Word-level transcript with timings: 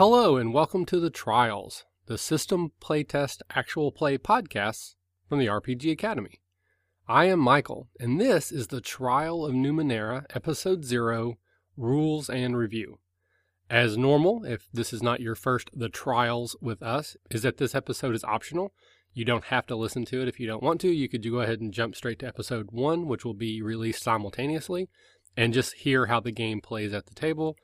Hello, 0.00 0.38
and 0.38 0.54
welcome 0.54 0.86
to 0.86 0.98
The 0.98 1.10
Trials, 1.10 1.84
the 2.06 2.16
System 2.16 2.72
Playtest 2.80 3.42
Actual 3.50 3.92
Play 3.92 4.16
podcasts 4.16 4.94
from 5.28 5.38
the 5.38 5.44
RPG 5.44 5.92
Academy. 5.92 6.40
I 7.06 7.26
am 7.26 7.38
Michael, 7.38 7.90
and 8.00 8.18
this 8.18 8.50
is 8.50 8.68
The 8.68 8.80
Trial 8.80 9.44
of 9.44 9.52
Numenera, 9.52 10.24
Episode 10.34 10.86
0 10.86 11.36
Rules 11.76 12.30
and 12.30 12.56
Review. 12.56 12.98
As 13.68 13.98
normal, 13.98 14.42
if 14.46 14.68
this 14.72 14.94
is 14.94 15.02
not 15.02 15.20
your 15.20 15.34
first 15.34 15.68
The 15.74 15.90
Trials 15.90 16.56
with 16.62 16.82
us, 16.82 17.18
is 17.30 17.42
that 17.42 17.58
this 17.58 17.74
episode 17.74 18.14
is 18.14 18.24
optional. 18.24 18.72
You 19.12 19.26
don't 19.26 19.44
have 19.44 19.66
to 19.66 19.76
listen 19.76 20.06
to 20.06 20.22
it 20.22 20.28
if 20.28 20.40
you 20.40 20.46
don't 20.46 20.62
want 20.62 20.80
to. 20.80 20.90
You 20.90 21.10
could 21.10 21.30
go 21.30 21.40
ahead 21.40 21.60
and 21.60 21.74
jump 21.74 21.94
straight 21.94 22.20
to 22.20 22.26
episode 22.26 22.68
1, 22.70 23.06
which 23.06 23.26
will 23.26 23.34
be 23.34 23.60
released 23.60 24.02
simultaneously, 24.02 24.88
and 25.36 25.52
just 25.52 25.74
hear 25.74 26.06
how 26.06 26.20
the 26.20 26.32
game 26.32 26.62
plays 26.62 26.94
at 26.94 27.04
the 27.04 27.14
table. 27.14 27.58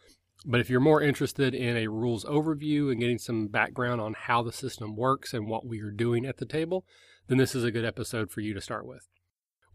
But 0.44 0.60
if 0.60 0.68
you're 0.68 0.80
more 0.80 1.02
interested 1.02 1.54
in 1.54 1.76
a 1.76 1.88
rules 1.88 2.24
overview 2.24 2.90
and 2.90 3.00
getting 3.00 3.18
some 3.18 3.48
background 3.48 4.00
on 4.00 4.14
how 4.14 4.42
the 4.42 4.52
system 4.52 4.94
works 4.94 5.32
and 5.32 5.48
what 5.48 5.66
we 5.66 5.80
are 5.80 5.90
doing 5.90 6.26
at 6.26 6.36
the 6.36 6.46
table, 6.46 6.84
then 7.28 7.38
this 7.38 7.54
is 7.54 7.64
a 7.64 7.70
good 7.70 7.84
episode 7.84 8.30
for 8.30 8.40
you 8.40 8.54
to 8.54 8.60
start 8.60 8.86
with. 8.86 9.08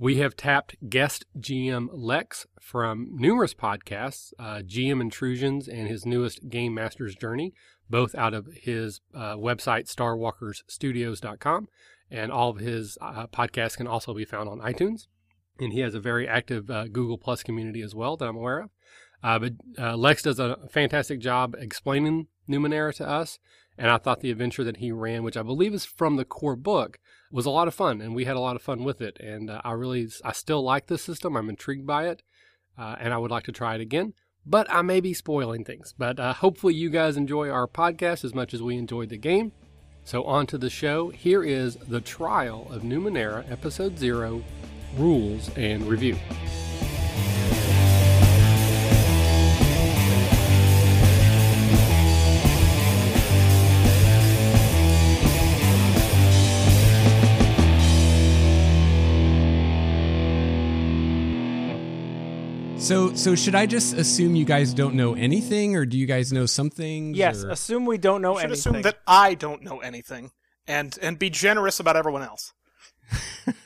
We 0.02 0.18
have 0.18 0.36
tapped 0.36 0.90
guest 0.90 1.26
GM 1.40 1.90
Lex 1.92 2.48
from 2.60 3.10
numerous 3.12 3.54
podcasts, 3.54 4.34
uh, 4.40 4.64
GM 4.66 5.00
Intrusions 5.00 5.68
and 5.68 5.88
his 5.88 6.08
newest 6.08 6.50
Game 6.50 6.74
Master's 6.74 7.16
Journey, 7.16 7.54
both 7.88 8.16
out 8.16 8.34
of 8.34 8.48
his 8.64 9.02
uh, 9.14 9.36
website, 9.36 9.94
starwalkerstudios.com. 9.94 11.68
And 12.10 12.32
all 12.32 12.50
of 12.50 12.58
his 12.58 12.98
uh, 13.00 13.28
podcasts 13.28 13.78
can 13.78 13.86
also 13.86 14.14
be 14.16 14.26
found 14.26 14.50
on 14.50 14.60
iTunes. 14.60 15.08
And 15.60 15.72
he 15.72 15.82
has 15.82 15.94
a 15.94 16.00
very 16.00 16.28
active 16.28 16.72
uh, 16.72 16.88
Google 16.88 17.20
Plus 17.20 17.44
community 17.44 17.84
as 17.84 17.94
well 17.94 18.18
that 18.18 18.28
I'm 18.28 18.36
aware 18.36 18.62
of. 18.62 18.70
Uh, 19.24 19.40
but 19.40 19.54
uh, 19.78 19.96
Lex 19.96 20.24
does 20.24 20.40
a 20.40 20.58
fantastic 20.70 21.20
job 21.20 21.56
explaining 21.58 22.28
Numenera 22.50 22.94
to 22.96 23.08
us. 23.08 23.40
And 23.78 23.90
I 23.90 23.98
thought 23.98 24.20
the 24.20 24.32
adventure 24.32 24.64
that 24.64 24.78
he 24.78 24.92
ran, 24.92 25.24
which 25.24 25.38
I 25.38 25.44
believe 25.44 25.74
is 25.74 25.86
from 25.86 26.16
the 26.16 26.26
core 26.26 26.56
book, 26.56 27.00
was 27.32 27.46
a 27.46 27.50
lot 27.50 27.68
of 27.68 27.74
fun, 27.74 28.02
and 28.02 28.14
we 28.14 28.26
had 28.26 28.36
a 28.36 28.42
lot 28.42 28.56
of 28.56 28.62
fun 28.62 28.84
with 28.84 29.02
it. 29.02 29.18
And 29.20 29.50
uh, 29.50 29.62
I 29.64 29.72
really, 29.72 30.10
I 30.24 30.34
still 30.34 30.62
like 30.62 30.88
this 30.88 31.02
system. 31.02 31.36
I'm 31.36 31.50
intrigued 31.50 31.88
by 31.88 32.08
it, 32.08 32.22
uh, 32.78 32.98
and 33.00 33.14
I 33.14 33.18
would 33.18 33.32
like 33.32 33.46
to 33.46 33.52
try 33.52 33.76
it 33.76 33.82
again. 33.82 34.14
But 34.46 34.68
I 34.70 34.82
may 34.82 35.00
be 35.00 35.14
spoiling 35.14 35.64
things. 35.64 35.94
But 35.98 36.20
uh, 36.20 36.34
hopefully, 36.34 36.74
you 36.74 36.90
guys 36.90 37.16
enjoy 37.16 37.50
our 37.50 37.68
podcast 37.68 38.26
as 38.26 38.36
much 38.36 38.54
as 38.54 38.62
we 38.62 38.78
enjoyed 38.78 39.10
the 39.10 39.18
game. 39.18 39.54
So, 40.04 40.24
on 40.24 40.48
to 40.48 40.58
the 40.58 40.70
show. 40.70 41.10
Here 41.10 41.44
is 41.44 41.76
The 41.76 42.02
Trial 42.02 42.68
of 42.72 42.82
Numenera, 42.82 43.50
Episode 43.52 43.98
Zero 43.98 44.44
Rules 44.98 45.56
and 45.56 45.88
Review. 45.88 46.18
So, 62.82 63.14
so 63.14 63.36
should 63.36 63.54
I 63.54 63.68
just 63.68 63.94
assume 63.94 64.36
you 64.36 64.44
guys 64.44 64.74
don't 64.74 64.96
know 64.96 65.14
anything, 65.14 65.76
or 65.76 65.86
do 65.86 65.98
you 66.00 66.08
guys 66.08 66.34
know 66.34 66.48
something? 66.48 67.14
Yes, 67.14 67.44
or? 67.44 67.52
assume 67.52 67.86
we 67.86 68.00
don't 68.00 68.24
know 68.24 68.34
You 68.34 68.40
should 68.40 68.46
anything. 68.46 68.60
assume 68.72 68.82
that 68.82 68.98
I 69.08 69.36
don't 69.36 69.62
know 69.62 69.80
anything, 69.80 70.32
and 70.68 70.98
and 71.00 71.20
be 71.20 71.30
generous 71.30 71.80
about 71.80 71.96
everyone 71.96 72.24
else. 72.24 72.54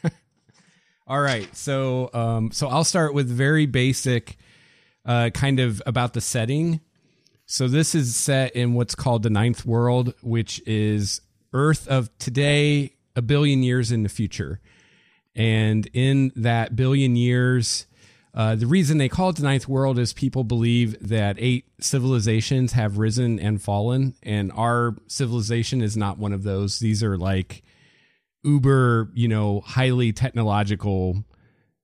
All 1.08 1.22
right. 1.22 1.56
So, 1.56 2.10
um, 2.14 2.52
so 2.52 2.68
I'll 2.68 2.84
start 2.84 3.14
with 3.14 3.30
very 3.30 3.66
basic, 3.66 4.38
uh, 5.06 5.30
kind 5.34 5.62
of 5.62 5.82
about 5.86 6.14
the 6.14 6.22
setting. 6.22 6.82
So 7.46 7.68
this 7.70 7.96
is 7.96 8.16
set 8.18 8.54
in 8.56 8.74
what's 8.74 8.96
called 8.96 9.24
the 9.24 9.30
Ninth 9.30 9.66
World, 9.66 10.14
which 10.24 10.62
is 10.68 11.22
Earth 11.54 11.88
of 11.88 12.16
today, 12.18 12.96
a 13.16 13.22
billion 13.22 13.64
years 13.64 13.94
in 13.94 14.04
the 14.04 14.10
future, 14.10 14.60
and 15.36 15.88
in 15.94 16.34
that 16.36 16.76
billion 16.76 17.16
years. 17.16 17.88
Uh, 18.36 18.54
the 18.54 18.68
reason 18.68 18.98
they 18.98 19.08
call 19.08 19.30
it 19.30 19.38
the 19.38 19.44
ninth 19.44 19.66
world 19.66 19.98
is 19.98 20.12
people 20.12 20.44
believe 20.44 21.08
that 21.08 21.38
eight 21.40 21.66
civilizations 21.80 22.74
have 22.74 22.98
risen 22.98 23.40
and 23.40 23.62
fallen, 23.62 24.14
and 24.22 24.52
our 24.52 24.94
civilization 25.08 25.82
is 25.82 25.96
not 25.96 26.18
one 26.18 26.34
of 26.34 26.44
those. 26.44 26.80
These 26.80 27.02
are 27.02 27.18
like 27.18 27.64
uber, 28.44 29.10
you 29.14 29.30
know, 29.30 29.62
highly 29.62 30.12
technological 30.12 31.24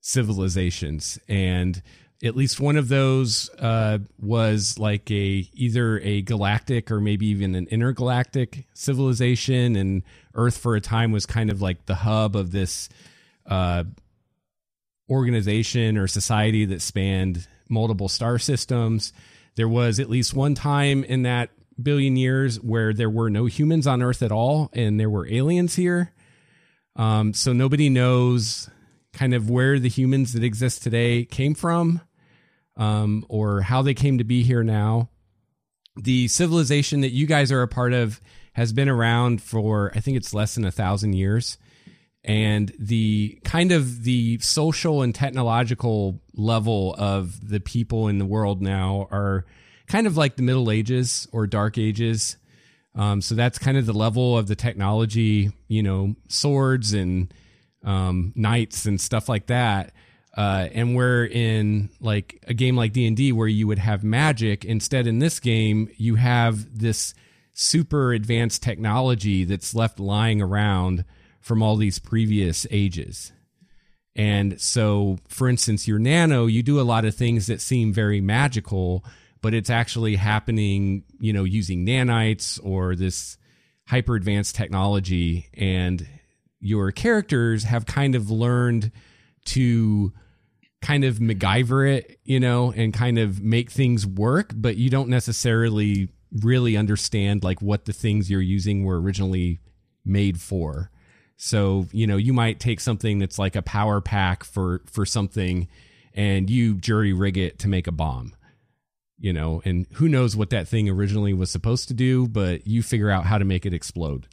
civilizations, 0.02 1.18
and 1.30 1.82
at 2.22 2.36
least 2.36 2.60
one 2.60 2.76
of 2.76 2.90
those 2.90 3.50
uh, 3.58 4.00
was 4.20 4.78
like 4.78 5.10
a 5.10 5.50
either 5.54 6.00
a 6.00 6.22
galactic 6.22 6.92
or 6.92 7.00
maybe 7.00 7.28
even 7.28 7.56
an 7.56 7.68
intergalactic 7.72 8.66
civilization, 8.74 9.78
and 9.78 10.04
Earth 10.36 10.58
for 10.58 10.76
a 10.76 10.82
time 10.82 11.14
was 11.14 11.26
kind 11.26 11.50
of 11.50 11.62
like 11.62 11.86
the 11.86 11.96
hub 11.96 12.36
of 12.36 12.52
this. 12.52 12.90
Uh, 13.46 13.86
organization 15.12 15.98
or 15.98 16.08
society 16.08 16.66
that 16.66 16.82
spanned 16.82 17.48
multiple 17.70 18.10
star 18.10 18.40
systems. 18.40 19.12
There 19.56 19.68
was 19.68 20.00
at 20.00 20.10
least 20.10 20.34
one 20.34 20.56
time 20.56 21.04
in 21.04 21.24
that 21.24 21.50
billion 21.82 22.16
years 22.16 22.60
where 22.62 22.94
there 22.94 23.10
were 23.10 23.30
no 23.30 23.46
humans 23.46 23.86
on 23.88 24.02
Earth 24.02 24.24
at 24.24 24.32
all 24.32 24.70
and 24.74 25.00
there 25.00 25.10
were 25.10 25.28
aliens 25.28 25.76
here. 25.76 26.14
Um, 26.96 27.34
so 27.34 27.54
nobody 27.54 27.90
knows 27.90 28.70
kind 29.14 29.34
of 29.34 29.50
where 29.50 29.80
the 29.80 29.90
humans 29.90 30.34
that 30.34 30.44
exist 30.44 30.84
today 30.84 31.26
came 31.26 31.54
from 31.54 32.02
um, 32.78 33.26
or 33.28 33.62
how 33.62 33.82
they 33.82 33.94
came 33.94 34.18
to 34.18 34.24
be 34.24 34.44
here 34.44 34.64
now. 34.64 35.10
The 35.98 36.30
civilization 36.30 37.02
that 37.02 37.12
you 37.12 37.28
guys 37.28 37.52
are 37.52 37.62
a 37.62 37.68
part 37.68 37.92
of 37.92 38.22
has 38.54 38.72
been 38.72 38.90
around 38.90 39.42
for, 39.42 39.92
I 39.94 40.00
think 40.00 40.18
it's 40.18 40.34
less 40.34 40.56
than 40.56 40.66
a 40.66 40.72
thousand 40.72 41.14
years 41.14 41.58
and 42.24 42.72
the 42.78 43.40
kind 43.44 43.72
of 43.72 44.04
the 44.04 44.38
social 44.40 45.02
and 45.02 45.14
technological 45.16 46.22
level 46.36 46.96
of 46.98 47.48
the 47.48 47.60
people 47.60 48.08
in 48.08 48.20
the 48.20 48.26
world 48.26 48.62
now 48.62 49.08
are 49.12 49.46
kind 49.88 50.06
of 50.06 50.18
like 50.18 50.36
the 50.36 50.44
middle 50.44 50.70
ages 50.70 51.28
or 51.32 51.48
dark 51.48 51.78
ages. 51.78 52.38
Um, 52.94 53.22
so 53.22 53.36
that's 53.36 53.58
kind 53.58 53.78
of 53.78 53.86
the 53.86 53.94
level 53.94 54.38
of 54.38 54.48
the 54.48 54.56
technology 54.56 55.52
you 55.68 55.82
know 55.82 56.16
swords 56.28 56.94
and 56.94 57.34
um, 57.84 58.34
knights 58.36 58.86
and 58.86 59.02
stuff 59.02 59.28
like 59.28 59.48
that. 59.48 59.94
Uh, 60.38 60.70
and 60.72 60.96
we're 60.96 61.26
in 61.26 61.90
like 62.00 62.42
a 62.48 62.54
game 62.54 62.78
like 62.78 62.94
d&d 62.94 63.34
where 63.34 63.48
you 63.48 63.68
would 63.68 63.80
have 63.80 64.04
magic. 64.04 64.64
Instead 64.64 65.08
in 65.08 65.20
this 65.20 65.40
game 65.40 65.90
you 65.98 66.16
have 66.16 66.78
this 66.78 67.16
super 67.54 68.14
advanced 68.14 68.62
technology 68.62 69.44
that's 69.44 69.74
left 69.74 70.00
lying 70.00 70.42
around 70.42 71.04
from 71.42 71.62
all 71.62 71.76
these 71.76 72.00
previous 72.00 72.66
ages. 72.72 73.34
And 74.16 74.60
so, 74.60 75.18
for 75.28 75.50
instance, 75.50 75.88
your 75.88 76.00
nano, 76.00 76.46
you 76.46 76.64
do 76.64 76.80
a 76.80 76.84
lot 76.84 77.06
of 77.06 77.16
things 77.16 77.48
that 77.48 77.62
seem 77.62 77.94
very 77.94 78.22
magical, 78.22 79.04
but 79.42 79.54
it's 79.54 79.70
actually 79.70 80.16
happening, 80.16 81.04
you 81.20 81.34
know, 81.34 81.44
using 81.44 81.86
nanites 81.86 82.60
or 82.64 82.96
this 82.96 83.38
hyper 83.88 84.16
advanced 84.16 84.56
technology. 84.56 85.50
And 85.54 86.06
your 86.60 86.92
characters 86.92 87.64
have 87.64 87.86
kind 87.86 88.16
of 88.16 88.30
learned 88.30 88.92
to 89.46 90.14
kind 90.82 91.04
of 91.04 91.18
MacGyver 91.18 91.98
it, 91.98 92.20
you 92.24 92.40
know, 92.40 92.72
and 92.72 92.94
kind 92.94 93.18
of 93.18 93.42
make 93.42 93.72
things 93.72 94.06
work, 94.06 94.52
but 94.56 94.78
you 94.78 94.90
don't 94.90 95.10
necessarily 95.10 96.10
really 96.32 96.78
understand 96.78 97.44
like 97.44 97.62
what 97.62 97.86
the 97.86 97.94
things 97.94 98.30
you're 98.30 98.42
using 98.42 98.84
were 98.84 99.00
originally 99.00 99.60
made 100.06 100.40
for. 100.40 100.91
So, 101.44 101.88
you 101.92 102.06
know, 102.06 102.18
you 102.18 102.34
might 102.34 102.60
take 102.60 102.80
something 102.80 103.18
that's 103.18 103.40
like 103.40 103.56
a 103.56 103.64
power 103.64 104.00
pack 104.00 104.44
for 104.44 104.84
for 104.86 105.08
something 105.08 105.68
and 106.14 106.48
you 106.48 106.76
jury 106.76 107.14
rig 107.14 107.36
it 107.36 107.58
to 107.60 107.68
make 107.68 107.88
a 107.88 107.92
bomb. 107.92 108.36
You 109.18 109.34
know, 109.34 109.60
and 109.66 109.88
who 109.94 110.08
knows 110.08 110.36
what 110.36 110.52
that 110.52 110.68
thing 110.68 110.88
originally 110.88 111.34
was 111.34 111.50
supposed 111.50 111.88
to 111.88 111.96
do, 111.96 112.28
but 112.28 112.68
you 112.68 112.84
figure 112.84 113.10
out 113.10 113.26
how 113.26 113.40
to 113.40 113.46
make 113.46 113.66
it 113.66 113.74
explode. 113.74 114.28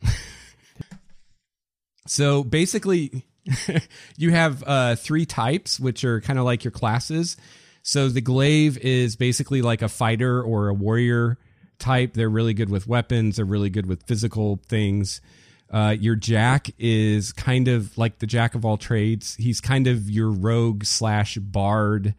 so, 2.06 2.44
basically 2.44 3.25
you 4.19 4.31
have 4.32 4.62
uh 4.66 4.94
three 4.94 5.25
types 5.25 5.81
which 5.81 6.05
are 6.05 6.20
kind 6.20 6.38
of 6.38 6.44
like 6.44 6.62
your 6.62 6.72
classes. 6.72 7.38
So, 7.82 8.10
the 8.10 8.20
glaive 8.20 8.76
is 8.76 9.16
basically 9.16 9.62
like 9.62 9.81
a 9.81 9.88
fighter 9.88 10.43
or 10.43 10.69
a 10.69 10.75
warrior 10.75 11.38
type. 11.78 12.12
They're 12.12 12.28
really 12.28 12.52
good 12.52 12.69
with 12.69 12.87
weapons, 12.87 13.37
they're 13.37 13.46
really 13.46 13.70
good 13.70 13.87
with 13.87 14.02
physical 14.02 14.60
things. 14.69 15.22
Uh, 15.70 15.94
your 15.99 16.17
Jack 16.17 16.70
is 16.79 17.32
kind 17.32 17.69
of 17.69 17.97
like 17.99 18.19
the 18.19 18.26
Jack 18.26 18.55
of 18.55 18.65
all 18.65 18.76
trades. 18.76 19.35
He's 19.37 19.61
kind 19.61 19.87
of 19.87 20.09
your 20.09 20.31
rogue 20.31 20.85
slash 20.85 21.37
bard 21.37 22.15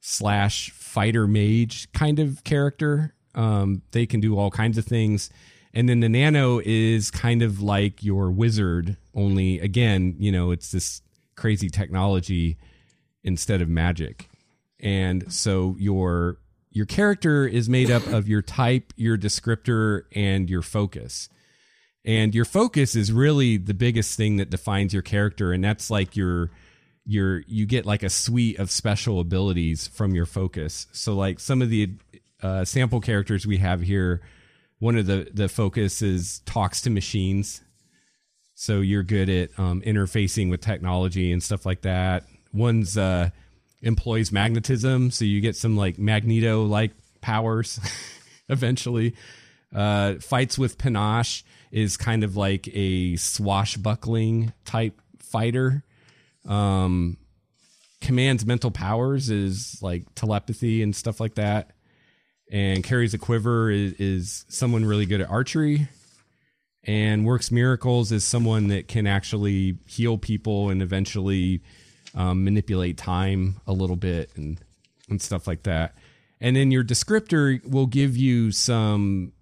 slash 0.00 0.70
fighter 0.70 1.26
mage 1.26 1.90
kind 1.92 2.18
of 2.18 2.44
character. 2.44 3.14
Um, 3.34 3.82
they 3.92 4.04
can 4.04 4.20
do 4.20 4.38
all 4.38 4.50
kinds 4.50 4.76
of 4.76 4.84
things. 4.84 5.30
And 5.72 5.88
then 5.88 6.00
the 6.00 6.08
Nano 6.08 6.60
is 6.62 7.10
kind 7.10 7.40
of 7.40 7.62
like 7.62 8.04
your 8.04 8.30
wizard, 8.30 8.98
only 9.14 9.58
again, 9.60 10.16
you 10.18 10.30
know, 10.30 10.50
it's 10.50 10.70
this 10.70 11.00
crazy 11.34 11.70
technology 11.70 12.58
instead 13.24 13.62
of 13.62 13.68
magic. 13.68 14.28
And 14.80 15.32
so 15.32 15.76
your 15.78 16.38
your 16.70 16.86
character 16.86 17.46
is 17.46 17.68
made 17.68 17.90
up 17.90 18.06
of 18.06 18.28
your 18.28 18.42
type, 18.42 18.92
your 18.96 19.16
descriptor, 19.16 20.02
and 20.14 20.48
your 20.48 20.62
focus. 20.62 21.28
And 22.04 22.34
your 22.34 22.44
focus 22.44 22.96
is 22.96 23.12
really 23.12 23.56
the 23.56 23.74
biggest 23.74 24.16
thing 24.16 24.36
that 24.38 24.50
defines 24.50 24.92
your 24.92 25.02
character, 25.02 25.52
and 25.52 25.62
that's 25.62 25.90
like 25.90 26.16
your 26.16 26.50
your 27.04 27.42
you 27.46 27.66
get 27.66 27.86
like 27.86 28.02
a 28.02 28.10
suite 28.10 28.58
of 28.58 28.70
special 28.70 29.20
abilities 29.20 29.86
from 29.86 30.14
your 30.14 30.26
focus. 30.26 30.86
So 30.92 31.14
like 31.14 31.38
some 31.38 31.62
of 31.62 31.70
the 31.70 31.90
uh, 32.42 32.64
sample 32.64 33.00
characters 33.00 33.46
we 33.46 33.58
have 33.58 33.80
here, 33.80 34.20
one 34.80 34.96
of 34.96 35.06
the 35.06 35.30
the 35.32 35.48
focus 35.48 36.02
is 36.02 36.40
talks 36.40 36.80
to 36.82 36.90
machines. 36.90 37.62
So 38.54 38.80
you're 38.80 39.04
good 39.04 39.28
at 39.28 39.50
um, 39.58 39.80
interfacing 39.82 40.50
with 40.50 40.60
technology 40.60 41.32
and 41.32 41.42
stuff 41.42 41.64
like 41.64 41.82
that. 41.82 42.24
One's 42.52 42.98
uh, 42.98 43.30
employs 43.80 44.30
magnetism, 44.30 45.10
so 45.10 45.24
you 45.24 45.40
get 45.40 45.56
some 45.56 45.76
like 45.76 45.98
magneto 45.98 46.64
like 46.64 46.92
powers 47.20 47.78
eventually. 48.48 49.14
Uh, 49.74 50.16
fights 50.16 50.58
with 50.58 50.76
panache 50.76 51.44
is 51.72 51.96
kind 51.96 52.22
of 52.22 52.36
like 52.36 52.68
a 52.72 53.16
swashbuckling 53.16 54.52
type 54.64 55.00
fighter. 55.18 55.82
Um, 56.46 57.16
commands 58.00 58.44
mental 58.44 58.70
powers 58.70 59.30
is 59.30 59.78
like 59.82 60.04
telepathy 60.14 60.82
and 60.82 60.94
stuff 60.94 61.18
like 61.18 61.34
that. 61.36 61.70
And 62.50 62.84
carries 62.84 63.14
a 63.14 63.18
quiver 63.18 63.70
is, 63.70 63.94
is 63.94 64.44
someone 64.48 64.84
really 64.84 65.06
good 65.06 65.22
at 65.22 65.30
archery. 65.30 65.88
And 66.84 67.24
works 67.24 67.50
miracles 67.50 68.12
is 68.12 68.24
someone 68.24 68.68
that 68.68 68.88
can 68.88 69.06
actually 69.06 69.78
heal 69.86 70.18
people 70.18 70.68
and 70.68 70.82
eventually 70.82 71.62
um, 72.14 72.44
manipulate 72.44 72.98
time 72.98 73.60
a 73.66 73.72
little 73.72 73.96
bit 73.96 74.30
and 74.36 74.58
and 75.08 75.22
stuff 75.22 75.46
like 75.46 75.62
that. 75.62 75.94
And 76.40 76.56
then 76.56 76.70
your 76.70 76.82
descriptor 76.82 77.64
will 77.64 77.86
give 77.86 78.16
you 78.16 78.50
some 78.50 79.32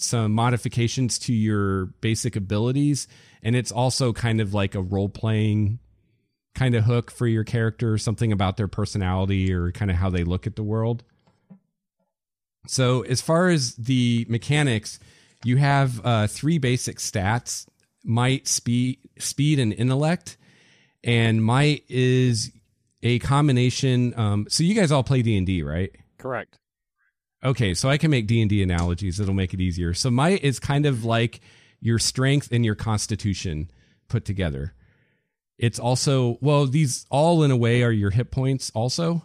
some 0.00 0.32
modifications 0.32 1.18
to 1.18 1.32
your 1.32 1.86
basic 2.00 2.36
abilities 2.36 3.08
and 3.42 3.54
it's 3.56 3.72
also 3.72 4.12
kind 4.12 4.40
of 4.40 4.54
like 4.54 4.74
a 4.74 4.82
role 4.82 5.08
playing 5.08 5.78
kind 6.54 6.74
of 6.74 6.84
hook 6.84 7.10
for 7.10 7.26
your 7.26 7.44
character 7.44 7.98
something 7.98 8.32
about 8.32 8.56
their 8.56 8.68
personality 8.68 9.52
or 9.52 9.70
kind 9.72 9.90
of 9.90 9.96
how 9.96 10.10
they 10.10 10.24
look 10.24 10.46
at 10.46 10.56
the 10.56 10.62
world. 10.62 11.04
So 12.66 13.02
as 13.02 13.20
far 13.20 13.48
as 13.48 13.74
the 13.76 14.26
mechanics 14.28 14.98
you 15.44 15.56
have 15.56 16.04
uh, 16.04 16.26
three 16.26 16.58
basic 16.58 16.98
stats. 16.98 17.66
Might 18.04 18.46
speed 18.48 18.98
speed 19.18 19.58
and 19.58 19.72
intellect. 19.72 20.36
And 21.04 21.44
might 21.44 21.84
is 21.88 22.50
a 23.02 23.18
combination 23.20 24.18
um, 24.18 24.46
so 24.48 24.64
you 24.64 24.74
guys 24.74 24.90
all 24.90 25.04
play 25.04 25.22
d&d 25.22 25.62
right? 25.62 25.94
Correct. 26.18 26.58
Okay, 27.44 27.74
so 27.74 27.88
I 27.88 27.98
can 27.98 28.10
make 28.10 28.26
D 28.26 28.40
and 28.40 28.50
D 28.50 28.62
analogies. 28.62 29.20
It'll 29.20 29.34
make 29.34 29.54
it 29.54 29.60
easier. 29.60 29.94
So 29.94 30.10
my 30.10 30.30
is 30.30 30.58
kind 30.58 30.86
of 30.86 31.04
like 31.04 31.40
your 31.80 31.98
strength 31.98 32.50
and 32.50 32.64
your 32.64 32.74
constitution 32.74 33.70
put 34.08 34.24
together. 34.24 34.74
It's 35.56 35.78
also 35.78 36.38
well, 36.40 36.66
these 36.66 37.06
all 37.10 37.42
in 37.44 37.50
a 37.50 37.56
way 37.56 37.82
are 37.82 37.92
your 37.92 38.10
hit 38.10 38.30
points. 38.30 38.72
Also, 38.74 39.22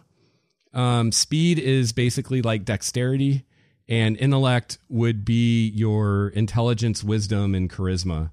um, 0.72 1.10
speed 1.10 1.58
is 1.58 1.92
basically 1.92 2.40
like 2.40 2.64
dexterity, 2.64 3.46
and 3.88 4.16
intellect 4.16 4.78
would 4.88 5.24
be 5.24 5.68
your 5.68 6.28
intelligence, 6.28 7.02
wisdom, 7.02 7.54
and 7.54 7.70
charisma, 7.70 8.30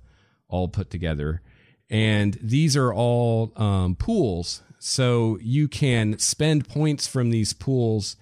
all 0.47 0.67
put 0.67 0.89
together. 0.91 1.41
And 1.89 2.37
these 2.41 2.77
are 2.77 2.93
all 2.93 3.51
um, 3.55 3.95
pools, 3.95 4.61
so 4.79 5.39
you 5.41 5.67
can 5.67 6.19
spend 6.19 6.69
points 6.69 7.07
from 7.07 7.31
these 7.31 7.53
pools 7.53 8.15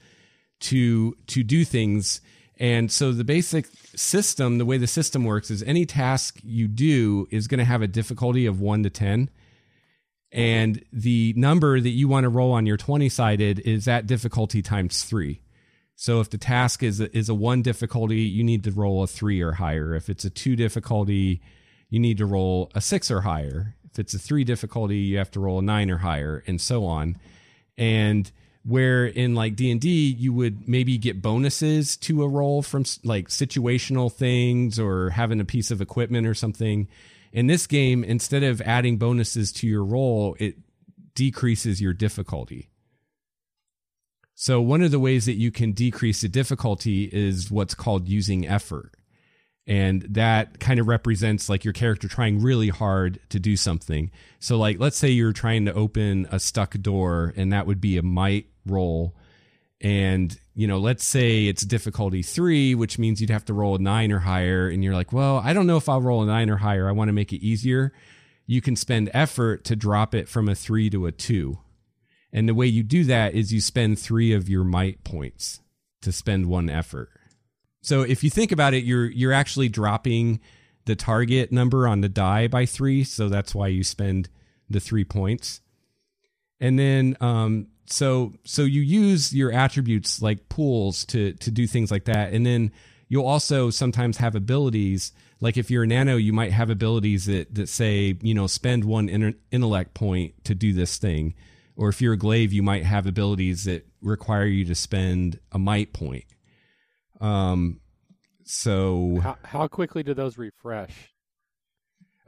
to 0.62 1.16
to 1.28 1.44
do 1.44 1.66
things. 1.66 2.22
And 2.58 2.92
so 2.92 3.12
the 3.12 3.24
basic 3.24 3.68
system 3.96 4.58
the 4.58 4.66
way 4.66 4.78
the 4.78 4.88
system 4.88 5.24
works 5.26 5.50
is 5.50 5.64
any 5.64 5.86
task 5.86 6.40
you 6.44 6.68
do 6.68 7.28
is 7.32 7.48
going 7.48 7.60
to 7.60 7.66
have 7.66 7.82
a 7.82 7.88
difficulty 7.88 8.46
of 8.46 8.62
1 8.62 8.84
to 8.84 8.90
10 8.90 9.30
and 10.32 10.86
the 10.94 11.34
number 11.36 11.82
that 11.82 11.90
you 11.90 12.08
want 12.08 12.24
to 12.24 12.30
roll 12.30 12.52
on 12.52 12.68
your 12.68 12.78
20 12.78 13.10
sided 13.10 13.60
is 13.60 13.86
that 13.86 14.06
difficulty 14.06 14.62
times 14.62 15.04
3 15.04 15.42
so 16.02 16.22
if 16.22 16.30
the 16.30 16.38
task 16.38 16.82
is 16.82 17.02
a, 17.02 17.16
is 17.16 17.28
a 17.28 17.34
1 17.34 17.62
difficulty 17.62 18.22
you 18.22 18.42
need 18.42 18.64
to 18.64 18.72
roll 18.72 19.04
a 19.04 19.08
3 19.08 19.42
or 19.42 19.52
higher. 19.52 19.94
If 19.94 20.10
it's 20.10 20.24
a 20.24 20.30
2 20.30 20.56
difficulty 20.56 21.42
you 21.90 22.00
need 22.00 22.20
to 22.20 22.26
roll 22.26 22.72
a 22.74 22.80
6 22.80 23.12
or 23.12 23.20
higher. 23.20 23.76
If 23.84 24.00
it's 24.00 24.14
a 24.14 24.20
3 24.20 24.46
difficulty 24.46 24.98
you 24.98 25.18
have 25.18 25.30
to 25.32 25.42
roll 25.42 25.60
a 25.60 25.62
9 25.62 25.92
or 25.92 25.98
higher 25.98 26.42
and 26.48 26.62
so 26.62 26.86
on. 26.86 27.18
And 27.78 28.32
where 28.69 29.06
in 29.06 29.33
like 29.33 29.56
d&d 29.56 29.89
you 29.89 30.31
would 30.31 30.69
maybe 30.69 30.98
get 30.98 31.21
bonuses 31.21 31.98
to 31.98 32.24
a 32.24 32.27
roll 32.27 32.62
from 32.62 32.86
like 33.04 33.27
situational 33.27 34.12
things 34.12 34.80
or 34.80 35.10
having 35.10 35.39
a 35.39 35.45
piece 35.45 35.71
of 35.71 35.81
equipment 35.81 36.27
or 36.27 36.36
something. 36.36 36.88
In 37.33 37.48
this 37.48 37.66
game 37.66 38.04
instead 38.04 38.44
of 38.44 38.62
adding 38.62 38.98
bonuses 38.98 39.51
to 39.54 39.68
your 39.68 39.83
roll 39.83 40.36
it 40.39 40.56
decreases 41.16 41.81
your 41.81 41.94
difficulty. 41.94 42.69
So 44.36 44.62
one 44.62 44.81
of 44.83 44.92
the 44.92 45.00
ways 45.00 45.25
that 45.25 45.33
you 45.33 45.51
can 45.51 45.74
decrease 45.74 46.22
the 46.22 46.30
difficulty 46.30 47.10
is 47.12 47.51
what's 47.51 47.74
called 47.74 48.07
using 48.07 48.48
effort 48.48 48.95
and 49.68 50.02
that 50.10 50.60
kind 50.60 50.80
of 50.80 50.88
represents 50.88 51.48
like 51.48 51.64
your 51.64 51.74
character 51.74 52.08
trying 52.08 52.42
really 52.42 52.70
hard 52.70 53.20
to 53.30 53.40
do 53.40 53.56
something. 53.56 54.10
So 54.40 54.58
like 54.58 54.80
let's 54.80 54.98
say 54.98 55.10
you're 55.10 55.32
trying 55.32 55.66
to 55.66 55.74
open 55.74 56.28
a 56.32 56.40
stuck 56.40 56.74
door 56.80 57.34
and 57.38 57.54
that 57.54 57.68
would 57.68 57.80
be 57.80 57.98
a 57.98 58.04
might 58.04 58.48
roll. 58.66 59.16
And 59.82 60.38
you 60.56 60.68
know 60.68 60.80
let's 60.80 61.06
say 61.06 61.46
it's 61.46 61.62
difficulty 61.62 62.22
three 62.22 62.76
which 62.76 63.00
means 63.00 63.22
you'd 63.22 63.30
have 63.30 63.46
to 63.46 63.54
roll 63.54 63.76
a 63.76 63.80
nine 63.80 64.12
or 64.12 64.20
higher. 64.20 64.68
And 64.68 64.84
you're 64.84 64.96
like 64.96 65.14
well 65.14 65.38
i 65.38 65.54
don't 65.54 65.68
know 65.68 65.78
if 65.78 65.88
i'll 65.88 66.02
roll 66.02 66.24
a 66.24 66.26
nine 66.26 66.50
or 66.50 66.58
higher. 66.58 66.90
I 66.90 66.92
want 66.92 67.10
to 67.10 67.14
make 67.14 67.32
it 67.32 67.46
easier. 67.46 67.94
You 68.48 68.62
can 68.62 68.76
spend 68.76 69.12
effort 69.14 69.64
to 69.66 69.76
drop 69.76 70.16
it 70.16 70.28
from 70.28 70.50
a 70.50 70.56
three 70.56 70.90
to 70.90 71.06
a 71.06 71.12
two. 71.12 71.60
And 72.34 72.50
the 72.50 72.56
way 72.56 72.66
you 72.66 72.82
do 72.82 73.04
that 73.06 73.36
is 73.36 73.54
you 73.54 73.62
spend 73.62 74.00
three 74.00 74.34
of 74.34 74.50
your 74.50 74.63
might 74.63 75.04
points 75.04 75.62
to 76.01 76.12
spend 76.12 76.48
one 76.48 76.70
effort 76.70 77.10
so 77.81 78.01
if 78.01 78.24
you 78.24 78.29
think 78.29 78.51
about 78.51 78.74
it 78.74 78.83
you're 78.83 79.05
you're 79.05 79.33
actually 79.33 79.69
dropping 79.69 80.39
the 80.89 80.95
target 80.95 81.51
number 81.51 81.88
on 81.88 82.01
the 82.01 82.09
die 82.09 82.48
by 82.48 82.65
three. 82.65 83.03
So 83.03 83.29
that's 83.29 83.53
why 83.53 83.67
you 83.67 83.83
spend 83.83 84.27
the 84.71 84.79
three 84.79 85.03
points. 85.03 85.62
And 86.59 86.79
then 86.79 87.15
um, 87.21 87.67
so 87.86 88.33
so 88.43 88.63
you 88.63 88.81
use 88.81 89.31
your 89.31 89.51
attributes 89.51 90.19
like 90.19 90.50
pools 90.50 91.05
to 91.05 91.33
to 91.33 91.51
do 91.51 91.67
things 91.67 91.91
like 91.91 92.05
that. 92.05 92.33
And 92.33 92.43
then 92.43 92.71
you'll 93.07 93.27
also 93.27 93.69
sometimes 93.69 94.17
have 94.17 94.33
abilities 94.33 95.12
like 95.41 95.57
if 95.57 95.69
you're 95.69 95.83
a 95.83 95.88
nano 95.88 96.17
you 96.17 96.33
might 96.33 96.51
have 96.51 96.71
abilities 96.71 97.27
that 97.27 97.53
that 97.53 97.69
say 97.69 98.17
you 98.21 98.33
know 98.33 98.48
spend 98.48 98.83
one 98.83 99.36
intellect 99.51 99.93
point 99.93 100.43
to 100.45 100.55
do 100.55 100.74
this 100.74 100.98
thing. 100.98 101.36
Or 101.75 101.88
if 101.89 102.01
you're 102.01 102.13
a 102.13 102.17
glaive 102.17 102.51
you 102.51 102.63
might 102.63 102.83
have 102.83 103.05
abilities 103.05 103.63
that 103.65 103.88
require 104.01 104.45
you 104.45 104.65
to 104.65 104.75
spend 104.75 105.39
a 105.51 105.59
might 105.59 105.93
point 105.93 106.25
um 107.20 107.80
so 108.44 109.20
How, 109.22 109.38
how 109.44 109.68
quickly 109.68 110.04
do 110.04 110.14
those 110.14 110.38
refresh? 110.38 111.12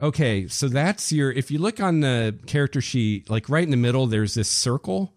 okay 0.00 0.48
so 0.48 0.68
that's 0.68 1.12
your 1.12 1.30
if 1.32 1.50
you 1.50 1.58
look 1.58 1.80
on 1.80 2.00
the 2.00 2.38
character 2.46 2.80
sheet 2.80 3.30
like 3.30 3.48
right 3.48 3.64
in 3.64 3.70
the 3.70 3.76
middle 3.76 4.06
there's 4.06 4.34
this 4.34 4.48
circle 4.48 5.14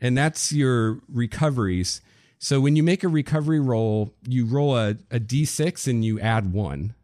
and 0.00 0.16
that's 0.16 0.52
your 0.52 1.00
recoveries. 1.08 2.00
So 2.38 2.60
when 2.60 2.74
you 2.74 2.82
make 2.82 3.04
a 3.04 3.08
recovery 3.08 3.60
roll, 3.60 4.14
you 4.26 4.46
roll 4.46 4.76
a, 4.76 4.90
a 5.10 5.20
d6 5.20 5.86
and 5.86 6.04
you 6.04 6.18
add 6.20 6.52
one. 6.52 6.94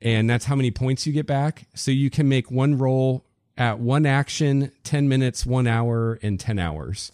And 0.00 0.30
that's 0.30 0.46
how 0.46 0.54
many 0.56 0.70
points 0.70 1.06
you 1.06 1.12
get 1.12 1.26
back. 1.26 1.66
So 1.74 1.90
you 1.90 2.08
can 2.08 2.28
make 2.28 2.50
one 2.50 2.78
roll 2.78 3.26
at 3.58 3.78
one 3.78 4.06
action, 4.06 4.72
10 4.84 5.08
minutes, 5.08 5.44
one 5.44 5.66
hour, 5.66 6.18
and 6.22 6.40
10 6.40 6.58
hours. 6.58 7.12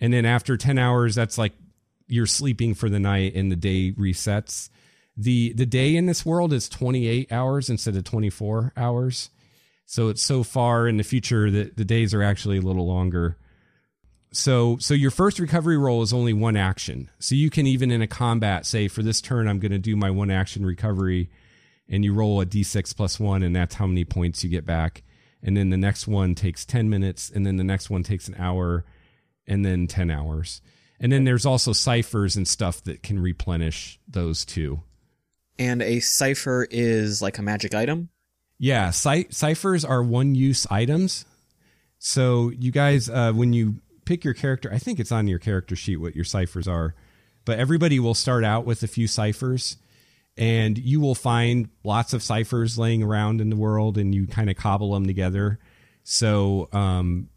And 0.00 0.12
then 0.12 0.24
after 0.24 0.56
10 0.56 0.78
hours, 0.78 1.14
that's 1.14 1.36
like 1.36 1.52
you're 2.08 2.26
sleeping 2.26 2.74
for 2.74 2.88
the 2.88 2.98
night 2.98 3.34
and 3.34 3.52
the 3.52 3.56
day 3.56 3.92
resets. 3.92 4.70
The 5.16 5.52
the 5.52 5.66
day 5.66 5.96
in 5.96 6.06
this 6.06 6.26
world 6.26 6.52
is 6.52 6.68
28 6.68 7.32
hours 7.32 7.70
instead 7.70 7.96
of 7.96 8.04
24 8.04 8.72
hours. 8.76 9.30
So 9.86 10.08
it's 10.08 10.22
so 10.22 10.42
far 10.42 10.86
in 10.86 10.96
the 10.96 11.02
future 11.04 11.50
that 11.50 11.76
the 11.76 11.84
days 11.84 12.12
are 12.12 12.22
actually 12.22 12.58
a 12.58 12.62
little 12.62 12.86
longer 12.86 13.36
so 14.32 14.76
so 14.78 14.94
your 14.94 15.10
first 15.10 15.38
recovery 15.38 15.78
roll 15.78 16.02
is 16.02 16.12
only 16.12 16.32
one 16.32 16.56
action 16.56 17.10
so 17.18 17.34
you 17.34 17.48
can 17.48 17.66
even 17.66 17.90
in 17.90 18.02
a 18.02 18.06
combat 18.06 18.66
say 18.66 18.86
for 18.88 19.02
this 19.02 19.20
turn 19.20 19.48
i'm 19.48 19.58
going 19.58 19.72
to 19.72 19.78
do 19.78 19.96
my 19.96 20.10
one 20.10 20.30
action 20.30 20.66
recovery 20.66 21.30
and 21.88 22.04
you 22.04 22.12
roll 22.12 22.40
a 22.40 22.46
d6 22.46 22.94
plus 22.94 23.18
one 23.18 23.42
and 23.42 23.56
that's 23.56 23.76
how 23.76 23.86
many 23.86 24.04
points 24.04 24.44
you 24.44 24.50
get 24.50 24.66
back 24.66 25.02
and 25.42 25.56
then 25.56 25.70
the 25.70 25.76
next 25.76 26.06
one 26.06 26.34
takes 26.34 26.66
10 26.66 26.90
minutes 26.90 27.30
and 27.30 27.46
then 27.46 27.56
the 27.56 27.64
next 27.64 27.88
one 27.88 28.02
takes 28.02 28.28
an 28.28 28.34
hour 28.38 28.84
and 29.46 29.64
then 29.64 29.86
10 29.86 30.10
hours 30.10 30.60
and 31.00 31.12
then 31.12 31.24
there's 31.24 31.46
also 31.46 31.72
ciphers 31.72 32.36
and 32.36 32.46
stuff 32.48 32.82
that 32.84 33.02
can 33.02 33.18
replenish 33.20 33.98
those 34.08 34.44
too 34.44 34.80
And 35.58 35.80
a 35.82 36.00
cipher 36.00 36.66
is 36.70 37.20
like 37.22 37.38
a 37.38 37.42
magic 37.42 37.74
item. 37.74 38.08
yeah 38.58 38.90
cy- 38.90 39.26
ciphers 39.30 39.84
are 39.84 40.02
one 40.02 40.34
use 40.34 40.66
items 40.70 41.24
so 41.98 42.50
you 42.58 42.70
guys 42.70 43.08
uh, 43.08 43.32
when 43.32 43.52
you 43.52 43.80
pick 44.04 44.24
your 44.24 44.32
character. 44.34 44.72
I 44.72 44.78
think 44.78 44.98
it's 45.00 45.12
on 45.12 45.28
your 45.28 45.38
character 45.38 45.76
sheet 45.76 45.96
what 45.96 46.14
your 46.16 46.24
ciphers 46.24 46.66
are, 46.66 46.94
but 47.44 47.58
everybody 47.58 47.98
will 48.00 48.14
start 48.14 48.42
out 48.42 48.64
with 48.64 48.82
a 48.82 48.86
few 48.86 49.06
ciphers, 49.06 49.76
and 50.36 50.78
you 50.78 50.98
will 51.00 51.14
find 51.14 51.68
lots 51.84 52.14
of 52.14 52.22
ciphers 52.22 52.78
laying 52.78 53.02
around 53.02 53.40
in 53.42 53.50
the 53.50 53.56
world, 53.56 53.98
and 53.98 54.14
you 54.14 54.26
kind 54.26 54.48
of 54.48 54.56
cobble 54.56 54.94
them 54.94 55.06
together. 55.06 55.58
So, 56.04 56.70
um, 56.72 57.28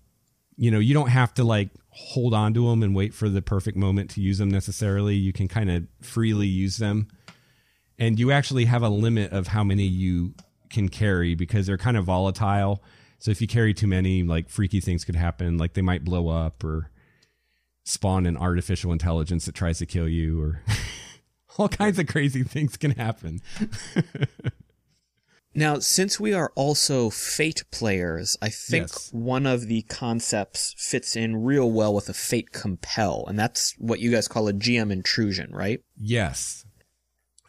you 0.55 0.71
know, 0.71 0.79
you 0.79 0.93
don't 0.93 1.09
have 1.09 1.33
to 1.33 1.43
like 1.43 1.71
hold 1.91 2.33
on 2.33 2.53
to 2.53 2.69
them 2.69 2.81
and 2.81 2.95
wait 2.95 3.13
for 3.13 3.29
the 3.29 3.41
perfect 3.41 3.77
moment 3.77 4.09
to 4.11 4.21
use 4.21 4.37
them 4.37 4.49
necessarily. 4.49 5.15
You 5.15 5.33
can 5.33 5.47
kind 5.47 5.69
of 5.69 5.87
freely 6.01 6.47
use 6.47 6.77
them. 6.77 7.07
And 7.99 8.17
you 8.17 8.31
actually 8.31 8.65
have 8.65 8.81
a 8.81 8.89
limit 8.89 9.31
of 9.31 9.47
how 9.47 9.63
many 9.63 9.83
you 9.83 10.33
can 10.69 10.89
carry 10.89 11.35
because 11.35 11.67
they're 11.67 11.77
kind 11.77 11.97
of 11.97 12.05
volatile. 12.05 12.81
So 13.19 13.29
if 13.29 13.41
you 13.41 13.47
carry 13.47 13.73
too 13.73 13.87
many, 13.87 14.23
like 14.23 14.49
freaky 14.49 14.79
things 14.79 15.05
could 15.05 15.15
happen, 15.15 15.57
like 15.57 15.73
they 15.73 15.81
might 15.81 16.03
blow 16.03 16.29
up 16.29 16.63
or 16.63 16.89
spawn 17.83 18.25
an 18.25 18.37
artificial 18.37 18.91
intelligence 18.91 19.45
that 19.45 19.55
tries 19.55 19.79
to 19.79 19.85
kill 19.85 20.07
you 20.07 20.41
or 20.41 20.63
all 21.57 21.67
kinds 21.67 21.99
of 21.99 22.07
crazy 22.07 22.43
things 22.43 22.77
can 22.77 22.91
happen. 22.91 23.41
Now, 25.53 25.79
since 25.79 26.19
we 26.19 26.33
are 26.33 26.51
also 26.55 27.09
Fate 27.09 27.63
players, 27.71 28.37
I 28.41 28.49
think 28.49 28.87
Yes. 28.87 29.09
one 29.11 29.45
of 29.45 29.67
the 29.67 29.81
concepts 29.83 30.73
fits 30.77 31.15
in 31.15 31.43
real 31.43 31.69
well 31.69 31.93
with 31.93 32.07
a 32.07 32.13
Fate 32.13 32.51
compel, 32.53 33.25
and 33.27 33.37
that's 33.37 33.75
what 33.77 33.99
you 33.99 34.11
guys 34.11 34.29
call 34.29 34.47
a 34.47 34.53
GM 34.53 34.91
intrusion, 34.91 35.51
right? 35.51 35.81
Yes. 35.97 36.65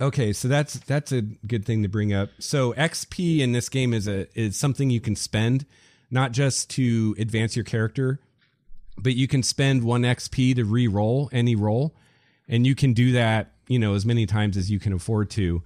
Okay, 0.01 0.33
so 0.33 0.49
that's 0.49 0.75
that's 0.81 1.13
a 1.13 1.23
good 1.23 1.65
thing 1.65 1.83
to 1.85 1.89
bring 1.89 2.13
up. 2.13 2.31
So 2.41 2.73
XP 2.73 3.39
in 3.39 3.53
this 3.53 3.69
game 3.69 3.95
is 3.95 4.09
a 4.09 4.27
is 4.37 4.57
something 4.57 4.91
you 4.91 5.01
can 5.01 5.15
spend, 5.15 5.65
not 6.11 6.33
just 6.33 6.69
to 6.71 7.15
advance 7.21 7.55
your 7.55 7.65
character, 7.65 8.19
but 8.99 9.15
you 9.15 9.29
can 9.29 9.45
spend 9.45 9.85
one 9.85 10.03
XP 10.03 10.57
to 10.57 10.65
re-roll 10.65 11.31
any 11.33 11.55
roll, 11.55 11.95
and 12.49 12.67
you 12.67 12.75
can 12.75 12.95
do 12.95 13.13
that, 13.13 13.53
you 13.69 13.79
know, 13.79 13.95
as 13.95 14.05
many 14.05 14.27
times 14.27 14.57
as 14.57 14.73
you 14.73 14.81
can 14.81 14.93
afford 14.93 15.31
to. 15.31 15.63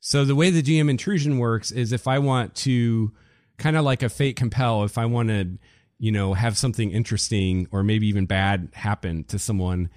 So 0.00 0.24
the 0.24 0.34
way 0.34 0.48
the 0.48 0.62
GM 0.62 0.88
intrusion 0.88 1.38
works 1.38 1.70
is 1.70 1.92
if 1.92 2.08
I 2.08 2.18
want 2.18 2.54
to 2.56 3.12
kind 3.58 3.76
of 3.76 3.84
like 3.84 4.02
a 4.02 4.08
fate 4.08 4.34
compel, 4.34 4.82
if 4.84 4.96
I 4.96 5.04
want 5.04 5.28
to, 5.28 5.58
you 5.98 6.10
know, 6.10 6.32
have 6.32 6.56
something 6.56 6.90
interesting 6.90 7.68
or 7.70 7.82
maybe 7.82 8.08
even 8.08 8.24
bad 8.24 8.70
happen 8.72 9.24
to 9.24 9.38
someone, 9.38 9.90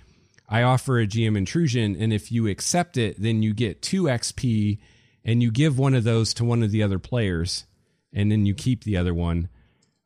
I 0.50 0.62
offer 0.63 1.00
a 1.00 1.07
GM 1.07 1.38
intrusion 1.38 1.95
and 1.95 2.12
if 2.12 2.31
you 2.31 2.48
accept 2.48 2.98
it, 2.98 3.22
then 3.22 3.41
you 3.41 3.53
get 3.53 3.81
2 3.81 4.03
XP 4.03 4.77
and 5.24 5.41
you 5.41 5.51
give 5.51 5.79
one 5.79 5.95
of 5.95 6.03
those 6.03 6.33
to 6.36 6.43
one 6.43 6.63
of 6.63 6.72
the 6.72 6.83
other 6.83 7.00
players 7.00 7.65
and 8.12 8.29
then 8.29 8.45
you 8.45 8.53
keep 8.53 8.83
the 8.83 8.98
other 8.98 9.13
one. 9.13 9.48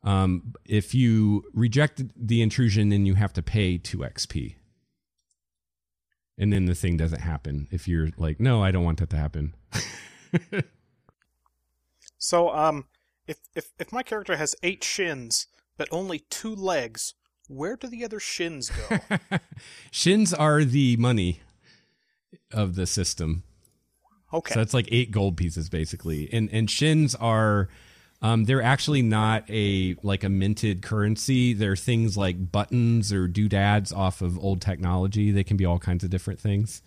Um, 0.04 0.54
if 0.64 0.94
you 0.94 1.44
reject 1.52 2.02
the 2.16 2.40
intrusion, 2.40 2.88
then 2.88 3.04
you 3.04 3.16
have 3.16 3.32
to 3.32 3.42
pay 3.42 3.78
2 3.78 3.98
XP. 3.98 4.54
And 6.38 6.52
then 6.52 6.66
the 6.66 6.74
thing 6.74 6.96
doesn't 6.96 7.20
happen. 7.20 7.66
If 7.72 7.88
you're 7.88 8.10
like, 8.16 8.38
no, 8.38 8.62
I 8.62 8.70
don't 8.70 8.84
want 8.84 9.00
that 9.00 9.10
to 9.10 9.16
happen. 9.16 9.54
So, 12.18 12.50
um, 12.50 12.86
if 13.26 13.38
if 13.54 13.70
if 13.78 13.92
my 13.92 14.02
character 14.02 14.36
has 14.36 14.54
eight 14.62 14.82
shins 14.84 15.46
but 15.76 15.88
only 15.92 16.18
two 16.18 16.54
legs, 16.54 17.14
where 17.46 17.76
do 17.76 17.86
the 17.86 18.04
other 18.04 18.18
shins 18.18 18.70
go? 18.70 18.98
Shins 19.92 20.34
are 20.34 20.64
the 20.64 20.96
money 20.96 21.40
of 22.52 22.74
the 22.74 22.86
system. 22.86 23.44
Okay. 24.34 24.54
So 24.54 24.60
it's 24.60 24.74
like 24.74 24.88
eight 24.90 25.12
gold 25.12 25.36
pieces 25.36 25.70
basically. 25.70 26.28
And 26.32 26.50
and 26.52 26.68
shins 26.68 27.14
are 27.14 27.68
um 28.20 28.44
they're 28.44 28.62
actually 28.62 29.02
not 29.02 29.44
a 29.48 29.94
like 30.02 30.24
a 30.24 30.28
minted 30.28 30.82
currency. 30.82 31.52
They're 31.52 31.76
things 31.76 32.16
like 32.16 32.50
buttons 32.52 33.12
or 33.12 33.28
doodads 33.28 33.92
off 33.92 34.22
of 34.22 34.38
old 34.38 34.60
technology. 34.60 35.30
They 35.30 35.44
can 35.44 35.56
be 35.56 35.64
all 35.64 35.78
kinds 35.78 36.02
of 36.04 36.10
different 36.10 36.40
things. 36.40 36.82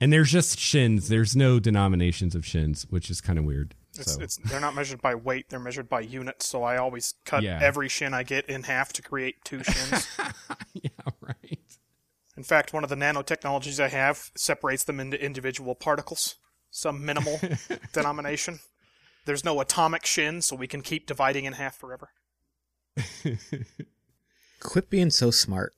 And 0.00 0.12
there's 0.12 0.32
just 0.32 0.58
shins. 0.58 1.08
There's 1.08 1.36
no 1.36 1.60
denominations 1.60 2.34
of 2.34 2.44
shins, 2.44 2.86
which 2.90 3.08
is 3.08 3.20
kind 3.20 3.38
of 3.38 3.44
weird. 3.44 3.74
It's, 3.94 4.14
so 4.14 4.20
it's 4.22 4.36
they're 4.38 4.58
not 4.58 4.74
measured 4.74 5.00
by 5.02 5.14
weight; 5.14 5.48
they're 5.50 5.60
measured 5.60 5.88
by 5.88 6.00
units. 6.00 6.48
So 6.48 6.62
I 6.64 6.76
always 6.78 7.14
cut 7.24 7.42
Yeah. 7.42 7.58
every 7.62 7.88
shin 7.88 8.14
I 8.14 8.22
get 8.22 8.46
in 8.48 8.64
half 8.64 8.92
to 8.94 9.02
create 9.02 9.36
two 9.44 9.62
shins. 9.62 10.08
yeah, 10.72 10.88
right. 11.20 11.60
in 12.36 12.42
fact, 12.42 12.72
one 12.72 12.82
of 12.84 12.90
the 12.90 12.96
nanotechnologies 12.96 13.78
I 13.78 13.88
have 13.88 14.30
separates 14.34 14.82
them 14.84 14.98
into 14.98 15.22
individual 15.22 15.74
particles, 15.74 16.36
some 16.70 17.04
minimal 17.04 17.38
denomination. 17.92 18.58
There's 19.24 19.44
no 19.44 19.60
atomic 19.60 20.04
shin, 20.04 20.42
so 20.42 20.56
we 20.56 20.66
can 20.66 20.82
keep 20.82 21.06
dividing 21.06 21.44
in 21.44 21.54
half 21.54 21.76
forever. 21.76 22.10
Quit 24.60 24.90
being 24.90 25.10
so 25.10 25.30
smart. 25.30 25.74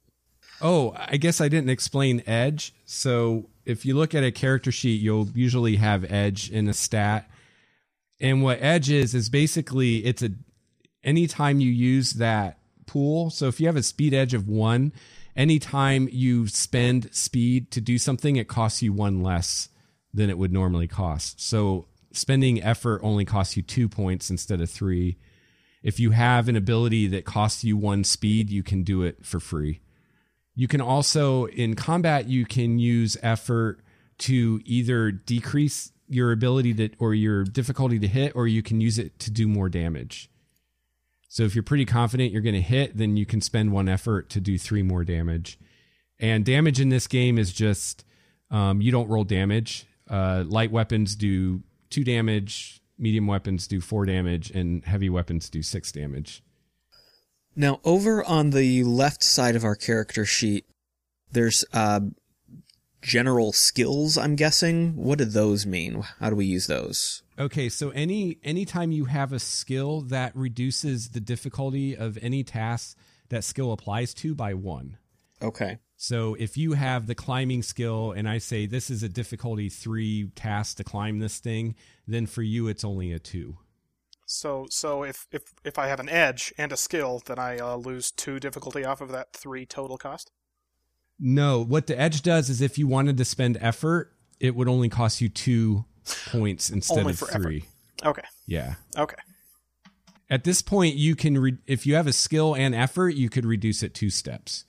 Oh, 0.61 0.95
I 0.97 1.17
guess 1.17 1.41
I 1.41 1.49
didn't 1.49 1.71
explain 1.71 2.23
edge. 2.27 2.75
So 2.85 3.49
if 3.65 3.85
you 3.85 3.95
look 3.95 4.15
at 4.15 4.25
a 4.25 4.33
character 4.33 4.73
sheet, 4.73 5.01
you'll 5.01 5.29
usually 5.35 5.77
have 5.77 6.11
edge 6.11 6.51
in 6.51 6.69
a 6.69 6.75
stat. 6.75 7.29
And 8.21 8.43
what 8.43 8.63
edge 8.63 8.91
is 8.91 9.15
is 9.15 9.29
basically 9.29 10.05
it's 10.05 10.23
a 10.23 10.31
anytime 11.03 11.61
you 11.61 11.71
use 11.71 12.15
that 12.15 12.59
pool. 12.87 13.31
So 13.31 13.49
if 13.49 13.61
you 13.61 13.67
have 13.67 13.77
a 13.77 13.83
speed 13.83 14.15
edge 14.15 14.35
of 14.35 14.49
one, 14.49 14.93
anytime 15.37 16.09
you 16.11 16.47
spend 16.47 17.13
speed 17.15 17.71
to 17.73 17.81
do 17.81 17.99
something, 17.99 18.37
it 18.37 18.49
costs 18.49 18.83
you 18.83 18.93
one 18.93 19.23
less 19.23 19.69
than 20.13 20.31
it 20.31 20.39
would 20.39 20.53
normally 20.53 20.87
cost. 20.87 21.41
So 21.41 21.89
spending 22.17 22.63
effort 22.63 23.01
only 23.03 23.25
costs 23.25 23.57
you 23.57 23.63
two 23.63 23.89
points 23.89 24.31
instead 24.31 24.61
of 24.61 24.71
three. 24.71 25.19
If 25.83 26.01
you 26.01 26.13
have 26.13 26.49
an 26.49 26.57
ability 26.57 27.07
that 27.09 27.25
costs 27.25 27.65
you 27.65 27.77
one 27.77 28.05
speed, 28.05 28.51
you 28.51 28.63
can 28.63 28.83
do 28.83 29.03
it 29.03 29.25
for 29.25 29.39
free. 29.39 29.81
You 30.55 30.69
can 30.69 30.81
also, 30.81 31.47
in 31.47 31.75
combat, 31.75 32.29
you 32.29 32.47
can 32.47 32.79
use 32.79 33.17
effort 33.23 33.81
to 34.19 34.61
either 34.65 35.11
decrease 35.11 35.93
your 36.09 36.33
ability 36.33 36.75
to 36.75 36.91
or 36.99 37.15
your 37.15 37.45
difficulty 37.45 37.99
to 37.99 38.07
hit, 38.07 38.33
or 38.35 38.47
you 38.47 38.63
can 38.63 38.81
use 38.81 38.99
it 38.99 39.19
to 39.19 39.31
do 39.31 39.49
more 39.49 39.69
damage. 39.69 40.31
So 41.29 41.43
if 41.43 41.55
you're 41.55 41.65
pretty 41.65 41.85
confident 41.85 42.33
you're 42.33 42.43
going 42.43 42.55
to 42.55 42.61
hit, 42.61 42.97
then 42.97 43.17
you 43.17 43.27
can 43.27 43.41
spend 43.41 43.73
one 43.73 43.89
effort 43.89 44.31
to 44.31 44.41
do 44.41 44.57
three 44.57 44.83
more 44.83 45.03
damage. 45.03 45.59
And 46.21 46.45
damage 46.45 46.81
in 46.81 46.91
this 46.91 47.09
game 47.09 47.39
is 47.39 47.53
just 47.53 48.05
um, 48.51 48.81
you 48.81 48.93
don't 48.93 49.09
roll 49.09 49.25
damage. 49.25 49.87
Uh, 50.09 50.45
light 50.47 50.71
weapons 50.71 51.17
do 51.17 51.63
two 51.95 52.03
damage, 52.03 52.81
medium 52.99 53.29
weapons 53.29 53.69
do 53.69 53.81
four 53.81 54.05
damage, 54.05 54.51
and 54.51 54.85
heavy 54.85 55.09
weapons 55.09 55.49
do 55.49 55.63
six 55.63 55.93
damage. 55.93 56.43
Now, 57.55 57.81
over 57.85 58.25
on 58.25 58.51
the 58.51 58.83
left 58.83 59.23
side 59.23 59.55
of 59.55 59.63
our 59.63 59.77
character 59.77 60.25
sheet, 60.25 60.67
there's 61.31 61.65
uh, 61.73 62.01
general 63.01 63.53
skills. 63.53 64.19
I'm 64.19 64.35
guessing. 64.35 64.97
What 64.97 65.19
do 65.19 65.25
those 65.25 65.67
mean? 65.67 66.03
How 66.19 66.31
do 66.31 66.37
we 66.37 66.47
use 66.47 66.67
those? 66.67 67.23
Okay, 67.39 67.69
so 67.69 67.91
any 67.91 68.39
anytime 68.43 68.91
you 68.91 69.05
have 69.05 69.33
a 69.33 69.39
skill 69.39 70.01
that 70.03 70.35
reduces 70.35 71.11
the 71.11 71.21
difficulty 71.21 71.97
of 71.97 72.19
any 72.21 72.43
task 72.43 72.97
that 73.29 73.45
skill 73.45 73.71
applies 73.71 74.13
to 74.15 74.35
by 74.35 74.53
one. 74.53 74.99
Okay. 75.41 75.79
So 75.97 76.35
if 76.35 76.57
you 76.57 76.73
have 76.73 77.07
the 77.07 77.15
climbing 77.15 77.63
skill 77.63 78.13
and 78.13 78.29
I 78.29 78.39
say 78.39 78.67
this 78.67 78.91
is 78.91 79.03
a 79.03 79.09
difficulty 79.09 79.69
3 79.69 80.31
task 80.35 80.77
to 80.79 80.85
climb 80.85 81.19
this 81.19 81.39
thing, 81.39 81.77
then 82.07 82.27
for 82.27 82.43
you 82.43 82.69
it's 82.69 82.85
only 82.85 83.13
a 83.13 83.19
2. 83.19 83.57
So, 84.27 84.67
so 84.71 85.03
if 85.05 85.27
if 85.31 85.43
if 85.65 85.79
I 85.79 85.87
have 85.89 86.01
an 86.01 86.09
edge 86.09 86.53
and 86.57 86.73
a 86.73 86.77
skill, 86.79 87.23
then 87.27 87.39
I 87.39 87.59
uh, 87.59 87.77
lose 87.77 88.11
two 88.11 88.41
difficulty 88.41 88.83
off 88.85 89.03
of 89.03 89.11
that 89.13 89.33
three 89.35 89.67
total 89.67 89.99
cost. 89.99 90.31
No, 91.21 91.63
what 91.63 91.87
the 91.87 91.99
edge 92.01 92.23
does 92.23 92.49
is 92.51 92.61
if 92.61 92.79
you 92.79 92.87
wanted 92.89 93.19
to 93.19 93.25
spend 93.25 93.59
effort, 93.61 94.13
it 94.41 94.57
would 94.57 94.69
only 94.69 94.89
cost 94.89 95.21
you 95.21 95.29
2 95.29 95.85
points 96.31 96.71
instead 96.71 96.99
Only 96.99 97.13
of 97.13 97.19
for 97.19 97.29
effort. 97.31 97.43
3. 97.43 97.65
Okay, 98.05 98.23
Yeah. 98.47 98.75
okay. 98.97 99.17
At 100.29 100.45
this 100.45 100.63
point, 100.63 100.97
you 100.97 101.15
can, 101.15 101.39
re- 101.39 101.59
if 101.67 101.87
you 101.87 101.95
have 101.95 102.07
a 102.07 102.13
skill 102.13 102.55
and 102.57 102.75
effort, 102.75 103.11
you 103.11 103.29
could 103.31 103.45
reduce 103.45 103.83
it 103.83 103.95
two 103.95 104.11
steps. 104.11 104.65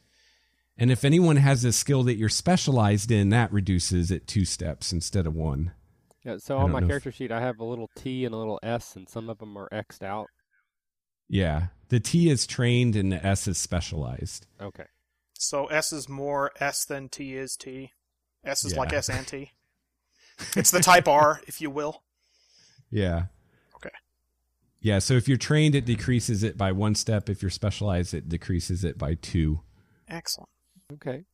And 0.78 0.92
if 0.92 1.06
anyone 1.06 1.38
has 1.38 1.64
a 1.64 1.72
skill 1.72 2.04
that 2.04 2.16
you're 2.16 2.28
specialized 2.30 3.10
in, 3.12 3.30
that 3.30 3.52
reduces 3.52 4.12
it 4.12 4.28
two 4.28 4.44
steps 4.46 4.92
instead 4.92 5.26
of 5.26 5.34
one. 5.34 5.72
Yeah, 6.24 6.38
so 6.38 6.58
on 6.58 6.72
my 6.72 6.80
know 6.80 6.86
if- 6.86 6.90
character 6.90 7.12
sheet, 7.12 7.32
I 7.32 7.40
have 7.40 7.60
a 7.60 7.66
little 7.66 7.90
T 7.96 8.26
and 8.26 8.34
a 8.34 8.38
little 8.38 8.60
S, 8.64 8.96
and 8.96 9.08
some 9.08 9.30
of 9.30 9.38
them 9.38 9.58
are 9.58 9.70
X'd 9.72 10.04
out. 10.04 10.28
Yeah. 11.30 11.68
The 11.90 12.00
T 12.00 12.30
is 12.30 12.46
trained 12.48 12.96
and 12.96 13.12
the 13.12 13.26
S 13.26 13.48
is 13.48 13.58
specialized. 13.58 14.48
Okay. 14.62 14.86
So 15.34 15.68
S 15.68 15.94
is 15.94 16.10
more 16.10 16.52
S 16.60 16.86
than 16.86 17.10
T 17.10 17.36
is 17.36 17.56
T. 17.56 17.92
S 18.44 18.66
is 18.66 18.76
like 18.76 18.94
S 18.94 19.10
and 19.10 19.26
T. 19.28 19.52
It's 20.58 20.70
the 20.72 20.82
type 20.82 21.08
R, 21.08 21.40
if 21.48 21.62
you 21.62 21.70
will. 21.70 22.04
Yeah. 22.92 23.28
Okay. 23.78 23.90
Yeah. 24.82 25.00
So 25.00 25.14
if 25.14 25.30
you're 25.30 25.38
trained, 25.38 25.76
it 25.76 25.86
decreases 25.86 26.44
it 26.44 26.58
by 26.58 26.74
one 26.74 26.94
step. 26.96 27.30
If 27.30 27.42
you're 27.42 27.50
specialized, 27.50 28.14
it 28.14 28.28
decreases 28.28 28.84
it 28.84 28.98
by 28.98 29.14
two. 29.14 29.62
Excellent. 30.10 30.50
Okay. 30.94 31.26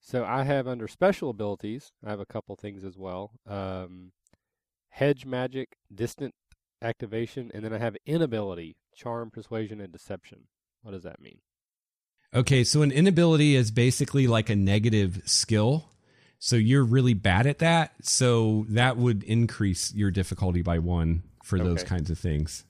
So 0.00 0.24
I 0.24 0.44
have 0.44 0.66
under 0.66 0.88
special 0.88 1.30
abilities, 1.30 1.92
I 2.04 2.10
have 2.10 2.20
a 2.20 2.26
couple 2.26 2.56
things 2.56 2.84
as 2.84 2.96
well. 2.96 3.32
Um, 3.46 4.12
hedge 4.88 5.26
magic, 5.26 5.76
distant 5.94 6.34
activation, 6.82 7.50
and 7.52 7.64
then 7.64 7.72
I 7.72 7.78
have 7.78 7.96
inability, 8.06 8.76
charm, 8.94 9.30
persuasion, 9.30 9.80
and 9.80 9.92
deception. 9.92 10.44
What 10.82 10.92
does 10.92 11.02
that 11.02 11.20
mean? 11.20 11.38
Okay, 12.32 12.64
so 12.64 12.82
an 12.82 12.92
inability 12.92 13.56
is 13.56 13.70
basically 13.70 14.26
like 14.26 14.48
a 14.48 14.56
negative 14.56 15.20
skill. 15.26 15.90
So 16.38 16.56
you're 16.56 16.84
really 16.84 17.12
bad 17.12 17.46
at 17.46 17.58
that. 17.58 17.92
So 18.02 18.64
that 18.70 18.96
would 18.96 19.22
increase 19.24 19.92
your 19.92 20.10
difficulty 20.10 20.62
by 20.62 20.78
one 20.78 21.24
for 21.44 21.58
those 21.58 21.84
kinds 21.84 22.10
of 22.10 22.18
things. 22.18 22.64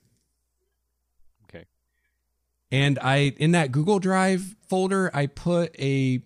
Okay. 2.71 2.81
And 2.85 2.99
I 2.99 3.33
in 3.37 3.51
that 3.51 3.71
Google 3.71 3.99
Drive 3.99 4.55
folder, 4.67 5.11
I 5.13 5.27
put 5.27 5.75
a, 5.79 6.21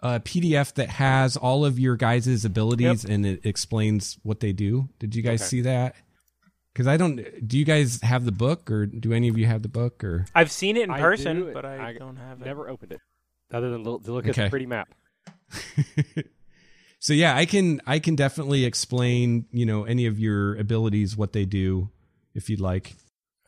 a 0.00 0.20
PDF 0.20 0.74
that 0.74 0.88
has 0.90 1.36
all 1.36 1.64
of 1.64 1.78
your 1.78 1.96
guys' 1.96 2.44
abilities 2.44 3.04
and 3.04 3.26
it 3.26 3.44
explains 3.44 4.18
what 4.22 4.40
they 4.40 4.52
do. 4.52 4.88
Did 4.98 5.14
you 5.14 5.22
guys 5.22 5.40
Okay. 5.42 5.48
see 5.48 5.60
that? 5.62 5.94
Because 6.72 6.86
I 6.86 6.96
don't. 6.96 7.16
Do 7.46 7.58
you 7.58 7.64
guys 7.64 8.00
have 8.02 8.24
the 8.24 8.30
book, 8.32 8.70
or 8.70 8.86
do 8.86 9.12
any 9.12 9.28
of 9.28 9.36
you 9.36 9.46
have 9.46 9.62
the 9.62 9.68
book, 9.68 10.04
or 10.04 10.26
I've 10.34 10.52
seen 10.52 10.76
it 10.76 10.84
in 10.84 10.90
I 10.92 11.00
person, 11.00 11.36
do, 11.46 11.52
but 11.52 11.64
I, 11.64 11.88
I 11.88 11.92
don't 11.94 12.16
have 12.16 12.40
it. 12.40 12.44
Never 12.44 12.68
opened 12.68 12.92
it, 12.92 13.00
other 13.52 13.68
than 13.70 13.82
to 13.82 13.90
look 13.90 14.26
at 14.26 14.30
Okay. 14.30 14.44
the 14.44 14.50
pretty 14.50 14.66
map. 14.66 14.88
so 17.00 17.12
yeah, 17.12 17.34
I 17.36 17.46
can 17.46 17.80
I 17.86 17.98
can 17.98 18.14
definitely 18.14 18.64
explain 18.64 19.46
you 19.50 19.66
know 19.66 19.84
any 19.84 20.06
of 20.06 20.20
your 20.20 20.54
abilities, 20.56 21.16
what 21.16 21.32
they 21.32 21.44
do, 21.44 21.90
if 22.34 22.48
you'd 22.48 22.60
like. 22.60 22.94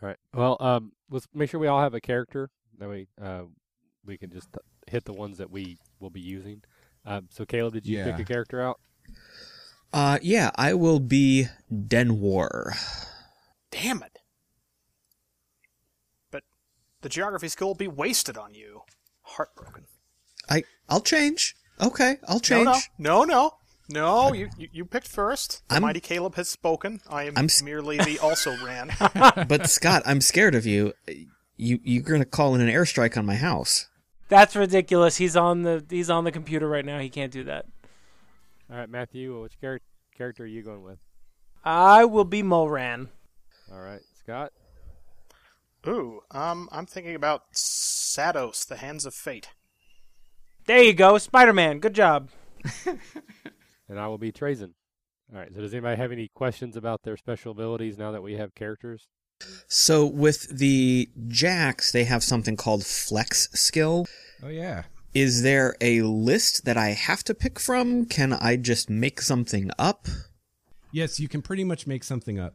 All 0.03 0.09
right. 0.09 0.17
Well, 0.35 0.57
um, 0.59 0.93
let's 1.11 1.27
make 1.35 1.51
sure 1.51 1.61
we 1.61 1.67
all 1.67 1.81
have 1.81 1.95
a 1.95 2.01
character. 2.01 2.51
That 2.79 2.89
way, 2.89 3.07
uh, 3.21 3.43
we 4.05 4.17
can 4.17 4.31
just 4.31 4.49
hit 4.87 5.05
the 5.05 5.13
ones 5.13 5.39
that 5.39 5.51
we 5.51 5.79
will 5.99 6.11
be 6.11 6.21
using. 6.21 6.63
Um, 7.05 7.29
so, 7.31 7.45
Caleb, 7.45 7.75
did 7.75 7.87
you 7.87 7.99
Yeah. 7.99 8.11
pick 8.17 8.21
a 8.21 8.25
character 8.25 8.61
out? 8.63 8.81
Uh, 9.93 10.19
yeah, 10.23 10.51
I 10.55 10.75
will 10.75 11.01
be 11.01 11.47
Denwar. 11.73 12.73
Damn 13.71 14.03
it. 14.03 14.19
But 16.31 16.45
the 17.01 17.09
geography 17.09 17.49
skill 17.49 17.69
will 17.69 17.75
be 17.75 17.89
wasted 17.89 18.37
on 18.39 18.55
you. 18.55 18.83
Heartbroken. 19.23 19.87
I 20.49 20.65
I'll 20.89 21.01
change. 21.01 21.55
Okay, 21.81 22.19
I'll 22.29 22.41
change. 22.41 22.65
No, 22.65 22.73
no, 22.99 23.25
no, 23.25 23.25
no. 23.25 23.53
No, 23.93 24.33
you, 24.33 24.49
you, 24.57 24.69
you 24.73 24.85
picked 24.85 25.09
first. 25.09 25.63
The 25.69 25.75
I'm- 25.75 25.83
mighty 25.83 26.01
Caleb 26.01 26.37
has 26.37 26.49
spoken. 26.49 27.01
I 27.09 27.25
am 27.25 27.35
I'm 27.37 27.45
s- 27.47 27.63
merely 27.63 27.99
the 27.99 28.19
also 28.23 28.57
ran. 28.65 28.93
But 29.49 29.69
Scott, 29.69 30.03
I'm 30.07 30.21
scared 30.21 30.55
of 30.55 30.65
you. 30.67 30.93
You 31.57 31.79
you're 31.83 32.03
gonna 32.03 32.25
call 32.25 32.55
in 32.55 32.61
an 32.61 32.69
airstrike 32.69 33.17
on 33.17 33.27
my 33.27 33.35
house. 33.37 33.89
That's 34.29 34.55
ridiculous. 34.57 35.17
He's 35.17 35.37
on 35.37 35.63
the 35.63 35.85
he's 35.91 36.09
on 36.09 36.25
the 36.25 36.33
computer 36.33 36.69
right 36.69 36.85
now. 36.85 36.99
He 37.01 37.11
can't 37.11 37.33
do 37.33 37.45
that. 37.45 37.67
All 38.71 38.77
right, 38.79 38.89
Matthew, 38.89 39.43
which 39.43 39.61
char- 39.61 39.81
character 40.17 40.45
are 40.45 40.47
you 40.47 40.63
going 40.63 40.83
with? 40.85 40.99
I 41.65 42.05
will 42.05 42.25
be 42.25 42.43
Mulran. 42.43 43.09
All 43.73 43.81
right, 43.81 44.01
Scott. 44.19 44.53
Ooh, 45.87 46.21
um, 46.31 46.69
I'm 46.71 46.87
thinking 46.87 47.15
about 47.15 47.53
Sados, 47.55 48.67
the 48.67 48.77
Hands 48.77 49.05
of 49.05 49.15
Fate. 49.15 49.49
There 50.67 50.83
you 50.83 50.93
go, 50.93 51.19
Spider-Man. 51.19 51.81
Good 51.81 51.95
job. 51.95 52.29
And 53.91 54.01
I 54.01 54.07
will 54.07 54.19
be 54.19 54.33
Trazen. 54.33 54.73
All 55.33 55.39
right. 55.39 55.51
So, 55.53 55.61
does 55.61 55.75
anybody 55.75 55.97
have 55.97 56.13
any 56.13 56.29
questions 56.35 56.77
about 56.77 57.03
their 57.03 57.17
special 57.17 57.53
abilities 57.53 57.99
now 57.99 58.13
that 58.13 58.23
we 58.23 58.35
have 58.35 58.55
characters? 58.55 59.09
So 59.69 60.07
with 60.07 60.59
the 60.59 61.09
jacks, 61.29 61.93
they 61.93 62.05
have 62.05 62.23
something 62.23 62.57
called 62.57 62.85
flex 62.85 63.49
skill. 63.53 64.07
Oh 64.43 64.49
yeah. 64.49 64.85
Is 65.15 65.43
there 65.43 65.75
a 65.81 66.03
list 66.03 66.65
that 66.65 66.77
I 66.77 66.91
have 66.91 67.25
to 67.25 67.35
pick 67.35 67.59
from? 67.59 68.07
Can 68.07 68.33
I 68.33 68.57
just 68.57 68.89
make 68.89 69.21
something 69.21 69.71
up? 69.79 70.07
Yes, 70.93 71.19
you 71.19 71.29
can 71.29 71.43
pretty 71.43 71.65
much 71.65 71.87
make 71.87 72.05
something 72.05 72.39
up. 72.39 72.55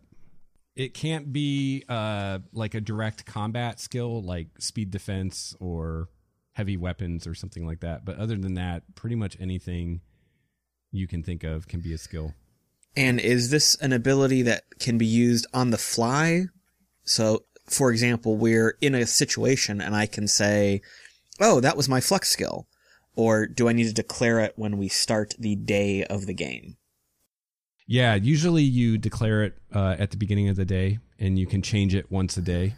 It 0.75 0.93
can't 0.93 1.33
be 1.33 1.83
uh, 1.89 2.39
like 2.53 2.75
a 2.75 2.81
direct 2.81 3.25
combat 3.25 3.79
skill 3.79 4.21
like 4.21 4.47
speed 4.59 4.91
defense 4.91 5.55
or 5.59 6.09
heavy 6.53 6.77
weapons 6.77 7.27
or 7.27 7.33
something 7.33 7.65
like 7.65 7.81
that. 7.81 8.05
But 8.05 8.17
other 8.17 8.37
than 8.37 8.53
that, 8.53 8.83
pretty 8.95 9.15
much 9.15 9.37
anything 9.39 10.01
you 10.95 11.07
can 11.07 11.23
think 11.23 11.43
of 11.43 11.67
can 11.67 11.79
be 11.81 11.93
a 11.93 11.97
skill. 11.97 12.33
And 12.95 13.19
is 13.19 13.49
this 13.49 13.75
an 13.75 13.91
ability 13.91 14.41
that 14.43 14.63
can 14.79 14.97
be 14.97 15.05
used 15.05 15.47
on 15.53 15.71
the 15.71 15.77
fly? 15.77 16.45
So, 17.03 17.43
for 17.65 17.91
example, 17.91 18.37
we're 18.37 18.77
in 18.81 18.95
a 18.95 19.05
situation 19.05 19.81
and 19.81 19.95
I 19.95 20.05
can 20.05 20.27
say, 20.27 20.81
oh, 21.39 21.59
that 21.59 21.75
was 21.75 21.89
my 21.89 21.99
flex 21.99 22.29
skill. 22.29 22.67
Or 23.15 23.47
do 23.47 23.67
I 23.67 23.73
need 23.73 23.87
to 23.87 23.93
declare 23.93 24.39
it 24.39 24.53
when 24.55 24.77
we 24.77 24.87
start 24.87 25.35
the 25.37 25.55
day 25.55 26.03
of 26.05 26.25
the 26.25 26.33
game? 26.33 26.77
Yeah, 27.87 28.15
usually 28.15 28.63
you 28.63 28.97
declare 28.97 29.43
it 29.43 29.57
uh, 29.73 29.95
at 29.99 30.11
the 30.11 30.17
beginning 30.17 30.49
of 30.49 30.55
the 30.55 30.65
day 30.65 30.99
and 31.19 31.37
you 31.37 31.45
can 31.45 31.61
change 31.61 31.93
it 31.93 32.11
once 32.11 32.35
a 32.37 32.41
day. 32.41 32.75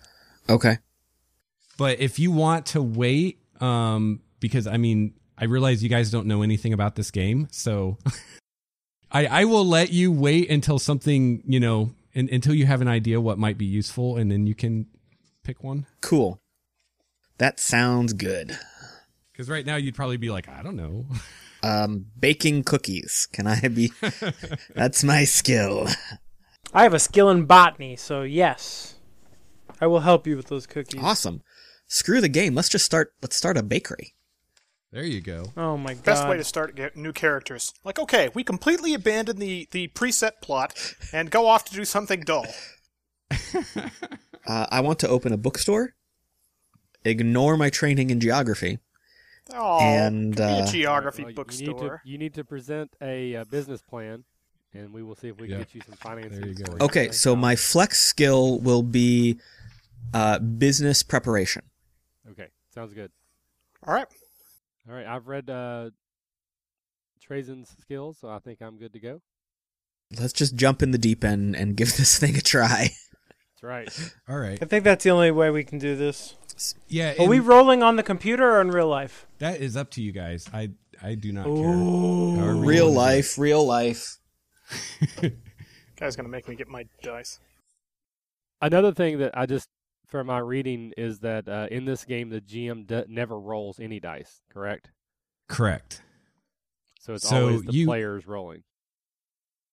Okay. 0.49 0.77
But 1.77 1.99
if 1.99 2.19
you 2.19 2.32
want 2.32 2.65
to 2.67 2.82
wait, 2.82 3.39
um, 3.62 4.21
because 4.39 4.67
I 4.67 4.77
mean, 4.77 5.13
I 5.38 5.45
realize 5.45 5.84
you 5.84 5.89
guys 5.89 6.10
don't 6.10 6.28
know 6.28 6.41
anything 6.41 6.73
about 6.73 6.95
this 6.95 7.12
game, 7.12 7.47
so 7.52 7.97
I 9.12 9.26
I 9.26 9.45
will 9.45 9.65
let 9.65 9.91
you 9.91 10.12
wait 10.12 10.50
until 10.50 10.80
something 10.80 11.43
you 11.45 11.60
know, 11.60 11.91
un 12.15 12.30
until 12.32 12.54
you 12.54 12.65
have 12.65 12.82
an 12.82 12.88
idea 12.88 13.21
what 13.21 13.38
might 13.38 13.58
be 13.58 13.65
useful, 13.65 14.17
and 14.17 14.32
then 14.32 14.47
you 14.47 14.56
can 14.56 14.88
pick 15.43 15.63
one. 15.63 15.86
Cool. 16.02 16.41
That 17.38 17.60
sounds 17.60 18.13
good. 18.13 18.58
Because 19.32 19.50
right 19.50 19.65
now 19.65 19.76
you'd 19.76 19.93
probably 19.93 20.17
be 20.17 20.32
like, 20.32 20.50
I 20.50 20.63
don't 20.63 20.76
know. 20.76 21.06
Um, 21.63 22.06
baking 22.17 22.63
cookies. 22.63 23.28
Can 23.34 23.47
I 23.47 23.67
be? 23.67 23.91
That's 24.76 25.04
my 25.04 25.23
skill. 25.23 25.88
I 26.71 26.84
have 26.84 26.93
a 26.93 27.00
skill 27.00 27.32
in 27.32 27.45
botany, 27.45 27.95
so 27.95 28.21
yes, 28.21 28.95
I 29.82 29.88
will 29.88 30.02
help 30.02 30.28
you 30.28 30.38
with 30.38 30.47
those 30.47 30.67
cookies. 30.67 31.02
Awesome. 31.04 31.41
Screw 31.88 32.21
the 32.21 32.30
game. 32.30 32.54
Let's 32.54 32.69
just 32.69 32.86
start. 32.86 33.13
Let's 33.23 33.36
start 33.36 33.58
a 33.58 33.63
bakery. 33.63 34.13
There 34.91 35.04
you 35.04 35.19
go. 35.21 35.45
Oh 35.58 35.76
my 35.78 35.93
god! 35.95 36.04
Best 36.06 36.28
way 36.28 36.38
to 36.38 36.43
start 36.43 36.76
get 36.76 36.95
new 36.95 37.12
characters. 37.12 37.73
Like, 37.84 38.00
okay, 38.00 38.30
we 38.34 38.43
completely 38.43 38.93
abandon 38.93 39.38
the, 39.38 39.67
the 39.71 39.89
preset 39.89 40.41
plot 40.41 40.95
and 41.12 41.30
go 41.30 41.47
off 41.47 41.65
to 41.65 41.73
do 41.73 41.86
something 41.86 42.21
dull. 42.21 42.45
Uh, 44.47 44.65
I 44.71 44.80
want 44.80 44.97
to 45.00 45.10
open 45.10 45.34
a 45.34 45.38
bookstore. 45.38 45.93
Ignore 47.04 47.58
my 47.58 47.69
training 47.69 48.12
in 48.12 48.21
geography. 48.21 48.80
Oh, 49.54 49.80
And, 49.82 50.38
could 50.38 50.41
be 50.41 50.43
a 50.43 50.63
uh, 50.63 50.65
geography 50.67 51.23
Well, 51.23 51.32
You 51.32 51.36
need, 51.36 51.36
to, 51.36 51.41
bookstore. 51.73 52.02
you 52.06 52.17
need 52.17 52.34
to 52.36 52.45
present 52.45 52.95
a 53.02 53.36
uh, 53.36 53.43
business 53.43 53.82
plan, 53.82 54.23
and 54.73 54.93
we 54.93 55.04
will 55.04 55.15
see 55.15 55.28
if 55.28 55.38
we 55.38 55.47
can 55.50 55.58
Yeah. 55.58 55.63
get 55.65 55.76
you 55.76 55.82
some 55.82 55.95
financing. 55.95 56.39
There 56.39 56.47
you 56.50 56.56
go. 56.56 56.86
Okay, 56.86 57.06
thing. 57.08 57.12
so 57.12 57.36
my 57.36 57.58
flex 57.58 58.00
skill 58.02 58.62
will 58.62 58.84
be 58.84 59.38
uh, 60.13 60.39
business 60.39 61.04
preparation. 61.04 61.63
Okay, 62.32 62.47
sounds 62.73 62.93
good. 62.93 63.12
All 63.86 63.93
right. 63.93 64.08
All 64.89 64.95
right, 64.95 65.06
I've 65.06 65.28
read 65.28 65.50
uh, 65.50 65.89
Trazen's 67.28 67.76
skills, 67.82 68.17
so 68.19 68.30
I 68.30 68.39
think 68.39 68.62
I'm 68.62 68.78
good 68.78 68.93
to 68.93 69.00
go. 69.00 69.21
Let's 70.17 70.34
just 70.34 70.56
jump 70.56 70.82
in 70.82 70.91
the 70.91 70.97
deep 70.97 71.23
end 71.23 71.56
and 71.56 71.76
give 71.76 71.89
this 71.97 72.17
thing 72.17 72.38
a 72.38 72.41
try. 72.41 72.89
That's 73.62 73.63
right. 73.63 74.13
All 74.30 74.38
right. 74.38 74.58
I 74.62 74.65
think 74.65 74.84
that's 74.84 75.04
the 75.04 75.10
only 75.10 75.32
way 75.32 75.50
we 75.50 75.63
can 75.63 75.80
do 75.80 75.95
this. 75.95 76.36
Yeah. 76.88 77.15
Are 77.19 77.28
we 77.28 77.39
rolling 77.39 77.84
on 77.84 77.97
the 77.97 78.04
computer 78.04 78.56
or 78.56 78.62
in 78.62 78.69
real 78.69 78.88
life? 78.88 79.28
that 79.39 79.60
is 79.62 79.76
up 79.78 79.91
to 79.91 80.02
you 80.02 80.12
guys. 80.12 80.47
I 80.54 80.71
I 81.04 81.15
do 81.15 81.32
not 81.32 81.47
Ooh. 81.47 81.56
care. 82.36 82.43
However 82.43 82.54
you 82.56 82.65
Real 82.65 82.86
wanna 82.88 82.97
life, 82.97 83.38
real 83.38 83.65
life. 83.65 84.17
Guy's 86.00 86.15
gonna 86.15 86.30
make 86.30 86.47
me 86.47 86.56
get 86.56 86.67
my 86.67 86.86
dice. 87.04 87.39
Another 88.62 88.91
thing 88.91 89.19
that 89.19 89.38
I 89.38 89.45
just, 89.45 89.69
from 90.08 90.28
my 90.28 90.39
reading, 90.39 90.93
is 90.98 91.20
that 91.20 91.48
uh, 91.48 91.67
in 91.70 91.86
this 91.86 92.06
game 92.06 92.30
the 92.30 92.41
GM 92.41 92.88
d- 92.88 93.04
never 93.08 93.39
rolls 93.39 93.80
any 93.80 94.00
dice. 94.00 94.41
Correct. 94.50 94.89
Correct. 95.48 96.02
So 97.00 97.13
it's 97.13 97.28
So 97.28 97.41
always 97.48 97.63
the 97.63 97.74
you- 97.74 97.86
players 97.86 98.26
rolling. 98.28 98.63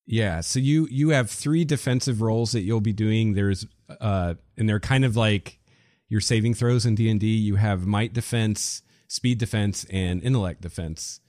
Yeah, 0.06 0.42
so 0.42 0.58
you 0.58 0.86
you 0.90 1.10
have 1.10 1.30
three 1.30 1.64
defensive 1.64 2.20
rolls 2.20 2.52
that 2.52 2.60
you'll 2.60 2.82
be 2.82 2.92
doing. 2.92 3.32
There's 3.32 3.66
uh 4.00 4.34
and 4.58 4.68
they're 4.68 4.78
kind 4.80 5.02
of 5.04 5.16
like 5.16 5.58
your 6.10 6.20
saving 6.20 6.52
throws 6.54 6.84
in 6.84 6.94
D&D. 6.94 7.26
You 7.26 7.56
have 7.56 7.86
might 7.86 8.12
defense, 8.12 8.82
speed 9.08 9.38
defense 9.38 9.86
and 9.90 10.22
intellect 10.22 10.60
defense. 10.60 11.20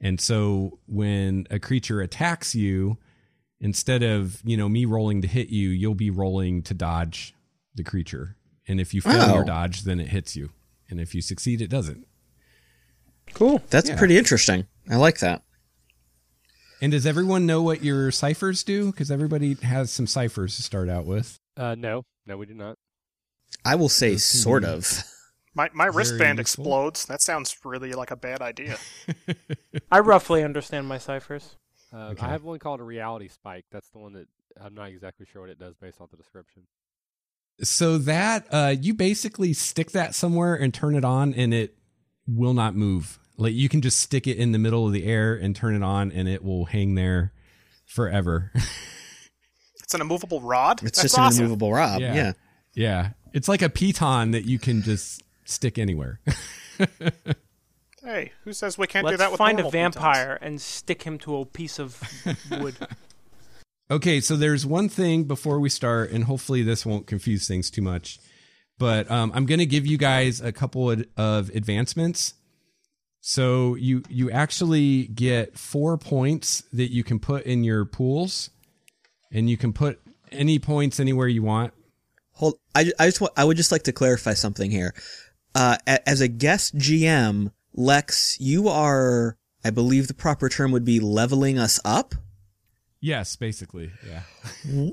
And 0.00 0.20
so 0.20 0.78
when 0.86 1.46
a 1.50 1.58
creature 1.58 2.00
attacks 2.00 2.54
you, 2.54 2.98
instead 3.60 4.02
of, 4.04 4.40
you 4.44 4.56
know, 4.56 4.68
me 4.68 4.84
rolling 4.84 5.20
to 5.22 5.28
hit 5.28 5.48
you, 5.48 5.68
you'll 5.70 5.94
be 5.96 6.08
rolling 6.10 6.62
to 6.62 6.72
dodge 6.74 7.34
the 7.74 7.82
creature. 7.84 8.36
And 8.68 8.80
if 8.80 8.94
you 8.94 9.00
fail 9.00 9.22
Oh. 9.30 9.34
your 9.36 9.44
dodge, 9.44 9.82
then 9.82 10.00
it 10.00 10.08
hits 10.08 10.36
you. 10.36 10.50
And 10.88 11.00
if 11.00 11.14
you 11.14 11.22
succeed, 11.22 11.60
it 11.60 11.68
doesn't. 11.70 12.06
Cool. 13.34 13.62
That's 13.70 13.88
Yeah. 13.88 13.96
pretty 13.98 14.18
interesting. 14.18 14.66
I 14.88 14.96
like 14.96 15.18
that. 15.20 15.42
And 16.82 16.92
does 16.92 17.06
everyone 17.06 17.46
know 17.46 17.62
what 17.62 17.84
your 17.84 18.10
ciphers 18.10 18.64
do? 18.64 18.90
Because 18.90 19.10
everybody 19.10 19.54
has 19.62 19.90
some 19.90 20.06
ciphers 20.06 20.56
to 20.56 20.62
start 20.62 20.88
out 20.88 21.04
with. 21.04 21.38
Uh, 21.56 21.74
no, 21.74 22.04
no, 22.26 22.36
we 22.36 22.46
do 22.46 22.54
not. 22.54 22.76
I 23.64 23.74
will 23.74 23.88
say 23.90 24.12
Those 24.12 24.24
sort 24.24 24.64
of. 24.64 25.02
My 25.54 25.68
my 25.74 25.86
Very 25.86 25.96
wristband 25.96 26.38
useful. 26.38 26.62
explodes. 26.64 27.04
That 27.06 27.20
sounds 27.20 27.56
really 27.64 27.92
like 27.92 28.10
a 28.10 28.16
bad 28.16 28.40
idea. 28.40 28.78
I 29.90 29.98
roughly 29.98 30.42
understand 30.44 30.86
my 30.88 30.98
ciphers. 30.98 31.56
Uh, 31.92 32.10
Okay. 32.10 32.24
I 32.24 32.30
have 32.30 32.44
one 32.44 32.58
called 32.60 32.80
a 32.80 32.84
reality 32.84 33.28
spike. 33.28 33.64
That's 33.72 33.90
the 33.90 33.98
one 33.98 34.12
that 34.14 34.28
I'm 34.60 34.74
not 34.74 34.88
exactly 34.90 35.26
sure 35.26 35.42
what 35.42 35.50
it 35.50 35.58
does 35.58 35.74
based 35.74 36.00
off 36.00 36.10
the 36.12 36.16
description. 36.16 36.62
So 37.62 37.98
that 37.98 38.46
uh 38.50 38.74
you 38.80 38.94
basically 38.94 39.52
stick 39.52 39.90
that 39.92 40.14
somewhere 40.14 40.54
and 40.54 40.72
turn 40.72 40.94
it 40.94 41.04
on 41.04 41.34
and 41.34 41.52
it 41.54 41.76
will 42.26 42.54
not 42.54 42.74
move. 42.74 43.18
Like 43.36 43.54
you 43.54 43.68
can 43.68 43.80
just 43.80 43.98
stick 43.98 44.26
it 44.26 44.36
in 44.36 44.52
the 44.52 44.58
middle 44.58 44.86
of 44.86 44.92
the 44.92 45.04
air 45.06 45.34
and 45.34 45.56
turn 45.56 45.74
it 45.74 45.82
on, 45.82 46.12
and 46.12 46.28
it 46.28 46.44
will 46.44 46.66
hang 46.66 46.94
there 46.94 47.32
forever. 47.86 48.52
It's 49.82 49.94
an 49.96 50.02
immovable 50.02 50.40
rod. 50.40 50.84
It's 50.84 50.98
That's 50.98 51.02
just 51.02 51.18
awesome. 51.18 51.40
an 51.40 51.44
immovable 51.46 51.72
rod. 51.72 52.00
Yeah. 52.00 52.14
Yeah. 52.14 52.32
yeah, 52.74 53.10
it's 53.32 53.48
like 53.48 53.60
a 53.60 53.68
piton 53.68 54.30
that 54.30 54.44
you 54.44 54.60
can 54.60 54.82
just 54.82 55.20
stick 55.46 55.78
anywhere. 55.78 56.20
Hey, 58.02 58.32
who 58.44 58.52
says 58.54 58.78
we 58.78 58.86
can't 58.86 59.04
Let's 59.04 59.14
do 59.14 59.18
that 59.18 59.30
with 59.30 59.38
find 59.38 59.58
a 59.58 59.62
normal 59.62 59.72
pitons? 59.72 59.94
vampire 59.96 60.38
and 60.40 60.60
stick 60.60 61.02
him 61.02 61.18
to 61.18 61.36
a 61.36 61.44
piece 61.44 61.78
of 61.78 62.00
wood. 62.50 62.74
Okay, 63.90 64.20
so 64.20 64.36
there's 64.36 64.64
one 64.64 64.88
thing 64.88 65.24
before 65.24 65.58
we 65.58 65.68
start, 65.68 66.12
and 66.12 66.24
hopefully 66.24 66.62
this 66.62 66.86
won't 66.86 67.08
confuse 67.08 67.48
things 67.48 67.70
too 67.70 67.82
much. 67.82 68.20
But 68.78 69.10
um, 69.10 69.32
I'm 69.34 69.46
going 69.46 69.58
to 69.58 69.66
give 69.66 69.84
you 69.84 69.98
guys 69.98 70.40
a 70.40 70.52
couple 70.52 70.90
of, 70.90 71.50
advancements. 71.50 72.34
So 73.20 73.74
you 73.74 74.02
you 74.08 74.30
actually 74.30 75.08
get 75.08 75.58
four 75.58 75.98
points 75.98 76.62
that 76.72 76.90
you 76.90 77.04
can 77.04 77.18
put 77.18 77.44
in 77.44 77.64
your 77.64 77.84
pools, 77.84 78.48
and 79.30 79.50
you 79.50 79.58
can 79.58 79.72
put 79.74 80.00
any 80.32 80.58
points 80.58 80.98
anywhere 81.00 81.28
you 81.28 81.42
want. 81.42 81.74
Hold. 82.34 82.54
I, 82.74 82.92
I 82.98 83.06
just 83.06 83.20
want. 83.20 83.34
I 83.36 83.44
would 83.44 83.58
just 83.58 83.72
like 83.72 83.82
to 83.82 83.92
clarify 83.92 84.34
something 84.34 84.70
here. 84.70 84.94
Uh, 85.54 85.76
as 85.86 86.22
a 86.22 86.28
guest 86.28 86.78
GM, 86.78 87.50
Lex, 87.74 88.38
you 88.40 88.68
are. 88.68 89.36
I 89.62 89.70
believe 89.70 90.06
the 90.06 90.14
proper 90.14 90.48
term 90.48 90.72
would 90.72 90.84
be 90.84 91.00
leveling 91.00 91.58
us 91.58 91.78
up. 91.84 92.14
Yes, 93.00 93.36
basically, 93.36 93.90
yeah. 94.06 94.90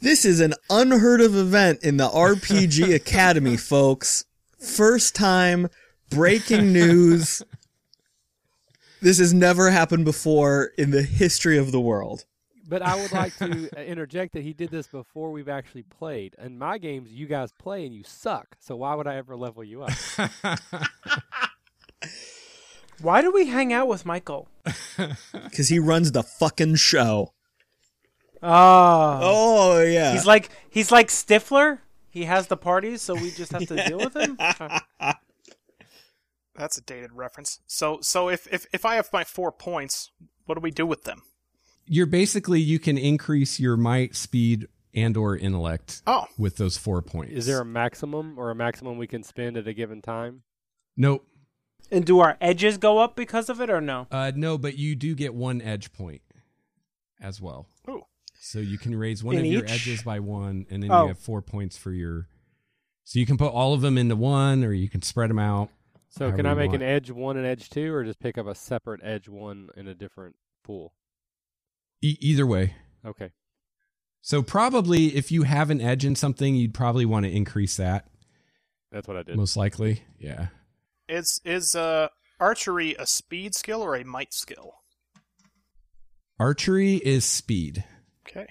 This 0.00 0.24
is 0.24 0.40
an 0.40 0.54
unheard 0.70 1.20
of 1.20 1.36
event 1.36 1.82
in 1.82 1.96
the 1.96 2.08
RPG 2.08 2.94
Academy, 2.94 3.56
folks. 3.56 4.24
First 4.58 5.14
time, 5.14 5.68
breaking 6.10 6.72
news. 6.72 7.42
This 9.00 9.18
has 9.18 9.34
never 9.34 9.70
happened 9.70 10.04
before 10.04 10.70
in 10.78 10.90
the 10.92 11.02
history 11.02 11.58
of 11.58 11.72
the 11.72 11.80
world. 11.80 12.24
But 12.68 12.80
I 12.80 12.94
would 13.00 13.12
like 13.12 13.36
to 13.38 13.68
uh, 13.76 13.80
interject 13.82 14.32
that 14.32 14.42
he 14.42 14.54
did 14.54 14.70
this 14.70 14.86
before 14.86 15.30
we've 15.30 15.48
actually 15.48 15.82
played. 15.82 16.34
In 16.42 16.56
my 16.58 16.78
games, 16.78 17.10
you 17.10 17.26
guys 17.26 17.52
play 17.52 17.84
and 17.84 17.94
you 17.94 18.02
suck. 18.04 18.56
So 18.60 18.76
why 18.76 18.94
would 18.94 19.06
I 19.06 19.16
ever 19.16 19.36
level 19.36 19.62
you 19.62 19.82
up? 19.82 19.92
Why 23.02 23.20
do 23.20 23.32
we 23.32 23.46
hang 23.46 23.72
out 23.72 23.88
with 23.88 24.06
Michael? 24.06 24.48
Because 25.32 25.68
he 25.68 25.78
runs 25.78 26.12
the 26.12 26.22
fucking 26.22 26.76
show. 26.76 27.32
Oh, 28.42 29.18
Oh, 29.22 29.82
yeah. 29.82 30.12
he's 30.12 30.26
like 30.26 30.50
he's 30.70 30.90
like 30.90 31.08
Stifler. 31.08 31.78
He 32.10 32.24
has 32.24 32.48
the 32.48 32.56
parties, 32.56 33.00
so 33.00 33.14
we 33.14 33.30
just 33.30 33.52
have 33.52 33.66
to 33.68 33.86
deal 33.88 33.98
with 33.98 34.14
him. 34.16 34.36
That's 36.54 36.76
a 36.76 36.82
dated 36.82 37.12
reference. 37.14 37.60
So, 37.66 37.98
so 38.02 38.28
if, 38.28 38.46
if 38.52 38.66
if 38.72 38.84
I 38.84 38.96
have 38.96 39.08
my 39.12 39.24
four 39.24 39.50
points, 39.52 40.10
what 40.44 40.54
do 40.56 40.60
we 40.60 40.70
do 40.70 40.86
with 40.86 41.04
them? 41.04 41.22
You're 41.86 42.06
basically 42.06 42.60
you 42.60 42.78
can 42.78 42.98
increase 42.98 43.58
your 43.58 43.76
might, 43.76 44.14
speed, 44.14 44.68
and 44.94 45.16
or 45.16 45.36
intellect 45.36 46.02
Oh, 46.06 46.26
with 46.38 46.56
those 46.56 46.76
four 46.76 47.00
points. 47.00 47.32
Is 47.32 47.46
there 47.46 47.60
a 47.60 47.64
maximum 47.64 48.38
or 48.38 48.50
a 48.50 48.54
maximum 48.54 48.98
we 48.98 49.06
can 49.06 49.22
spend 49.22 49.56
at 49.56 49.66
a 49.66 49.72
given 49.72 50.02
time? 50.02 50.42
Nope. 50.96 51.26
And 51.90 52.04
do 52.04 52.20
our 52.20 52.36
edges 52.40 52.76
go 52.78 52.98
up 52.98 53.16
because 53.16 53.48
of 53.48 53.60
it 53.60 53.70
or 53.70 53.80
no? 53.80 54.06
Uh, 54.10 54.32
no, 54.34 54.58
but 54.58 54.76
you 54.78 54.94
do 54.94 55.14
get 55.14 55.34
one 55.34 55.60
edge 55.62 55.92
point 55.92 56.20
as 57.20 57.40
well. 57.40 57.66
Ooh. 57.88 58.04
So 58.44 58.58
you 58.58 58.76
can 58.76 58.92
raise 58.96 59.22
one 59.22 59.36
In 59.36 59.44
of 59.44 59.46
your 59.52 59.64
edges 59.66 60.02
by 60.02 60.18
one, 60.18 60.66
and 60.68 60.82
then 60.82 60.90
Oh. 60.90 61.02
you 61.02 61.08
have 61.08 61.18
four 61.18 61.40
points 61.42 61.76
for 61.76 61.92
your. 61.92 62.26
So 63.04 63.20
you 63.20 63.26
can 63.26 63.36
put 63.38 63.52
all 63.52 63.72
of 63.72 63.82
them 63.82 63.96
into 63.96 64.16
one, 64.16 64.64
or 64.64 64.72
you 64.72 64.88
can 64.88 65.00
spread 65.00 65.30
them 65.30 65.38
out. 65.38 65.70
So 66.08 66.32
can 66.32 66.44
I 66.44 66.54
make 66.54 66.70
want. 66.72 66.82
an 66.82 66.88
edge 66.88 67.08
one 67.08 67.36
and 67.36 67.46
edge 67.46 67.70
two, 67.70 67.94
or 67.94 68.02
just 68.02 68.18
pick 68.18 68.36
up 68.36 68.48
a 68.48 68.54
separate 68.56 69.00
edge 69.04 69.28
one 69.28 69.68
in 69.76 69.86
a 69.86 69.94
different 69.94 70.34
pool? 70.64 70.92
E- 72.02 72.18
either 72.20 72.44
way. 72.44 72.74
Okay. 73.06 73.30
So 74.22 74.42
probably 74.42 75.14
if 75.14 75.30
you 75.30 75.44
have 75.44 75.70
an 75.70 75.80
edge 75.80 76.04
in 76.04 76.16
something, 76.16 76.56
you'd 76.56 76.74
probably 76.74 77.04
want 77.06 77.24
to 77.26 77.30
increase 77.30 77.76
that. 77.76 78.08
That's 78.90 79.06
what 79.06 79.16
I 79.16 79.22
did. 79.22 79.36
Most 79.36 79.56
likely, 79.56 80.02
yeah. 80.18 80.48
is 81.08 81.40
is 81.44 81.76
uh 81.76 82.08
archery 82.40 82.96
a 82.98 83.06
speed 83.06 83.54
skill 83.54 83.82
or 83.82 83.94
a 83.94 84.04
might 84.04 84.34
skill? 84.34 84.74
Archery 86.40 86.96
is 86.96 87.24
speed. 87.24 87.84
Okay, 88.28 88.46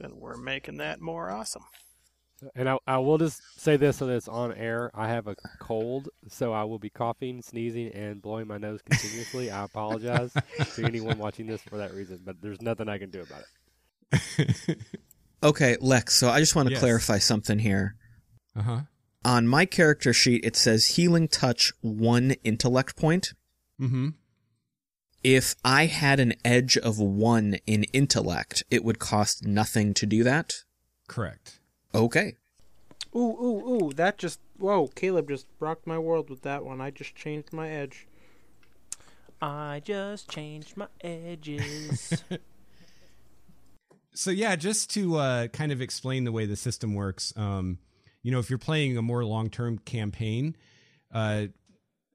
then 0.00 0.16
we're 0.16 0.36
making 0.36 0.78
that 0.78 1.00
more 1.00 1.30
awesome. 1.30 1.62
And 2.56 2.68
I, 2.68 2.76
I 2.88 2.98
will 2.98 3.18
just 3.18 3.40
say 3.60 3.76
this 3.76 3.98
so 3.98 4.06
that 4.06 4.14
it's 4.16 4.26
on 4.26 4.52
air. 4.54 4.90
I 4.94 5.06
have 5.08 5.28
a 5.28 5.36
cold, 5.60 6.08
so 6.28 6.52
I 6.52 6.64
will 6.64 6.80
be 6.80 6.90
coughing, 6.90 7.40
sneezing, 7.40 7.92
and 7.92 8.20
blowing 8.20 8.48
my 8.48 8.58
nose 8.58 8.80
continuously. 8.82 9.48
I 9.52 9.62
apologize 9.64 10.32
to 10.74 10.84
anyone 10.84 11.18
watching 11.18 11.46
this 11.46 11.62
for 11.62 11.76
that 11.76 11.94
reason, 11.94 12.20
but 12.24 12.42
there's 12.42 12.60
nothing 12.60 12.88
I 12.88 12.98
can 12.98 13.10
do 13.10 13.22
about 13.22 13.42
it. 14.12 14.78
Okay, 15.44 15.76
Lex, 15.80 16.14
so 16.14 16.28
I 16.28 16.38
just 16.38 16.54
want 16.54 16.68
to 16.68 16.72
Yes. 16.74 16.80
clarify 16.80 17.18
something 17.18 17.58
here. 17.58 17.96
Uh 18.54 18.62
huh. 18.62 18.80
On 19.24 19.48
my 19.48 19.64
character 19.66 20.12
sheet, 20.12 20.44
it 20.44 20.54
says 20.54 20.86
healing 20.94 21.26
touch 21.26 21.72
one 21.80 22.36
intellect 22.44 22.96
point. 22.96 23.32
Mm-hmm. 23.80 24.10
If 25.22 25.54
I 25.64 25.86
had 25.86 26.18
an 26.18 26.34
edge 26.44 26.76
of 26.76 26.98
one 26.98 27.58
in 27.66 27.84
intellect, 27.92 28.64
it 28.70 28.84
would 28.84 28.98
cost 28.98 29.46
nothing 29.46 29.94
to 29.94 30.06
do 30.06 30.24
that. 30.24 30.54
Correct. 31.08 31.60
Okay. 31.94 32.36
Ooh, 33.14 33.18
ooh, 33.18 33.68
ooh! 33.68 33.92
That 33.92 34.18
just 34.18 34.40
whoa! 34.58 34.88
Caleb 34.88 35.28
just 35.28 35.46
rocked 35.60 35.86
my 35.86 35.98
world 35.98 36.30
with 36.30 36.42
that 36.42 36.64
one. 36.64 36.80
I 36.80 36.90
just 36.90 37.14
changed 37.14 37.52
my 37.52 37.68
edge. 37.68 38.08
I 39.40 39.82
just 39.84 40.30
changed 40.30 40.76
my 40.76 40.86
edges. 41.02 42.22
So 44.14 44.30
yeah, 44.30 44.56
just 44.56 44.90
to 44.90 45.16
uh, 45.16 45.48
kind 45.48 45.72
of 45.72 45.80
explain 45.80 46.24
the 46.24 46.32
way 46.32 46.44
the 46.44 46.56
system 46.56 46.94
works, 46.94 47.32
um, 47.36 47.78
you 48.22 48.30
know, 48.30 48.38
if 48.38 48.50
you're 48.50 48.58
playing 48.58 48.96
a 48.96 49.02
more 49.02 49.24
long-term 49.24 49.78
campaign, 49.78 50.54
uh, 51.12 51.46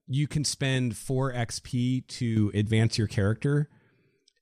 you 0.07 0.27
can 0.27 0.43
spend 0.43 0.95
four 0.95 1.33
XP 1.33 2.07
to 2.07 2.51
advance 2.53 2.97
your 2.97 3.07
character, 3.07 3.69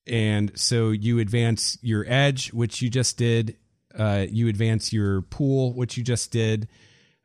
and 0.08 0.52
so 0.58 0.92
you 0.92 1.20
advance 1.20 1.78
your 1.82 2.06
edge, 2.08 2.54
which 2.54 2.82
you 2.82 2.90
just 2.90 3.18
did. 3.18 3.58
Uh, 3.98 4.26
you 4.30 4.48
advance 4.48 4.92
your 4.92 5.22
pool, 5.22 5.74
which 5.74 5.98
you 5.98 6.04
just 6.04 6.32
did. 6.32 6.68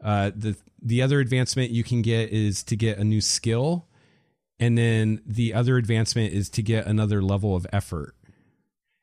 Uh, 0.03 0.31
the 0.35 0.57
the 0.83 1.03
other 1.03 1.21
advancement 1.21 1.71
you 1.71 1.85
can 1.85 2.01
get 2.01 2.31
is 2.31 2.63
to 2.65 2.77
get 2.77 2.99
a 2.99 3.05
new 3.05 3.21
skill, 3.21 3.87
and 4.59 4.79
then 4.79 5.21
the 5.27 5.53
other 5.53 5.77
advancement 5.77 6.33
is 6.33 6.49
to 6.51 6.63
get 6.63 6.87
another 6.87 7.23
level 7.23 7.55
of 7.55 7.67
effort. 7.73 8.15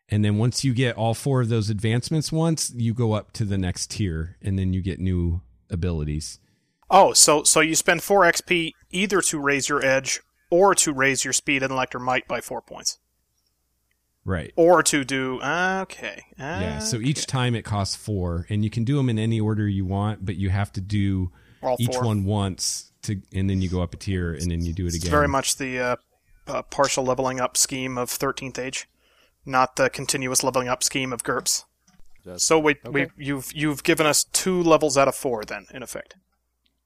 And 0.09 0.23
then 0.23 0.37
once 0.37 0.63
you 0.63 0.73
get 0.73 0.95
all 0.95 1.13
four 1.13 1.41
of 1.41 1.49
those 1.49 1.69
advancements 1.69 2.31
once, 2.31 2.71
you 2.73 2.93
go 2.93 3.13
up 3.13 3.33
to 3.33 3.45
the 3.45 3.57
next 3.57 3.91
tier 3.91 4.37
and 4.41 4.57
then 4.57 4.71
you 4.71 4.81
get 4.81 4.99
new 4.99 5.41
abilities. 5.69 6.39
Oh, 6.89 7.11
so 7.13 7.43
so 7.43 7.59
you 7.59 7.75
spend 7.75 8.01
four 8.01 8.21
XP 8.21 8.71
either 8.91 9.21
to 9.21 9.39
raise 9.39 9.69
your 9.69 9.83
edge 9.85 10.19
or 10.49 10.73
to 10.75 10.93
raise 10.93 11.23
your 11.23 11.33
speed, 11.33 11.63
intellect, 11.63 11.93
or 11.95 11.99
might 11.99 12.27
by 12.27 12.39
four 12.41 12.61
points, 12.61 12.97
Right. 14.25 14.51
or 14.55 14.83
to 14.83 15.03
do 15.03 15.41
okay. 15.41 16.23
Yeah. 16.37 16.79
So 16.79 16.97
okay. 16.97 17.05
each 17.07 17.27
time 17.27 17.55
it 17.55 17.63
costs 17.63 17.95
four, 17.95 18.45
and 18.49 18.63
you 18.63 18.69
can 18.69 18.83
do 18.83 18.95
them 18.97 19.09
in 19.09 19.17
any 19.19 19.39
order 19.39 19.67
you 19.67 19.85
want, 19.85 20.25
but 20.25 20.35
you 20.35 20.49
have 20.49 20.71
to 20.73 20.81
do 20.81 21.31
All 21.61 21.77
each 21.79 21.93
four. 21.95 22.05
one 22.05 22.23
once 22.25 22.91
to, 23.03 23.21
and 23.33 23.49
then 23.49 23.61
you 23.61 23.69
go 23.69 23.81
up 23.81 23.93
a 23.93 23.97
tier, 23.97 24.33
and 24.33 24.49
then 24.51 24.63
you 24.65 24.73
do 24.73 24.85
it 24.85 24.89
again. 24.89 24.95
It's 24.95 25.03
again. 25.05 25.11
very 25.11 25.27
much 25.27 25.55
the 25.57 25.79
uh, 25.79 25.95
uh, 26.47 26.61
partial 26.63 27.03
leveling 27.05 27.39
up 27.39 27.55
scheme 27.57 27.97
of 27.97 28.09
Thirteenth 28.09 28.57
Age, 28.59 28.87
not 29.45 29.75
the 29.77 29.89
continuous 29.89 30.43
leveling 30.43 30.67
up 30.67 30.83
scheme 30.83 31.11
of 31.13 31.23
GURPS. 31.23 31.63
That's- 32.25 32.43
So 32.43 32.59
we, 32.59 32.75
we 32.89 33.03
Okay. 33.03 33.11
you've 33.17 33.49
you've 33.53 33.83
given 33.83 34.05
us 34.05 34.25
two 34.25 34.61
levels 34.61 34.97
out 34.97 35.07
of 35.07 35.15
four 35.15 35.43
then, 35.45 35.65
in 35.73 35.83
effect. 35.83 36.15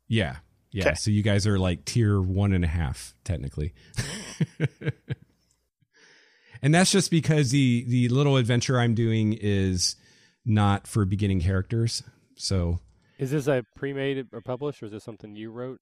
Yeah. 0.08 0.38
Yeah. 0.71 0.89
Okay. 0.89 0.95
So 0.95 1.12
you 1.12 1.21
guys 1.21 1.45
are 1.47 1.60
like 1.60 1.86
tier 1.86 2.21
one 2.21 2.53
and 2.53 2.63
a 2.63 2.67
half, 2.67 3.13
technically. 3.23 3.73
and 6.62 6.73
that's 6.73 6.91
just 6.91 7.12
because 7.12 7.51
the 7.51 7.86
the 7.88 8.10
little 8.10 8.38
adventure 8.38 8.79
I'm 8.79 8.95
doing 8.95 9.34
is 9.34 9.95
not 10.45 10.88
for 10.88 11.05
beginning 11.05 11.41
characters. 11.41 12.03
So 12.36 12.79
Is 13.19 13.31
this 13.31 13.47
a 13.47 13.65
pre-made 13.75 14.27
or 14.31 14.41
published, 14.41 14.81
or 14.81 14.88
is 14.88 14.91
this 14.91 15.03
something 15.03 15.36
you 15.36 15.51
wrote? 15.51 15.79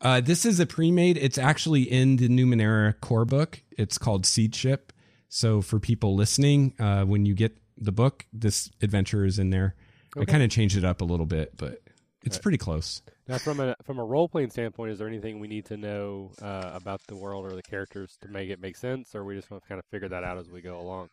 Uh, 0.00 0.20
this 0.20 0.44
is 0.44 0.60
a 0.60 0.66
pre-made. 0.66 1.16
It's 1.16 1.38
actually 1.38 1.82
in 1.82 2.16
the 2.16 2.28
Numenera 2.28 3.00
core 3.00 3.24
book. 3.24 3.62
It's 3.76 3.98
called 3.98 4.26
Seed 4.26 4.54
Ship. 4.54 4.92
So 5.28 5.60
for 5.60 5.80
people 5.80 6.14
listening, 6.14 6.74
uh, 6.78 7.04
when 7.04 7.26
you 7.26 7.34
get 7.34 7.56
the 7.76 7.92
book, 7.92 8.26
this 8.32 8.70
adventure 8.80 9.24
is 9.24 9.38
in 9.38 9.50
there. 9.50 9.74
I 10.16 10.24
kind 10.24 10.42
of 10.42 10.50
changed 10.50 10.76
it 10.76 10.84
up 10.84 11.00
a 11.00 11.04
little 11.04 11.26
bit, 11.26 11.56
but 11.56 11.80
it's 12.24 12.36
Right. 12.36 12.42
pretty 12.42 12.58
close. 12.58 13.02
Now, 13.28 13.38
from 13.38 13.60
a 13.60 13.76
from 13.84 13.98
a 13.98 14.04
role 14.04 14.28
playing 14.28 14.50
standpoint, 14.50 14.92
is 14.92 14.98
there 14.98 15.08
anything 15.08 15.38
we 15.40 15.48
need 15.48 15.66
to 15.66 15.76
know 15.76 16.32
uh, 16.40 16.70
about 16.74 17.00
the 17.06 17.16
world 17.16 17.44
or 17.50 17.54
the 17.54 17.62
characters 17.62 18.16
to 18.22 18.28
make 18.28 18.50
it 18.50 18.60
make 18.60 18.76
sense, 18.76 19.14
or 19.14 19.24
we 19.24 19.36
just 19.36 19.50
want 19.50 19.62
to 19.62 19.68
kind 19.68 19.78
of 19.78 19.84
figure 19.86 20.08
that 20.08 20.24
out 20.24 20.38
as 20.38 20.48
we 20.50 20.60
go 20.60 20.80
along? 20.80 21.08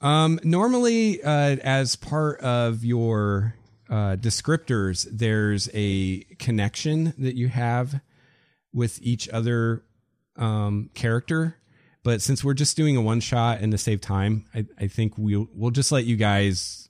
Um, 0.00 0.40
normally, 0.42 1.22
uh, 1.22 1.56
as 1.62 1.94
part 1.96 2.40
of 2.40 2.84
your 2.84 3.54
uh, 3.88 4.16
descriptors, 4.16 5.06
there's 5.10 5.68
a 5.72 6.20
connection 6.38 7.14
that 7.18 7.36
you 7.36 7.48
have 7.48 8.00
with 8.72 8.98
each 9.02 9.28
other 9.28 9.84
um, 10.36 10.90
character. 10.94 11.56
But 12.04 12.20
since 12.20 12.42
we're 12.42 12.54
just 12.54 12.76
doing 12.76 12.96
a 12.96 13.00
one 13.00 13.20
shot 13.20 13.60
and 13.60 13.70
to 13.70 13.78
save 13.78 14.00
time, 14.00 14.46
I, 14.52 14.66
I 14.76 14.88
think 14.88 15.14
we'll 15.16 15.48
we'll 15.54 15.70
just 15.70 15.92
let 15.92 16.04
you 16.04 16.16
guys 16.16 16.88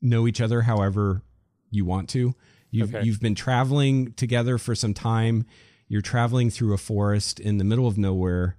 know 0.00 0.28
each 0.28 0.40
other 0.40 0.62
however 0.62 1.22
you 1.70 1.84
want 1.84 2.08
to. 2.10 2.34
You've 2.72 2.92
Okay. 2.94 3.04
you've 3.06 3.20
been 3.20 3.36
traveling 3.36 4.12
together 4.14 4.58
for 4.58 4.74
some 4.74 4.94
time. 4.94 5.46
You're 5.86 6.00
traveling 6.02 6.50
through 6.50 6.74
a 6.74 6.78
forest 6.78 7.38
in 7.38 7.58
the 7.58 7.64
middle 7.64 7.86
of 7.86 7.96
nowhere 7.96 8.56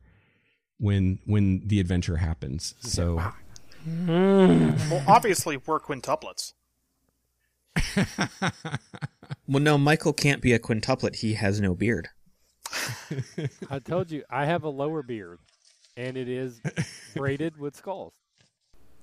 when 0.77 1.19
when 1.25 1.63
the 1.67 1.81
adventure 1.81 2.17
happens. 2.17 2.75
So 2.79 3.19
hmm. 3.83 4.69
Well, 4.89 5.03
obviously 5.07 5.57
we're 5.57 5.81
quintuplets. 5.81 6.53
Well, 9.45 9.61
no, 9.61 9.77
Michael 9.77 10.13
can't 10.13 10.41
be 10.41 10.53
a 10.53 10.59
quintuplet. 10.59 11.17
He 11.17 11.33
has 11.33 11.59
no 11.59 11.75
beard. 11.75 12.07
I 13.69 13.79
told 13.79 14.09
you 14.09 14.23
I 14.29 14.45
have 14.45 14.63
a 14.63 14.69
lower 14.69 15.03
beard, 15.03 15.39
and 15.97 16.15
it 16.15 16.29
is 16.29 16.61
braided 17.13 17.57
with 17.57 17.75
skulls. 17.75 18.13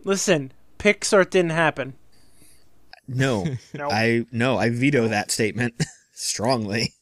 Listen, 0.03 0.53
Pixar 0.79 1.29
didn't 1.29 1.51
happen. 1.51 1.95
No, 3.17 3.47
No. 3.75 3.91
I 3.91 4.25
no, 4.33 4.57
I 4.59 4.71
veto 4.71 5.09
that 5.09 5.31
statement 5.31 5.75
strongly. 6.13 6.95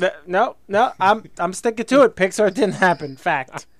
N- 0.00 0.10
No, 0.26 0.56
no, 0.68 0.92
I'm 1.00 1.24
I'm 1.38 1.52
sticking 1.52 1.86
to 1.86 2.02
it. 2.02 2.16
Pixar 2.16 2.52
didn't 2.54 2.74
happen. 2.76 3.16
Fact. 3.16 3.66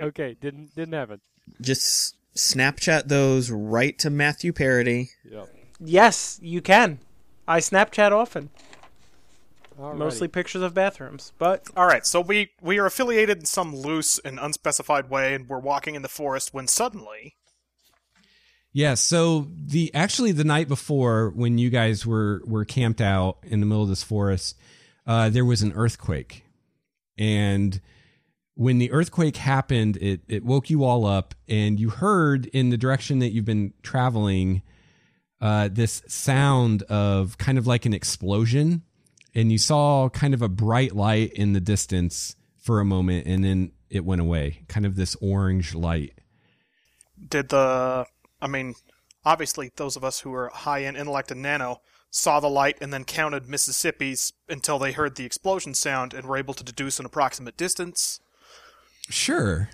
Okay, 0.00 0.34
didn't 0.40 0.74
didn't 0.74 0.94
happen. 0.94 1.20
Just 1.60 2.16
Snapchat 2.34 3.08
those 3.08 3.50
right 3.50 3.98
to 3.98 4.08
Matthew 4.10 4.52
Parody. 4.52 5.10
Yep. 5.30 5.48
Yes, 5.78 6.38
you 6.42 6.62
can. 6.62 6.98
I 7.46 7.60
Snapchat 7.60 8.10
often, 8.10 8.48
Alrighty. 9.78 9.96
mostly 9.96 10.26
pictures 10.28 10.62
of 10.62 10.72
bathrooms. 10.72 11.32
But 11.38 11.68
All 11.76 11.86
right, 11.86 12.06
so 12.06 12.20
we 12.20 12.50
we 12.62 12.78
are 12.78 12.86
affiliated 12.86 13.38
in 13.40 13.44
some 13.44 13.76
loose 13.76 14.18
and 14.24 14.38
unspecified 14.40 15.10
way, 15.10 15.34
and 15.34 15.48
we're 15.48 15.58
walking 15.58 15.94
in 15.94 16.02
the 16.02 16.08
forest 16.08 16.54
when 16.54 16.66
suddenly, 16.66 17.36
Yeah, 18.74 18.94
so 18.94 19.46
the 19.54 19.94
actually 19.94 20.32
the 20.32 20.42
night 20.42 20.66
before 20.66 21.30
when 21.30 21.58
you 21.58 21.70
guys 21.70 22.04
were 22.04 22.42
were 22.44 22.64
camped 22.64 23.00
out 23.00 23.38
in 23.44 23.60
the 23.60 23.66
middle 23.66 23.84
of 23.84 23.88
this 23.88 24.02
forest, 24.02 24.58
uh, 25.06 25.30
there 25.30 25.44
was 25.44 25.62
an 25.62 25.72
earthquake, 25.74 26.44
and 27.16 27.80
when 28.54 28.78
the 28.78 28.90
earthquake 28.90 29.36
happened, 29.36 29.96
it 29.98 30.22
it 30.26 30.44
woke 30.44 30.70
you 30.70 30.82
all 30.82 31.06
up, 31.06 31.36
and 31.48 31.78
you 31.78 31.88
heard 31.88 32.46
in 32.46 32.70
the 32.70 32.76
direction 32.76 33.20
that 33.20 33.30
you've 33.30 33.44
been 33.44 33.74
traveling, 33.84 34.62
uh, 35.40 35.68
this 35.70 36.02
sound 36.08 36.82
of 36.84 37.38
kind 37.38 37.58
of 37.58 37.68
like 37.68 37.86
an 37.86 37.94
explosion, 37.94 38.82
and 39.36 39.52
you 39.52 39.58
saw 39.58 40.08
kind 40.08 40.34
of 40.34 40.42
a 40.42 40.48
bright 40.48 40.96
light 40.96 41.32
in 41.34 41.52
the 41.52 41.60
distance 41.60 42.34
for 42.56 42.80
a 42.80 42.84
moment, 42.84 43.24
and 43.28 43.44
then 43.44 43.70
it 43.88 44.04
went 44.04 44.20
away, 44.20 44.64
kind 44.66 44.84
of 44.84 44.96
this 44.96 45.14
orange 45.20 45.76
light. 45.76 46.18
did 47.28 47.50
the 47.50 48.06
I 48.44 48.46
mean, 48.46 48.74
obviously 49.24 49.72
those 49.76 49.96
of 49.96 50.04
us 50.04 50.20
who 50.20 50.32
are 50.34 50.50
high 50.52 50.80
in 50.80 50.96
intellect 50.96 51.30
and 51.30 51.40
nano 51.42 51.80
saw 52.10 52.38
the 52.38 52.48
light 52.48 52.76
and 52.80 52.92
then 52.92 53.04
counted 53.04 53.48
Mississippi's 53.48 54.34
until 54.48 54.78
they 54.78 54.92
heard 54.92 55.16
the 55.16 55.24
explosion 55.24 55.74
sound 55.74 56.12
and 56.14 56.26
were 56.26 56.36
able 56.36 56.54
to 56.54 56.62
deduce 56.62 57.00
an 57.00 57.06
approximate 57.06 57.56
distance. 57.56 58.20
Sure. 59.08 59.70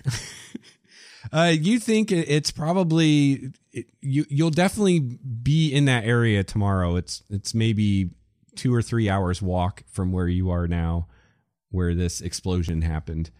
uh, 1.33 1.53
you 1.53 1.79
think 1.79 2.11
it's 2.11 2.49
probably 2.49 3.51
you? 4.01 4.25
You'll 4.29 4.49
definitely 4.49 4.99
be 4.99 5.71
in 5.71 5.85
that 5.85 6.05
area 6.05 6.43
tomorrow. 6.43 6.95
It's 6.95 7.23
it's 7.29 7.53
maybe 7.53 8.09
two 8.55 8.73
or 8.73 8.81
three 8.81 9.09
hours 9.09 9.41
walk 9.41 9.83
from 9.91 10.11
where 10.11 10.27
you 10.27 10.49
are 10.49 10.67
now, 10.67 11.07
where 11.69 11.93
this 11.93 12.21
explosion 12.21 12.81
happened. 12.81 13.31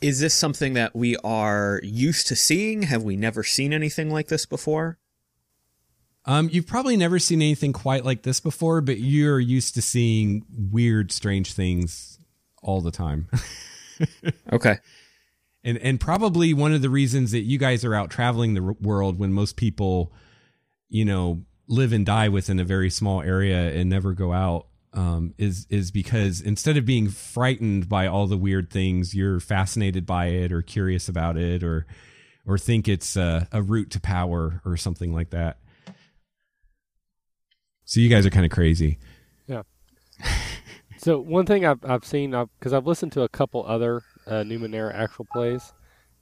Is 0.00 0.20
this 0.20 0.34
something 0.34 0.74
that 0.74 0.94
we 0.94 1.16
are 1.18 1.80
used 1.82 2.26
to 2.28 2.36
seeing? 2.36 2.82
Have 2.82 3.02
we 3.02 3.16
never 3.16 3.42
seen 3.42 3.72
anything 3.72 4.10
like 4.10 4.28
this 4.28 4.44
before? 4.46 4.98
Um, 6.26 6.48
you've 6.52 6.66
probably 6.66 6.96
never 6.96 7.18
seen 7.18 7.40
anything 7.40 7.72
quite 7.72 8.04
like 8.04 8.22
this 8.22 8.40
before, 8.40 8.80
but 8.80 8.98
you're 8.98 9.38
used 9.38 9.74
to 9.74 9.82
seeing 9.82 10.44
weird, 10.50 11.12
strange 11.12 11.52
things 11.52 12.18
all 12.62 12.80
the 12.80 12.90
time. 12.90 13.28
Okay. 14.52 14.76
and 15.64 15.78
and 15.78 15.98
probably 15.98 16.52
one 16.52 16.74
of 16.74 16.82
the 16.82 16.90
reasons 16.90 17.30
that 17.32 17.40
you 17.40 17.56
guys 17.56 17.82
are 17.82 17.94
out 17.94 18.10
traveling 18.10 18.52
the 18.52 18.60
world 18.62 19.18
when 19.18 19.32
most 19.32 19.56
people 19.56 20.12
you 20.90 21.02
know 21.02 21.40
live 21.66 21.94
and 21.94 22.04
die 22.04 22.28
within 22.28 22.60
a 22.60 22.64
very 22.64 22.90
small 22.90 23.22
area 23.22 23.72
and 23.72 23.88
never 23.88 24.12
go 24.12 24.34
out 24.34 24.66
um, 24.96 25.34
is 25.38 25.66
is 25.70 25.90
because 25.92 26.40
instead 26.40 26.76
of 26.76 26.84
being 26.84 27.08
frightened 27.08 27.88
by 27.88 28.06
all 28.08 28.26
the 28.26 28.36
weird 28.36 28.70
things 28.70 29.14
you're 29.14 29.38
fascinated 29.38 30.04
by 30.06 30.26
it 30.26 30.50
or 30.52 30.62
curious 30.62 31.08
about 31.08 31.36
it 31.36 31.62
or 31.62 31.86
or 32.46 32.58
think 32.58 32.88
it's 32.88 33.16
a, 33.16 33.46
a 33.52 33.62
route 33.62 33.90
to 33.90 34.00
power 34.00 34.60
or 34.64 34.76
something 34.76 35.12
like 35.12 35.30
that 35.30 35.58
so 37.84 38.00
you 38.00 38.08
guys 38.08 38.26
are 38.26 38.30
kind 38.30 38.44
of 38.46 38.50
crazy 38.52 38.98
Yeah. 39.46 39.62
So 40.98 41.20
one 41.20 41.44
thing 41.44 41.64
I've 41.66 41.84
I've 41.84 42.04
seen 42.06 42.30
because 42.58 42.72
I've 42.72 42.86
listened 42.86 43.12
to 43.12 43.22
a 43.22 43.28
couple 43.28 43.64
other 43.66 44.00
uh, 44.26 44.42
Numenera 44.42 44.92
actual 44.94 45.26
plays, 45.30 45.72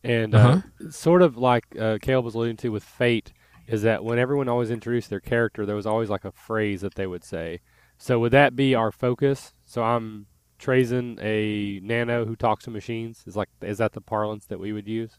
and 0.03 0.35
uh, 0.35 0.39
Uh-huh. 0.39 0.91
sort 0.91 1.23
of 1.23 1.37
like 1.39 1.65
uh, 1.81 1.99
Caleb 2.03 2.25
was 2.25 2.35
alluding 2.35 2.57
to 2.59 2.71
with 2.71 2.83
Fate, 2.83 3.33
is 3.69 3.83
that 3.83 4.05
when 4.05 4.19
everyone 4.19 4.49
always 4.49 4.71
introduced 4.71 5.09
their 5.11 5.21
character, 5.21 5.65
there 5.65 5.77
was 5.77 5.87
always 5.87 6.11
like 6.11 6.25
a 6.25 6.33
phrase 6.33 6.81
that 6.81 6.97
they 6.97 7.07
would 7.07 7.23
say. 7.25 7.61
So 7.99 8.19
would 8.21 8.33
that 8.33 8.55
be 8.57 8.75
our 8.75 8.93
focus? 8.93 9.53
So 9.65 9.83
I'm 9.83 10.27
Trazen, 10.59 11.19
a 11.23 11.81
nano 11.85 12.25
who 12.25 12.37
talks 12.37 12.65
to 12.65 12.71
machines. 12.71 13.23
Is 13.27 13.37
like 13.37 13.49
is 13.63 13.79
that 13.79 13.93
the 13.93 14.01
parlance 14.01 14.47
that 14.47 14.59
we 14.61 14.73
would 14.73 14.89
use? 14.89 15.19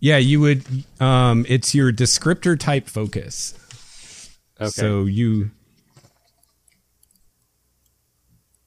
yeah 0.00 0.16
you 0.16 0.38
would 0.40 0.64
um 1.00 1.44
it's 1.48 1.74
your 1.74 1.90
descriptor 1.92 2.56
type 2.56 2.86
focus 2.88 3.52
Okay. 4.60 4.70
so 4.70 5.06
you 5.06 5.50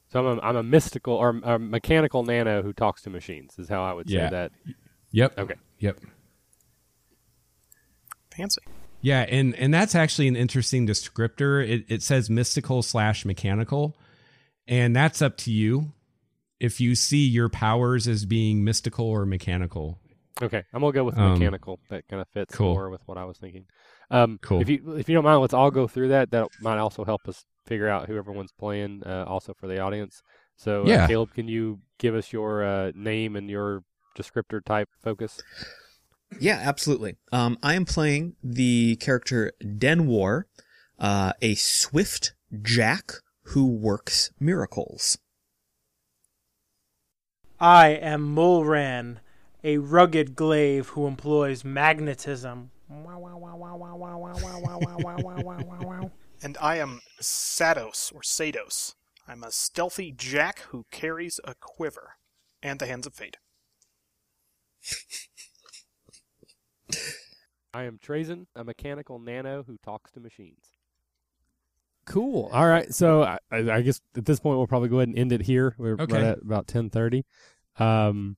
So 0.09 0.19
I'm 0.27 0.39
a, 0.39 0.41
I'm 0.41 0.55
a 0.57 0.63
mystical 0.63 1.13
or 1.13 1.29
a 1.43 1.57
mechanical 1.57 2.23
nano 2.23 2.61
who 2.63 2.73
talks 2.73 3.01
to 3.03 3.09
machines. 3.09 3.57
Is 3.57 3.69
how 3.69 3.81
I 3.81 3.93
would 3.93 4.09
say 4.09 4.15
Yeah. 4.15 4.29
that. 4.29 4.51
yep 5.11 5.37
Okay. 5.37 5.55
yep 5.79 5.97
Fancy. 8.35 8.61
Yeah, 9.01 9.21
and 9.21 9.55
and 9.55 9.73
that's 9.73 9.95
actually 9.95 10.27
an 10.27 10.35
interesting 10.35 10.85
descriptor. 10.87 11.67
It 11.67 11.85
it 11.87 12.03
says 12.03 12.29
mystical 12.29 12.83
slash 12.83 13.25
mechanical, 13.25 13.97
and 14.67 14.95
that's 14.95 15.21
up 15.21 15.37
to 15.37 15.51
you 15.51 15.93
if 16.59 16.79
you 16.79 16.93
see 16.95 17.25
your 17.27 17.49
powers 17.49 18.07
as 18.07 18.25
being 18.25 18.63
mystical 18.63 19.05
or 19.07 19.25
mechanical. 19.25 19.97
Okay, 20.41 20.63
I'm 20.73 20.81
gonna 20.81 20.93
go 20.93 21.03
with 21.03 21.17
Um, 21.17 21.33
mechanical. 21.33 21.79
That 21.89 22.07
kind 22.07 22.21
of 22.21 22.27
fits 22.29 22.55
cool. 22.55 22.73
more 22.73 22.89
with 22.89 23.01
what 23.05 23.17
I 23.17 23.25
was 23.25 23.37
thinking. 23.37 23.65
Um, 24.11 24.39
Cool. 24.41 24.61
If 24.61 24.69
you 24.69 24.93
if 24.95 25.09
you 25.09 25.15
don't 25.15 25.23
mind, 25.23 25.41
let's 25.41 25.53
all 25.53 25.71
go 25.71 25.87
through 25.87 26.09
that. 26.09 26.31
That 26.31 26.47
might 26.59 26.77
also 26.77 27.03
help 27.03 27.27
us 27.27 27.45
figure 27.65 27.87
out 27.87 28.07
who 28.07 28.17
everyone's 28.17 28.51
playing. 28.51 29.03
Uh, 29.05 29.23
also 29.27 29.53
for 29.53 29.67
the 29.67 29.79
audience. 29.79 30.21
So, 30.57 30.85
Yeah. 30.87 31.05
uh, 31.05 31.07
Caleb, 31.07 31.33
can 31.33 31.47
you 31.47 31.79
give 31.97 32.13
us 32.15 32.31
your 32.33 32.63
uh, 32.63 32.91
name 32.93 33.35
and 33.35 33.49
your 33.49 33.83
descriptor 34.17 34.63
type 34.63 34.89
focus? 35.01 35.41
Yeah, 36.39 36.59
absolutely. 36.61 37.15
Um, 37.31 37.57
I 37.61 37.75
am 37.75 37.85
playing 37.85 38.35
the 38.43 38.95
character 38.97 39.53
Denwar, 39.61 40.43
uh, 40.97 41.33
a 41.41 41.55
swift 41.55 42.33
jack 42.61 43.11
who 43.43 43.67
works 43.67 44.31
miracles. 44.39 45.17
I 47.59 47.89
am 47.89 48.35
Mulran, 48.35 49.17
a 49.63 49.77
rugged 49.77 50.35
glaive 50.35 50.89
who 50.89 51.05
employs 51.05 51.63
magnetism. 51.63 52.71
and 56.41 56.57
I 56.59 56.77
am 56.77 57.01
Sados 57.19 58.11
or 58.13 58.21
Sados. 58.23 58.95
I'm 59.27 59.43
a 59.43 59.51
stealthy 59.51 60.11
jack 60.11 60.61
who 60.69 60.85
carries 60.91 61.39
a 61.43 61.53
quiver 61.53 62.15
and 62.63 62.79
the 62.79 62.87
hands 62.87 63.05
of 63.05 63.13
fate. 63.13 63.37
I 67.73 67.83
am 67.83 67.97
Trazen, 67.99 68.47
a 68.55 68.63
mechanical 68.63 69.19
nano 69.19 69.63
who 69.63 69.77
talks 69.83 70.11
to 70.11 70.19
machines. 70.19 70.65
Cool. 72.05 72.49
All 72.51 72.67
right. 72.67 72.93
So 72.93 73.23
I, 73.23 73.37
I 73.51 73.57
I 73.71 73.81
guess 73.81 74.01
at 74.17 74.25
this 74.25 74.39
point 74.39 74.57
we'll 74.57 74.67
probably 74.67 74.89
go 74.89 74.97
ahead 74.97 75.09
and 75.09 75.17
end 75.17 75.31
it 75.31 75.43
here. 75.43 75.75
We're 75.77 75.93
Okay. 75.93 76.13
right 76.13 76.23
at 76.23 76.41
about 76.41 76.67
ten 76.67 76.89
thirty. 76.89 77.25
Um, 77.77 78.37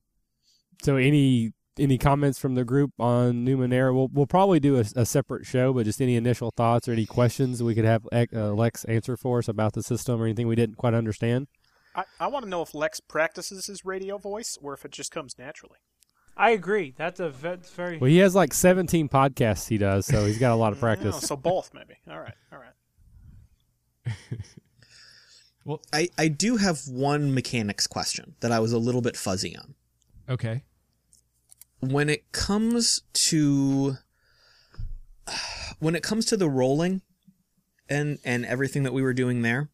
so 0.82 0.96
any 0.96 1.52
any 1.78 1.98
comments 1.98 2.38
from 2.38 2.54
the 2.54 2.64
group 2.64 2.92
on 3.00 3.44
Numenera? 3.44 3.92
We'll 3.94 4.08
we'll 4.12 4.26
probably 4.26 4.60
do 4.60 4.76
a, 4.76 4.84
a 4.94 5.06
separate 5.06 5.46
show, 5.46 5.72
but 5.72 5.86
just 5.86 6.00
any 6.00 6.14
initial 6.14 6.52
thoughts 6.54 6.86
or 6.88 6.92
any 6.92 7.06
questions 7.06 7.62
we 7.62 7.74
could 7.74 7.86
have 7.86 8.06
uh, 8.12 8.52
Lex 8.52 8.84
answer 8.84 9.16
for 9.16 9.38
us 9.38 9.48
about 9.48 9.72
the 9.72 9.82
system 9.82 10.20
or 10.20 10.26
anything 10.26 10.46
we 10.46 10.56
didn't 10.56 10.76
quite 10.76 10.94
understand. 10.94 11.48
I, 11.96 12.04
I 12.20 12.26
want 12.26 12.44
to 12.44 12.50
know 12.50 12.62
if 12.62 12.74
Lex 12.74 13.00
practices 13.00 13.66
his 13.66 13.84
radio 13.84 14.18
voice 14.18 14.58
or 14.60 14.74
if 14.74 14.84
it 14.84 14.90
just 14.90 15.10
comes 15.10 15.36
naturally. 15.38 15.78
I 16.36 16.50
agree. 16.50 16.94
That's 16.96 17.20
a 17.20 17.30
that's 17.40 17.70
very. 17.70 17.98
Well, 17.98 18.10
he 18.10 18.18
has 18.18 18.34
like 18.34 18.52
seventeen 18.54 19.08
podcasts 19.08 19.68
he 19.68 19.78
does, 19.78 20.06
so 20.06 20.26
he's 20.26 20.38
got 20.38 20.52
a 20.52 20.56
lot 20.56 20.72
of 20.72 20.80
practice. 20.80 21.20
so 21.20 21.36
both 21.36 21.72
maybe. 21.74 21.94
All 22.10 22.18
right. 22.20 22.34
All 22.52 22.58
right. 22.58 24.16
Well- 25.66 25.80
I, 25.94 26.10
I 26.18 26.28
do 26.28 26.56
have 26.58 26.86
one 26.88 27.32
mechanics 27.32 27.86
question 27.86 28.34
that 28.40 28.52
I 28.52 28.58
was 28.58 28.72
a 28.72 28.78
little 28.78 29.00
bit 29.00 29.16
fuzzy 29.16 29.56
on. 29.56 29.74
Okay. 30.28 30.62
When 31.80 32.10
it 32.10 32.30
comes 32.32 33.00
to 33.14 33.96
when 35.78 35.94
it 35.96 36.02
comes 36.02 36.26
to 36.26 36.36
the 36.36 36.50
rolling 36.50 37.00
and 37.88 38.18
and 38.24 38.44
everything 38.44 38.82
that 38.82 38.92
we 38.92 39.00
were 39.02 39.14
doing 39.14 39.40
there, 39.40 39.70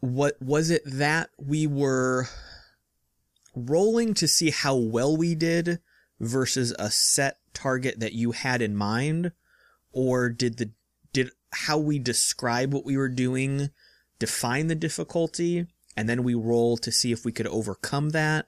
what 0.00 0.40
was 0.40 0.70
it 0.70 0.80
that 0.86 1.28
we 1.38 1.66
were 1.66 2.28
rolling 3.54 4.14
to 4.14 4.28
see 4.28 4.50
how 4.50 4.76
well 4.76 5.16
we 5.16 5.34
did 5.34 5.80
versus 6.20 6.74
a 6.78 6.90
set 6.90 7.38
target 7.52 8.00
that 8.00 8.12
you 8.12 8.32
had 8.32 8.62
in 8.62 8.76
mind? 8.76 9.32
Or 9.92 10.28
did 10.28 10.58
the 10.58 10.70
did 11.12 11.30
how 11.52 11.78
we 11.78 11.98
describe 11.98 12.72
what 12.72 12.84
we 12.84 12.96
were 12.96 13.08
doing 13.08 13.70
define 14.18 14.68
the 14.68 14.74
difficulty? 14.74 15.66
And 15.96 16.08
then 16.08 16.22
we 16.22 16.34
roll 16.34 16.78
to 16.78 16.90
see 16.90 17.12
if 17.12 17.24
we 17.24 17.32
could 17.32 17.46
overcome 17.46 18.10
that? 18.10 18.46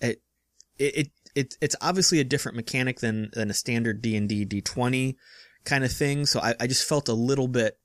It 0.00 0.22
it, 0.78 0.96
it 0.96 1.10
it 1.34 1.56
it's 1.60 1.76
obviously 1.80 2.20
a 2.20 2.24
different 2.24 2.56
mechanic 2.56 3.00
than 3.00 3.30
than 3.34 3.50
a 3.50 3.54
standard 3.54 4.00
D&D 4.00 4.46
D20 4.46 5.16
kind 5.64 5.84
of 5.84 5.92
thing. 5.92 6.24
So 6.24 6.40
I, 6.40 6.54
I 6.58 6.66
just 6.66 6.88
felt 6.88 7.08
a 7.08 7.14
little 7.14 7.48
bit 7.48 7.78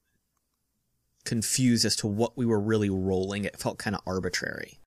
confused 1.25 1.83
as 1.83 1.97
to 1.97 2.07
what 2.07 2.37
we 2.37 2.45
were 2.45 2.59
really 2.59 2.89
rolling. 2.89 3.43
It 3.43 3.59
felt 3.59 3.77
kind 3.77 3.95
of 3.95 4.01
arbitrary 4.07 4.79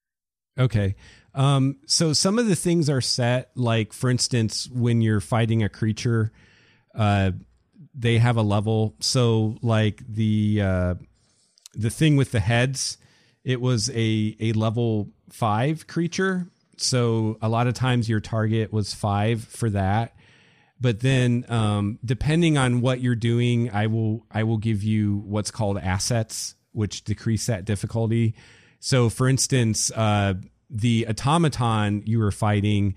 Okay. 0.58 0.96
Um, 1.34 1.76
so 1.86 2.12
some 2.12 2.38
of 2.38 2.48
the 2.48 2.56
things 2.56 2.90
are 2.90 3.00
set, 3.00 3.50
like 3.54 3.92
for 3.92 4.10
instance, 4.10 4.68
when 4.72 5.00
you're 5.00 5.20
fighting 5.20 5.62
a 5.62 5.68
creature, 5.68 6.32
uh, 6.94 7.32
they 7.94 8.18
have 8.18 8.36
a 8.36 8.42
level. 8.42 8.94
So 9.00 9.56
like 9.62 10.02
the 10.08 10.62
uh, 10.62 10.94
the 11.74 11.90
thing 11.90 12.16
with 12.16 12.32
the 12.32 12.40
heads, 12.40 12.98
it 13.44 13.60
was 13.60 13.90
a 13.90 14.36
a 14.40 14.52
level 14.52 15.10
five 15.30 15.86
creature. 15.86 16.48
So 16.76 17.38
a 17.42 17.48
lot 17.48 17.66
of 17.66 17.74
times 17.74 18.08
your 18.08 18.20
target 18.20 18.72
was 18.72 18.94
five 18.94 19.44
for 19.44 19.70
that. 19.70 20.14
But 20.80 21.00
then, 21.00 21.44
um, 21.48 21.98
depending 22.04 22.56
on 22.56 22.80
what 22.80 23.00
you're 23.00 23.16
doing, 23.16 23.70
I 23.70 23.88
will 23.88 24.24
I 24.30 24.44
will 24.44 24.58
give 24.58 24.82
you 24.82 25.18
what's 25.18 25.50
called 25.50 25.78
assets, 25.78 26.54
which 26.72 27.04
decrease 27.04 27.46
that 27.46 27.64
difficulty. 27.64 28.34
So, 28.80 29.08
for 29.08 29.28
instance, 29.28 29.90
uh, 29.92 30.34
the 30.70 31.06
automaton 31.08 32.02
you 32.06 32.18
were 32.18 32.30
fighting, 32.30 32.94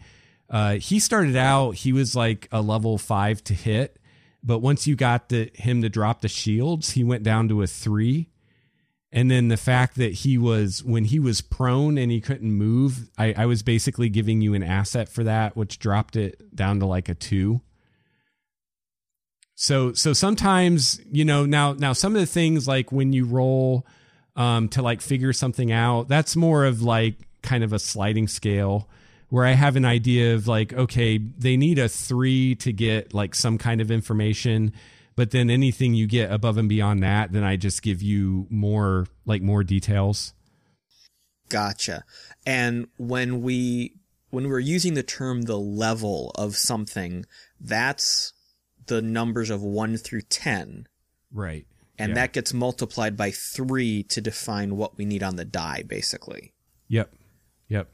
uh, 0.50 0.76
he 0.76 1.00
started 1.00 1.36
out 1.36 1.76
he 1.76 1.94
was 1.94 2.16
like 2.16 2.48
a 2.52 2.62
level 2.62 2.98
five 2.98 3.44
to 3.46 3.54
hit, 3.54 3.98
but 4.44 4.60
once 4.60 4.86
you 4.86 4.96
got 4.96 5.30
the 5.30 5.52
him 5.54 5.82
to 5.82 5.90
drop 5.90 6.22
the 6.22 6.28
shields, 6.28 6.92
he 6.92 7.04
went 7.04 7.24
down 7.24 7.48
to 7.50 7.62
a 7.62 7.68
three. 7.68 8.28
And 9.14 9.30
then 9.30 9.50
the 9.50 9.58
fact 9.58 9.98
that 9.98 10.14
he 10.14 10.38
was 10.38 10.84
when 10.84 11.06
he 11.06 11.20
was 11.20 11.42
prone 11.42 11.98
and 11.98 12.12
he 12.12 12.22
couldn't 12.22 12.52
move, 12.52 13.10
I, 13.18 13.34
I 13.38 13.46
was 13.46 13.62
basically 13.62 14.08
giving 14.08 14.40
you 14.40 14.54
an 14.54 14.64
asset 14.64 15.10
for 15.10 15.24
that, 15.26 15.58
which 15.58 15.80
dropped 15.80 16.16
it 16.16 16.56
down 16.56 16.80
to 16.80 16.86
like 16.86 17.10
a 17.10 17.16
two. 17.16 17.62
So 19.56 19.94
so 19.94 20.14
sometimes 20.14 21.02
you 21.12 21.26
know 21.26 21.46
now 21.46 21.74
now 21.74 21.94
some 21.94 22.16
of 22.16 22.22
the 22.22 22.26
things 22.28 22.68
like 22.68 22.92
when 22.92 23.14
you 23.14 23.26
roll 23.26 23.86
um, 24.36 24.70
to 24.70 24.82
like 24.82 25.02
figure 25.02 25.34
something 25.34 25.72
out, 25.72 26.08
that's 26.08 26.36
more 26.36 26.66
of 26.66 26.82
like 26.82 27.16
kind 27.42 27.64
of 27.64 27.74
a 27.74 27.80
sliding 27.80 28.28
scale 28.28 28.88
where 29.30 29.46
I 29.46 29.52
have 29.52 29.76
an 29.76 29.86
idea 29.86 30.36
of 30.36 30.48
like 30.48 30.74
okay 30.74 31.18
they 31.18 31.58
need 31.58 31.80
a 31.80 31.90
three 31.90 32.56
to 32.56 32.72
get 32.74 33.14
like 33.14 33.36
some 33.36 33.58
kind 33.58 33.82
of 33.82 33.92
information, 33.92 34.74
but 35.16 35.32
then 35.32 35.50
anything 35.50 35.94
you 35.94 36.08
get 36.08 36.32
above 36.32 36.58
and 36.58 36.70
beyond 36.70 37.04
that, 37.04 37.32
then 37.32 37.44
I 37.44 37.56
just 37.56 37.82
give 37.82 38.02
you 38.02 38.48
more 38.50 39.08
like 39.26 39.42
more 39.42 39.64
details. 39.64 40.34
Gotcha. 41.50 42.04
And 42.46 42.88
when 42.98 43.42
we 43.42 43.96
when 44.30 44.48
we're 44.48 44.60
using 44.60 44.94
the 44.94 45.04
term 45.04 45.44
the 45.44 45.60
level 45.60 46.32
of 46.36 46.56
something, 46.56 47.26
that's 47.60 48.34
the 48.88 49.02
numbers 49.02 49.50
of 49.50 49.62
1 49.62 49.98
through 49.98 50.22
10 50.22 50.88
Right. 51.34 51.66
And 51.98 52.10
Yeah. 52.10 52.16
that 52.16 52.34
gets 52.34 52.54
multiplied 52.54 53.16
by 53.18 53.32
3 53.32 54.04
to 54.04 54.22
define 54.22 54.76
what 54.78 54.98
we 54.98 55.06
need 55.06 55.24
on 55.24 55.36
the 55.36 55.46
die 55.46 55.84
basically. 55.88 56.54
Yep. 56.88 57.14
Yep. 57.70 57.90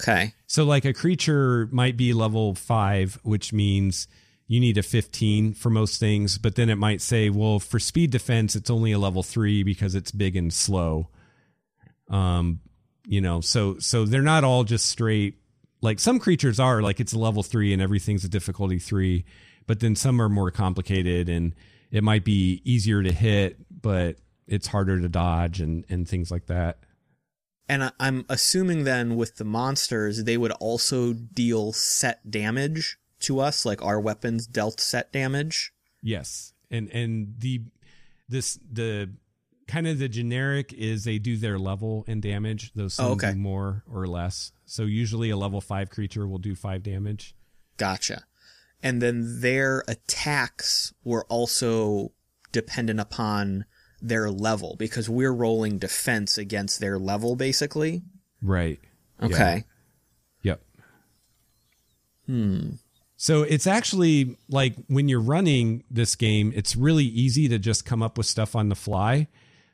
Okay. 0.00 0.34
So 0.46 0.64
like 0.64 0.84
a 0.84 0.92
creature 0.92 1.68
might 1.70 1.96
be 1.96 2.12
level 2.12 2.54
5, 2.54 3.18
which 3.22 3.52
means 3.52 4.08
you 4.46 4.58
need 4.60 4.78
a 4.78 4.82
15 4.82 5.52
for 5.54 5.70
most 5.70 6.00
things, 6.00 6.38
but 6.38 6.54
then 6.56 6.68
it 6.70 6.76
might 6.76 7.00
say, 7.00 7.30
well, 7.30 7.58
for 7.60 7.78
speed 7.78 8.10
defense 8.10 8.56
it's 8.56 8.70
only 8.70 8.92
a 8.92 8.98
level 8.98 9.22
3 9.22 9.62
because 9.62 9.94
it's 9.94 10.10
big 10.10 10.36
and 10.36 10.52
slow. 10.52 11.08
Um, 12.08 12.60
you 13.06 13.20
know, 13.20 13.40
so 13.40 13.78
so 13.78 14.04
they're 14.04 14.22
not 14.22 14.44
all 14.44 14.64
just 14.64 14.86
straight 14.86 15.36
like 15.82 15.98
some 15.98 16.18
creatures 16.18 16.60
are 16.60 16.82
like 16.82 17.00
it's 17.00 17.12
a 17.12 17.18
level 17.18 17.42
3 17.42 17.72
and 17.72 17.80
everything's 17.80 18.24
a 18.24 18.28
difficulty 18.28 18.78
3, 18.78 19.24
but 19.66 19.80
then 19.80 19.94
some 19.96 20.20
are 20.20 20.28
more 20.28 20.50
complicated 20.50 21.28
and 21.28 21.54
it 21.90 22.04
might 22.04 22.24
be 22.24 22.62
easier 22.64 23.02
to 23.02 23.12
hit, 23.12 23.58
but 23.82 24.16
it's 24.46 24.68
harder 24.68 25.00
to 25.00 25.08
dodge 25.08 25.60
and 25.60 25.84
and 25.88 26.08
things 26.08 26.30
like 26.30 26.46
that. 26.46 26.78
And 27.68 27.92
I'm 28.00 28.24
assuming 28.28 28.82
then 28.82 29.14
with 29.14 29.36
the 29.36 29.44
monsters, 29.44 30.24
they 30.24 30.36
would 30.36 30.50
also 30.52 31.12
deal 31.12 31.72
set 31.72 32.28
damage 32.28 32.98
to 33.20 33.38
us, 33.38 33.64
like 33.64 33.80
our 33.80 34.00
weapons 34.00 34.46
dealt 34.46 34.80
set 34.80 35.12
damage. 35.12 35.72
Yes, 36.02 36.52
and 36.70 36.90
and 36.90 37.34
the 37.38 37.62
this 38.28 38.58
the 38.70 39.10
kind 39.68 39.86
of 39.86 40.00
the 40.00 40.08
generic 40.08 40.72
is 40.72 41.04
they 41.04 41.18
do 41.18 41.36
their 41.36 41.58
level 41.58 42.04
and 42.08 42.20
damage. 42.20 42.72
Those 42.74 42.98
oh, 42.98 43.02
some 43.02 43.06
Oh, 43.06 43.12
okay. 43.12 43.32
do 43.32 43.38
more 43.38 43.84
or 43.88 44.06
less. 44.08 44.50
So 44.66 44.82
usually 44.82 45.30
a 45.30 45.36
level 45.36 45.60
five 45.60 45.90
creature 45.90 46.26
will 46.26 46.38
do 46.38 46.56
five 46.56 46.82
damage. 46.82 47.36
Gotcha. 47.76 48.24
And 48.82 49.02
then 49.02 49.40
their 49.40 49.84
attacks 49.88 50.94
were 51.04 51.24
also 51.28 52.12
dependent 52.52 53.00
upon 53.00 53.64
their 54.00 54.30
level 54.30 54.76
because 54.78 55.08
we're 55.08 55.32
rolling 55.32 55.78
defense 55.78 56.38
against 56.38 56.80
their 56.80 56.98
level 56.98 57.36
basically. 57.36 58.02
Right. 58.42 58.80
Okay. 59.22 59.64
Yep. 60.42 60.62
Hmm. 62.26 62.70
So 63.16 63.42
it's 63.42 63.66
actually 63.66 64.36
like 64.48 64.74
when 64.86 65.08
you're 65.08 65.20
running 65.20 65.84
this 65.90 66.16
game, 66.16 66.52
it's 66.56 66.74
really 66.74 67.04
easy 67.04 67.48
to 67.48 67.58
just 67.58 67.84
come 67.84 68.02
up 68.02 68.16
with 68.16 68.26
stuff 68.26 68.56
on 68.56 68.70
the 68.70 68.74
fly 68.74 69.28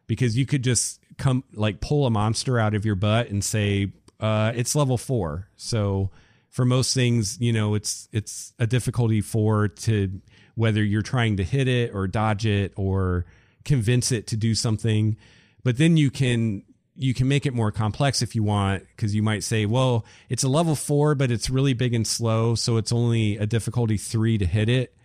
because 0.08 0.36
you 0.36 0.46
could 0.46 0.64
just 0.64 1.00
come 1.16 1.44
like 1.54 1.80
pull 1.80 2.06
a 2.06 2.10
monster 2.10 2.58
out 2.58 2.74
of 2.74 2.84
your 2.84 2.96
butt 2.96 3.28
and 3.28 3.44
say 3.44 3.92
uh, 4.18 4.52
it's 4.56 4.74
level 4.74 4.98
four. 4.98 5.48
So 5.56 6.10
for 6.56 6.64
most 6.64 6.94
things, 6.94 7.38
you 7.38 7.52
know, 7.52 7.74
it's 7.74 8.08
it's 8.12 8.54
a 8.58 8.66
difficulty 8.66 9.20
four 9.20 9.68
to 9.68 10.22
whether 10.54 10.82
you're 10.82 11.02
trying 11.02 11.36
to 11.36 11.44
hit 11.44 11.68
it 11.68 11.94
or 11.94 12.06
dodge 12.06 12.46
it 12.46 12.72
or 12.76 13.26
convince 13.66 14.10
it 14.10 14.28
to 14.28 14.38
do 14.38 14.54
something. 14.54 15.18
But 15.62 15.76
then 15.76 15.98
you 15.98 16.10
can 16.10 16.62
you 16.94 17.12
can 17.12 17.28
make 17.28 17.44
it 17.44 17.52
more 17.52 17.70
complex 17.70 18.22
if 18.22 18.34
you 18.34 18.42
want 18.42 18.86
because 18.96 19.14
you 19.14 19.22
might 19.22 19.44
say 19.44 19.66
well 19.66 20.06
it's 20.30 20.44
a 20.44 20.48
level 20.48 20.74
four 20.74 21.14
but 21.14 21.30
it's 21.30 21.50
really 21.50 21.74
big 21.74 21.92
and 21.92 22.06
slow 22.06 22.54
so 22.54 22.78
it's 22.78 22.90
only 22.90 23.36
a 23.36 23.44
difficulty 23.44 23.98
three 23.98 24.38
to 24.38 24.46
hit 24.46 24.70
it 24.70 24.96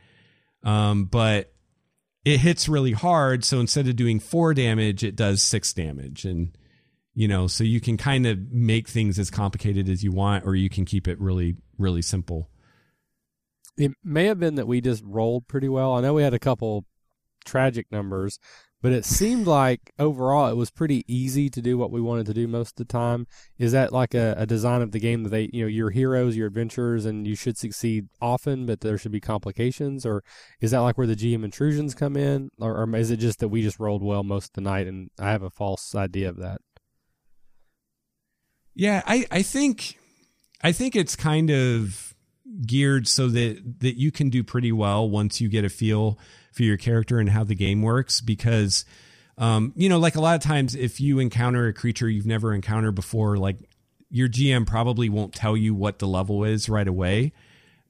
um, 0.64 1.04
but 1.04 1.52
it 2.24 2.40
hits 2.40 2.70
really 2.70 2.94
hard 2.94 3.44
so 3.44 3.60
instead 3.60 3.90
of 3.90 3.98
doing 3.98 4.22
four 4.22 4.54
damage 4.54 5.04
it 5.04 5.18
does 5.18 5.44
six 5.44 5.74
damage 5.74 6.24
and 6.24 6.56
you 7.14 7.28
know 7.28 7.48
so 7.48 7.64
you 7.64 7.82
can 7.82 7.98
kind 7.98 8.26
of 8.26 8.40
make 8.52 8.88
things 8.88 9.20
as 9.20 9.30
complicated 9.30 9.90
as 9.90 10.04
you 10.04 10.12
want 10.12 10.46
or 10.46 10.56
you 10.56 10.70
can 10.70 10.86
keep 10.86 11.08
it 11.08 11.20
really 11.20 11.56
really 11.78 12.02
simple 12.02 12.50
It 13.78 13.92
may 14.04 14.26
have 14.26 14.40
been 14.40 14.56
that 14.56 14.68
we 14.68 14.82
just 14.82 15.04
rolled 15.06 15.48
pretty 15.48 15.70
well. 15.70 15.94
I 15.94 16.02
know 16.02 16.14
we 16.14 16.24
had 16.24 16.34
a 16.34 16.40
couple 16.40 16.86
tragic 17.46 17.88
numbers, 17.92 18.38
but 18.82 18.92
it 18.92 19.06
seemed 19.06 19.48
like 19.48 19.92
overall 19.98 20.50
it 20.50 20.56
was 20.58 20.72
pretty 20.72 21.04
easy 21.08 21.50
to 21.50 21.62
do 21.62 21.78
what 21.78 21.92
we 21.92 22.02
wanted 22.02 22.26
to 22.28 22.34
do 22.34 22.48
most 22.48 22.72
of 22.72 22.76
the 22.76 22.92
time. 22.92 23.28
Is 23.58 23.72
that 23.72 23.94
like 23.94 24.14
a, 24.14 24.36
a 24.38 24.46
design 24.46 24.82
of 24.82 24.92
the 24.92 25.00
game 25.00 25.24
that 25.24 25.30
they, 25.30 25.50
you 25.54 25.62
know, 25.62 25.68
your 25.68 25.92
heroes, 25.92 26.36
your 26.36 26.48
adventurers, 26.48 27.06
and 27.06 27.26
you 27.28 27.36
should 27.36 27.58
succeed 27.58 28.10
often, 28.20 28.66
but 28.66 28.82
there 28.82 28.98
should 28.98 29.12
be 29.12 29.22
complications? 29.22 30.06
Or 30.06 30.24
is 30.60 30.72
that 30.72 30.80
like 30.80 30.98
where 30.98 31.08
the 31.08 31.16
GM 31.16 31.44
intrusions 31.44 31.96
come 31.96 32.18
in? 32.18 32.50
Or, 32.60 32.76
or 32.84 32.96
is 32.96 33.12
it 33.12 33.18
just 33.18 33.40
that 33.40 33.50
we 33.50 33.62
just 33.62 33.80
rolled 33.80 34.04
well 34.04 34.24
most 34.24 34.48
of 34.48 34.54
the 34.54 34.62
night 34.62 34.88
and 34.88 35.10
I 35.20 35.32
have 35.32 35.44
a 35.44 35.50
false 35.50 35.96
idea 35.96 36.30
of 36.30 36.38
that? 36.38 36.62
Yeah, 38.82 39.04
I, 39.06 39.28
I 39.30 39.44
think 39.44 40.00
I 40.64 40.72
think 40.72 40.96
it's 40.96 41.16
kind 41.16 41.52
of 41.52 42.16
geared 42.66 43.08
so 43.08 43.28
that 43.28 43.80
that 43.82 44.00
you 44.00 44.12
can 44.12 44.32
do 44.32 44.44
pretty 44.44 44.72
well 44.72 45.08
once 45.08 45.40
you 45.40 45.50
get 45.50 45.64
a 45.64 45.70
feel 45.70 46.18
for 46.52 46.64
your 46.64 46.78
character 46.78 47.20
and 47.20 47.30
how 47.30 47.44
the 47.44 47.54
game 47.54 47.84
works 47.84 48.22
because 48.22 48.84
um, 49.38 49.72
you 49.76 49.88
know, 49.88 50.00
like 50.00 50.16
a 50.16 50.20
lot 50.20 50.34
of 50.34 50.42
times 50.42 50.74
if 50.74 51.00
you 51.00 51.20
encounter 51.20 51.68
a 51.68 51.74
creature 51.74 52.10
you've 52.10 52.26
never 52.26 52.56
encountered 52.56 52.96
before, 52.96 53.38
like 53.38 53.58
your 54.10 54.28
GM 54.28 54.66
probably 54.66 55.10
won't 55.10 55.36
tell 55.36 55.56
you 55.56 55.76
what 55.76 56.00
the 56.00 56.08
level 56.08 56.44
is 56.44 56.68
right 56.68 56.88
away, 56.88 57.34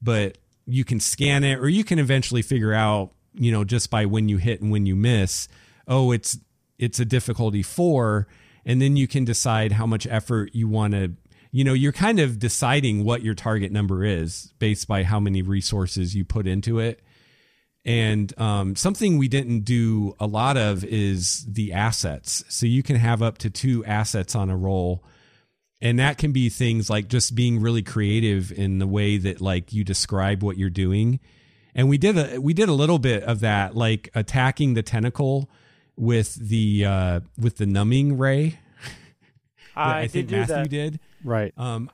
but 0.01 0.39
you 0.65 0.83
can 0.83 0.99
scan 0.99 1.45
it 1.45 1.59
or 1.59 1.69
you 1.69 1.85
can 1.85 1.99
eventually 1.99 2.41
figure 2.41 2.73
out, 2.73 3.11
you 3.33 3.53
know, 3.53 3.63
just 3.63 3.89
by 3.89 4.05
when 4.05 4.27
you 4.27 4.35
hit 4.35 4.59
and 4.59 4.71
when 4.71 4.85
you 4.85 4.97
miss, 4.97 5.47
oh, 5.87 6.11
it's 6.11 6.37
it's 6.77 6.99
a 6.99 7.05
difficulty 7.05 7.63
4 7.63 8.27
and 8.65 8.81
then 8.81 8.95
you 8.95 9.07
can 9.07 9.25
decide 9.25 9.71
how 9.73 9.85
much 9.85 10.05
effort 10.07 10.51
you 10.53 10.67
want 10.67 10.93
to 10.93 11.13
you 11.51 11.63
know 11.63 11.73
you're 11.73 11.91
kind 11.91 12.19
of 12.19 12.39
deciding 12.39 13.03
what 13.03 13.23
your 13.23 13.35
target 13.35 13.71
number 13.71 14.03
is 14.05 14.53
based 14.59 14.87
by 14.87 15.03
how 15.03 15.19
many 15.19 15.41
resources 15.41 16.15
you 16.15 16.23
put 16.23 16.47
into 16.47 16.79
it. 16.79 17.01
And 17.83 18.37
um, 18.39 18.75
something 18.75 19.17
we 19.17 19.27
didn't 19.27 19.61
do 19.61 20.15
a 20.19 20.27
lot 20.27 20.55
of 20.55 20.83
is 20.83 21.45
the 21.49 21.73
assets. 21.73 22.43
So 22.47 22.65
you 22.65 22.83
can 22.83 22.95
have 22.95 23.21
up 23.21 23.39
to 23.39 23.49
two 23.49 23.83
assets 23.85 24.35
on 24.35 24.49
a 24.49 24.57
roll. 24.57 25.03
And 25.81 25.97
that 25.97 26.19
can 26.19 26.31
be 26.31 26.49
things 26.49 26.91
like 26.91 27.07
just 27.07 27.33
being 27.33 27.59
really 27.59 27.81
creative 27.81 28.51
in 28.51 28.77
the 28.77 28.85
way 28.85 29.17
that 29.17 29.41
like 29.41 29.73
you 29.73 29.83
describe 29.83 30.43
what 30.43 30.57
you're 30.57 30.69
doing. 30.69 31.19
And 31.73 31.89
we 31.89 31.97
did 31.97 32.17
a 32.17 32.39
we 32.39 32.53
did 32.53 32.69
a 32.69 32.73
little 32.73 32.99
bit 32.99 33.23
of 33.23 33.39
that 33.39 33.75
like 33.75 34.09
attacking 34.13 34.75
the 34.75 34.83
tentacle 34.83 35.49
with 36.01 36.33
the 36.35 36.83
uh 36.83 37.19
with 37.37 37.57
the 37.57 37.65
numbing 37.67 38.17
ray 38.17 38.57
I, 39.75 40.01
I 40.01 40.07
think 40.07 40.29
do 40.29 40.35
Matthew 40.35 40.55
that. 40.55 40.69
did 40.69 40.99
Right. 41.23 41.53
um 41.55 41.91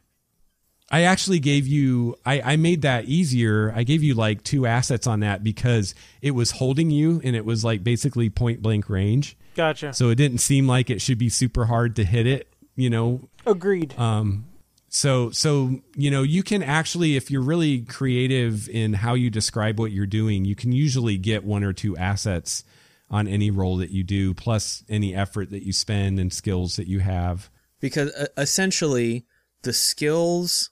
I 0.89 1.01
actually 1.01 1.39
gave 1.39 1.67
you 1.67 2.15
I, 2.25 2.53
I 2.53 2.55
made 2.55 2.83
that 2.83 3.05
easier. 3.05 3.73
I 3.75 3.83
gave 3.83 4.03
you 4.03 4.13
like 4.13 4.41
two 4.43 4.65
assets 4.65 5.05
on 5.05 5.19
that 5.19 5.43
because 5.43 5.93
it 6.21 6.31
was 6.31 6.51
holding 6.51 6.89
you 6.89 7.19
and 7.25 7.35
it 7.35 7.43
was 7.43 7.65
like 7.65 7.83
basically 7.83 8.29
point 8.29 8.61
blank 8.61 8.89
range. 8.89 9.35
Gotcha. 9.55 9.91
So 9.91 10.09
it 10.09 10.15
didn't 10.15 10.37
seem 10.37 10.65
like 10.65 10.89
it 10.89 11.01
should 11.01 11.17
be 11.17 11.27
super 11.27 11.65
hard 11.65 11.97
to 11.97 12.05
hit 12.05 12.25
it, 12.25 12.47
you 12.77 12.89
know, 12.89 13.27
Agreed. 13.45 13.99
um, 13.99 14.45
so 14.87 15.29
so 15.31 15.81
you 15.97 16.09
know 16.09 16.23
you 16.23 16.41
can 16.41 16.63
actually 16.63 17.17
if 17.17 17.29
you're 17.29 17.41
really 17.41 17.81
creative 17.81 18.69
in 18.69 18.93
how 18.93 19.15
you 19.15 19.29
describe 19.29 19.77
what 19.77 19.91
you're 19.91 20.05
doing, 20.05 20.45
you 20.45 20.55
can 20.55 20.71
usually 20.71 21.17
get 21.17 21.43
one 21.43 21.65
or 21.65 21.73
two 21.73 21.97
assets 21.97 22.63
on 23.09 23.27
any 23.27 23.49
roll 23.51 23.77
that 23.77 23.89
you 23.91 24.03
do, 24.03 24.33
plus 24.33 24.83
any 24.89 25.15
effort 25.15 25.49
that 25.51 25.63
you 25.63 25.71
spend 25.73 26.19
and 26.19 26.31
skills 26.33 26.75
that 26.75 26.87
you 26.87 26.99
have. 26.99 27.49
because 27.79 28.11
uh, 28.13 28.27
essentially 28.37 29.25
the 29.63 29.73
skills 29.73 30.69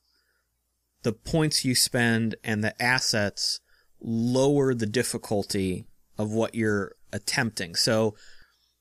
the 1.03 1.13
points 1.13 1.63
you 1.63 1.75
spend 1.75 2.35
and 2.43 2.63
the 2.63 2.79
assets 2.81 3.59
lower 4.01 4.73
the 4.73 4.85
difficulty 4.87 5.85
of 6.17 6.31
what 6.31 6.55
you're 6.55 6.95
attempting 7.13 7.75
so 7.75 8.15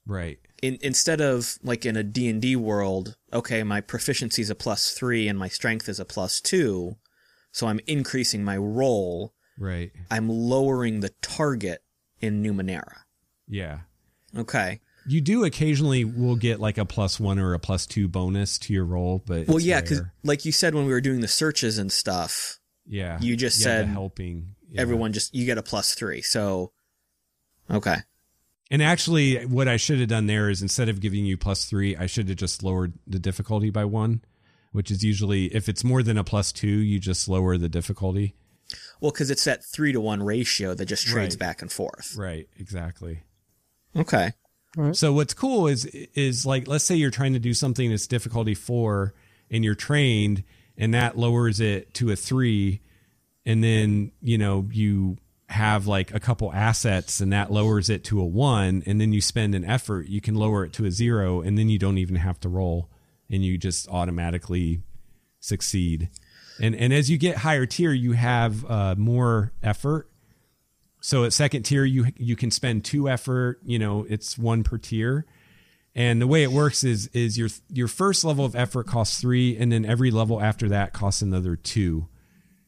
Right. 0.06 0.38
in, 0.62 0.78
instead 0.82 1.20
of 1.20 1.58
like 1.62 1.86
in 1.86 1.96
a 1.96 2.02
d&d 2.02 2.56
world 2.56 3.16
okay 3.32 3.62
my 3.62 3.80
proficiency 3.80 4.42
is 4.42 4.50
a 4.50 4.54
plus 4.54 4.90
3 4.92 5.28
and 5.28 5.38
my 5.38 5.48
strength 5.48 5.88
is 5.88 6.00
a 6.00 6.04
plus 6.04 6.40
2 6.40 6.96
so 7.52 7.66
i'm 7.66 7.80
increasing 7.86 8.42
my 8.44 8.56
roll 8.56 9.32
Right. 9.58 9.92
i'm 10.10 10.28
lowering 10.28 11.00
the 11.00 11.12
target 11.22 11.82
in 12.20 12.42
numenera 12.42 13.03
Yeah. 13.48 13.80
okay 14.36 14.80
You 15.06 15.20
do 15.20 15.44
occasionally 15.44 16.04
will 16.04 16.36
get 16.36 16.60
like 16.60 16.78
a 16.78 16.84
plus 16.84 17.20
one 17.20 17.38
or 17.38 17.54
a 17.54 17.58
plus 17.58 17.86
two 17.86 18.08
bonus 18.08 18.58
to 18.60 18.72
your 18.72 18.84
roll, 18.84 19.22
but 19.26 19.46
well 19.48 19.60
yeah 19.60 19.80
because 19.80 20.02
like 20.22 20.44
you 20.44 20.52
said 20.52 20.74
when 20.74 20.86
we 20.86 20.92
were 20.92 21.00
doing 21.00 21.20
the 21.20 21.28
searches 21.28 21.78
and 21.78 21.90
stuff 21.92 22.58
yeah, 22.86 23.18
you 23.20 23.36
just 23.36 23.58
Yeah, 23.60 23.64
said 23.64 23.86
helping 23.86 24.54
yeah. 24.70 24.80
everyone 24.82 25.12
just 25.12 25.34
you 25.34 25.46
get 25.46 25.56
a 25.58 25.62
plus 25.62 25.94
3 25.94 26.20
so 26.22 26.72
okay 27.70 27.96
And 28.70 28.82
actually, 28.82 29.44
what 29.46 29.68
I 29.68 29.76
should 29.76 30.00
have 30.00 30.08
done 30.08 30.26
there 30.26 30.48
is 30.50 30.62
instead 30.62 30.88
of 30.88 31.00
giving 31.00 31.24
you 31.26 31.36
plus 31.36 31.64
three, 31.66 31.94
I 31.96 32.06
should 32.06 32.28
have 32.28 32.38
just 32.38 32.62
lowered 32.62 32.94
the 33.06 33.18
difficulty 33.18 33.70
by 33.70 33.84
one, 33.84 34.22
which 34.72 34.90
is 34.90 35.04
usually 35.04 35.46
if 35.54 35.68
it's 35.68 35.84
more 35.84 36.02
than 36.02 36.16
a 36.18 36.24
plus 36.24 36.50
two, 36.50 36.66
you 36.68 36.98
just 36.98 37.28
lower 37.28 37.56
the 37.58 37.68
difficulty. 37.68 38.34
Well, 39.00 39.12
because 39.12 39.30
it's 39.30 39.44
that 39.44 39.62
three 39.64 39.92
to 39.92 40.00
one 40.00 40.22
ratio 40.22 40.74
that 40.74 40.86
just 40.86 41.06
trades 41.06 41.34
Right. 41.36 41.38
back 41.40 41.62
and 41.62 41.70
forth. 41.70 42.16
Right, 42.16 42.48
exactly. 42.58 43.22
Okay. 43.96 44.32
So 44.92 45.12
what's 45.12 45.34
cool 45.34 45.68
is 45.68 45.84
is 45.86 46.44
like 46.44 46.66
let's 46.66 46.84
say 46.84 46.96
you're 46.96 47.10
trying 47.10 47.34
to 47.34 47.38
do 47.38 47.54
something 47.54 47.90
that's 47.90 48.06
difficulty 48.06 48.54
four 48.54 49.14
and 49.50 49.64
you're 49.64 49.74
trained 49.76 50.42
and 50.76 50.94
that 50.94 51.16
lowers 51.16 51.60
it 51.60 51.94
to 51.94 52.10
a 52.10 52.16
three 52.16 52.80
and 53.46 53.62
then 53.62 54.10
you 54.20 54.36
know 54.36 54.68
you 54.72 55.16
have 55.48 55.86
like 55.86 56.12
a 56.12 56.18
couple 56.18 56.52
assets 56.52 57.20
and 57.20 57.32
that 57.32 57.52
lowers 57.52 57.88
it 57.88 58.02
to 58.02 58.20
a 58.20 58.24
one 58.24 58.82
and 58.86 59.00
then 59.00 59.12
you 59.12 59.20
spend 59.20 59.54
an 59.54 59.64
effort 59.64 60.08
you 60.08 60.20
can 60.20 60.34
lower 60.34 60.64
it 60.64 60.72
to 60.72 60.84
a 60.84 60.90
zero 60.90 61.40
and 61.40 61.56
then 61.56 61.68
you 61.68 61.78
don't 61.78 61.98
even 61.98 62.16
have 62.16 62.40
to 62.40 62.48
roll 62.48 62.90
and 63.30 63.44
you 63.44 63.56
just 63.56 63.86
automatically 63.88 64.82
succeed 65.38 66.08
and 66.60 66.74
and 66.74 66.92
as 66.92 67.10
you 67.10 67.18
get 67.18 67.36
higher 67.38 67.66
tier 67.66 67.92
you 67.92 68.12
have 68.12 68.68
uh, 68.68 68.94
more 68.96 69.52
effort 69.62 70.08
so 71.06 71.24
at 71.24 71.34
second 71.34 71.64
tier, 71.64 71.84
you 71.84 72.06
you 72.16 72.34
can 72.34 72.50
spend 72.50 72.82
two 72.82 73.10
effort. 73.10 73.60
You 73.62 73.78
know, 73.78 74.06
it's 74.08 74.38
one 74.38 74.62
per 74.64 74.78
tier, 74.78 75.26
and 75.94 76.18
the 76.18 76.26
way 76.26 76.42
it 76.42 76.50
works 76.50 76.82
is 76.82 77.08
is 77.08 77.36
your 77.36 77.50
your 77.68 77.88
first 77.88 78.24
level 78.24 78.46
of 78.46 78.56
effort 78.56 78.86
costs 78.86 79.20
three, 79.20 79.54
and 79.54 79.70
then 79.70 79.84
every 79.84 80.10
level 80.10 80.40
after 80.40 80.66
that 80.70 80.94
costs 80.94 81.20
another 81.20 81.56
two. 81.56 82.08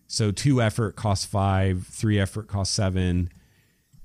So 0.07 0.33
two 0.33 0.61
effort 0.61 0.97
costs 0.97 1.25
five, 1.25 1.87
three 1.87 2.21
effort 2.21 2.47
costs 2.47 2.75
seven, 2.75 3.31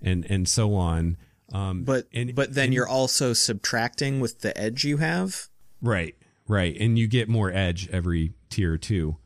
and 0.02 0.26
and 0.32 0.48
so 0.48 0.76
on. 0.76 1.18
Um, 1.52 1.84
But 1.84 2.08
and, 2.14 2.34
but 2.34 2.54
then 2.54 2.68
and- 2.68 2.74
you're 2.74 2.88
also 2.88 3.34
subtracting 3.34 4.22
with 4.22 4.40
the 4.40 4.58
edge 4.58 4.86
you 4.86 4.96
have. 4.98 5.50
Right, 5.82 6.16
right. 6.48 6.74
And 6.80 6.98
you 6.98 7.10
get 7.10 7.28
more 7.28 7.52
edge 7.52 7.90
every 7.90 8.32
tier 8.50 8.78
too. 8.78 9.18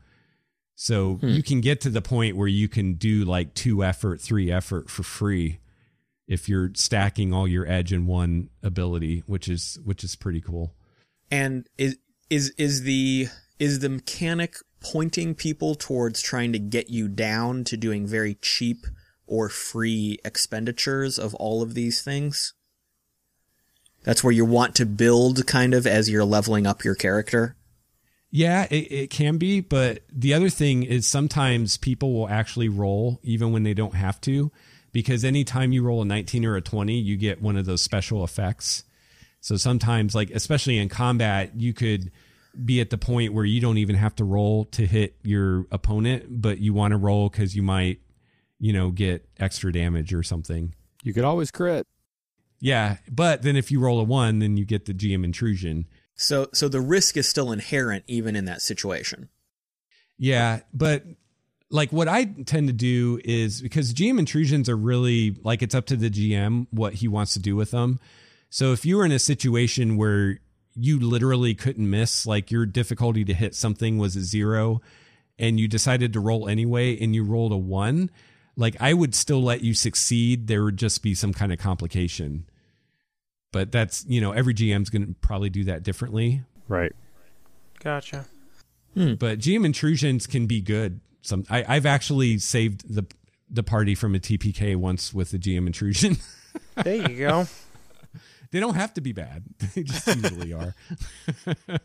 So 0.76 1.14
hmm. 1.14 1.28
you 1.28 1.42
can 1.42 1.60
get 1.60 1.80
to 1.80 1.90
the 1.90 2.02
point 2.02 2.36
where 2.36 2.46
you 2.46 2.68
can 2.68 2.94
do 2.94 3.24
like 3.24 3.54
two 3.54 3.82
effort, 3.82 4.20
three 4.20 4.52
effort 4.52 4.88
for 4.90 5.02
free 5.02 5.58
if 6.28 6.48
you're 6.48 6.70
stacking 6.74 7.32
all 7.32 7.48
your 7.48 7.66
edge 7.66 7.92
in 7.92 8.06
one 8.06 8.50
ability, 8.62 9.22
which 9.26 9.48
is 9.48 9.78
which 9.84 10.04
is 10.04 10.14
pretty 10.14 10.40
cool. 10.40 10.74
And 11.30 11.66
is 11.78 11.96
is 12.28 12.50
is 12.58 12.82
the 12.82 13.28
is 13.58 13.78
the 13.80 13.88
mechanic 13.88 14.56
pointing 14.80 15.34
people 15.34 15.74
towards 15.74 16.20
trying 16.20 16.52
to 16.52 16.58
get 16.58 16.90
you 16.90 17.08
down 17.08 17.64
to 17.64 17.76
doing 17.76 18.06
very 18.06 18.34
cheap 18.34 18.86
or 19.26 19.48
free 19.48 20.18
expenditures 20.24 21.18
of 21.18 21.34
all 21.36 21.62
of 21.62 21.72
these 21.72 22.02
things? 22.02 22.52
That's 24.04 24.22
where 24.22 24.32
you 24.32 24.44
want 24.44 24.74
to 24.76 24.86
build 24.86 25.46
kind 25.46 25.72
of 25.72 25.86
as 25.86 26.10
you're 26.10 26.24
leveling 26.24 26.66
up 26.66 26.84
your 26.84 26.94
character. 26.94 27.56
Yeah, 28.30 28.66
it, 28.70 28.92
it 28.92 29.10
can 29.10 29.38
be, 29.38 29.60
but 29.60 30.00
the 30.12 30.34
other 30.34 30.50
thing 30.50 30.82
is 30.82 31.06
sometimes 31.06 31.76
people 31.76 32.12
will 32.12 32.28
actually 32.28 32.68
roll 32.68 33.20
even 33.22 33.52
when 33.52 33.62
they 33.62 33.74
don't 33.74 33.94
have 33.94 34.20
to, 34.22 34.50
because 34.92 35.24
anytime 35.24 35.72
you 35.72 35.82
roll 35.82 36.02
a 36.02 36.04
19 36.04 36.44
or 36.44 36.56
a 36.56 36.60
20, 36.60 36.98
you 36.98 37.16
get 37.16 37.40
one 37.40 37.56
of 37.56 37.66
those 37.66 37.82
special 37.82 38.24
effects. 38.24 38.84
So 39.40 39.56
sometimes, 39.56 40.14
like 40.14 40.30
especially 40.30 40.78
in 40.78 40.88
combat, 40.88 41.52
you 41.56 41.72
could 41.72 42.10
be 42.64 42.80
at 42.80 42.90
the 42.90 42.98
point 42.98 43.32
where 43.32 43.44
you 43.44 43.60
don't 43.60 43.78
even 43.78 43.96
have 43.96 44.14
to 44.16 44.24
roll 44.24 44.64
to 44.66 44.86
hit 44.86 45.16
your 45.22 45.66
opponent, 45.70 46.40
but 46.40 46.58
you 46.58 46.72
want 46.72 46.92
to 46.92 46.96
roll 46.96 47.28
because 47.28 47.54
you 47.54 47.62
might, 47.62 48.00
you 48.58 48.72
know, 48.72 48.90
get 48.90 49.28
extra 49.38 49.72
damage 49.72 50.12
or 50.12 50.22
something. 50.22 50.74
You 51.02 51.14
could 51.14 51.24
always 51.24 51.50
crit. 51.50 51.86
Yeah, 52.58 52.96
but 53.10 53.42
then 53.42 53.54
if 53.56 53.70
you 53.70 53.80
roll 53.80 54.00
a 54.00 54.04
one, 54.04 54.38
then 54.38 54.56
you 54.56 54.64
get 54.64 54.86
the 54.86 54.94
GM 54.94 55.24
intrusion. 55.24 55.86
So 56.16 56.48
so 56.52 56.68
the 56.68 56.80
risk 56.80 57.16
is 57.16 57.28
still 57.28 57.52
inherent 57.52 58.04
even 58.06 58.34
in 58.34 58.46
that 58.46 58.62
situation. 58.62 59.28
Yeah, 60.18 60.60
but 60.72 61.04
like 61.70 61.92
what 61.92 62.08
I 62.08 62.24
tend 62.24 62.68
to 62.68 62.72
do 62.72 63.20
is 63.24 63.60
because 63.60 63.92
GM 63.92 64.18
intrusions 64.18 64.68
are 64.68 64.76
really 64.76 65.36
like 65.42 65.62
it's 65.62 65.74
up 65.74 65.86
to 65.86 65.96
the 65.96 66.10
GM 66.10 66.66
what 66.70 66.94
he 66.94 67.08
wants 67.08 67.34
to 67.34 67.38
do 67.38 67.54
with 67.54 67.70
them. 67.70 68.00
So 68.48 68.72
if 68.72 68.86
you 68.86 68.96
were 68.96 69.04
in 69.04 69.12
a 69.12 69.18
situation 69.18 69.96
where 69.96 70.38
you 70.74 71.00
literally 71.00 71.54
couldn't 71.54 71.88
miss, 71.88 72.26
like 72.26 72.50
your 72.50 72.66
difficulty 72.66 73.24
to 73.24 73.34
hit 73.34 73.54
something 73.54 73.98
was 73.98 74.16
a 74.16 74.22
zero 74.22 74.80
and 75.38 75.58
you 75.58 75.68
decided 75.68 76.12
to 76.12 76.20
roll 76.20 76.48
anyway 76.48 76.98
and 76.98 77.14
you 77.14 77.24
rolled 77.24 77.52
a 77.52 77.56
one, 77.56 78.10
like 78.56 78.76
I 78.80 78.94
would 78.94 79.14
still 79.14 79.42
let 79.42 79.62
you 79.62 79.74
succeed. 79.74 80.46
There 80.46 80.64
would 80.64 80.76
just 80.76 81.02
be 81.02 81.14
some 81.14 81.32
kind 81.32 81.52
of 81.52 81.58
complication. 81.58 82.46
But 83.52 83.72
that's, 83.72 84.04
you 84.06 84.20
know, 84.20 84.32
every 84.32 84.54
GM's 84.54 84.90
going 84.90 85.06
to 85.06 85.14
probably 85.20 85.50
do 85.50 85.64
that 85.64 85.82
differently. 85.82 86.42
Right. 86.68 86.92
Gotcha. 87.82 88.26
Hmm. 88.94 89.14
but 89.14 89.38
GM 89.38 89.66
intrusions 89.66 90.26
can 90.26 90.46
be 90.46 90.62
good. 90.62 91.00
Some 91.20 91.44
I, 91.50 91.64
I've 91.68 91.84
actually 91.84 92.38
saved 92.38 92.92
the 92.94 93.04
the 93.50 93.62
party 93.62 93.94
from 93.94 94.14
a 94.14 94.18
TPK 94.18 94.74
once 94.76 95.12
with 95.12 95.32
a 95.34 95.38
GM 95.38 95.66
intrusion. 95.66 96.16
There 96.82 96.94
you 97.10 97.18
go. 97.18 97.46
they 98.50 98.60
don't 98.60 98.74
have 98.76 98.94
to 98.94 99.02
be 99.02 99.12
bad; 99.12 99.44
they 99.74 99.82
just 99.82 100.06
usually 100.06 100.54
are. 100.54 100.74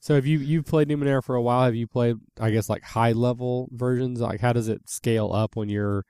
So 0.00 0.14
have 0.14 0.26
you 0.26 0.38
you've 0.38 0.64
played 0.66 0.88
Numenera 0.88 1.22
for 1.22 1.34
a 1.34 1.42
while? 1.42 1.64
Have 1.64 1.74
you 1.74 1.86
played 1.86 2.16
I 2.40 2.50
guess 2.50 2.68
like 2.68 2.82
high 2.82 3.12
level 3.12 3.68
versions? 3.72 4.20
Like 4.20 4.40
how 4.40 4.52
does 4.52 4.68
it 4.68 4.88
scale 4.88 5.32
up 5.32 5.56
when 5.56 5.68
you're 5.68 6.04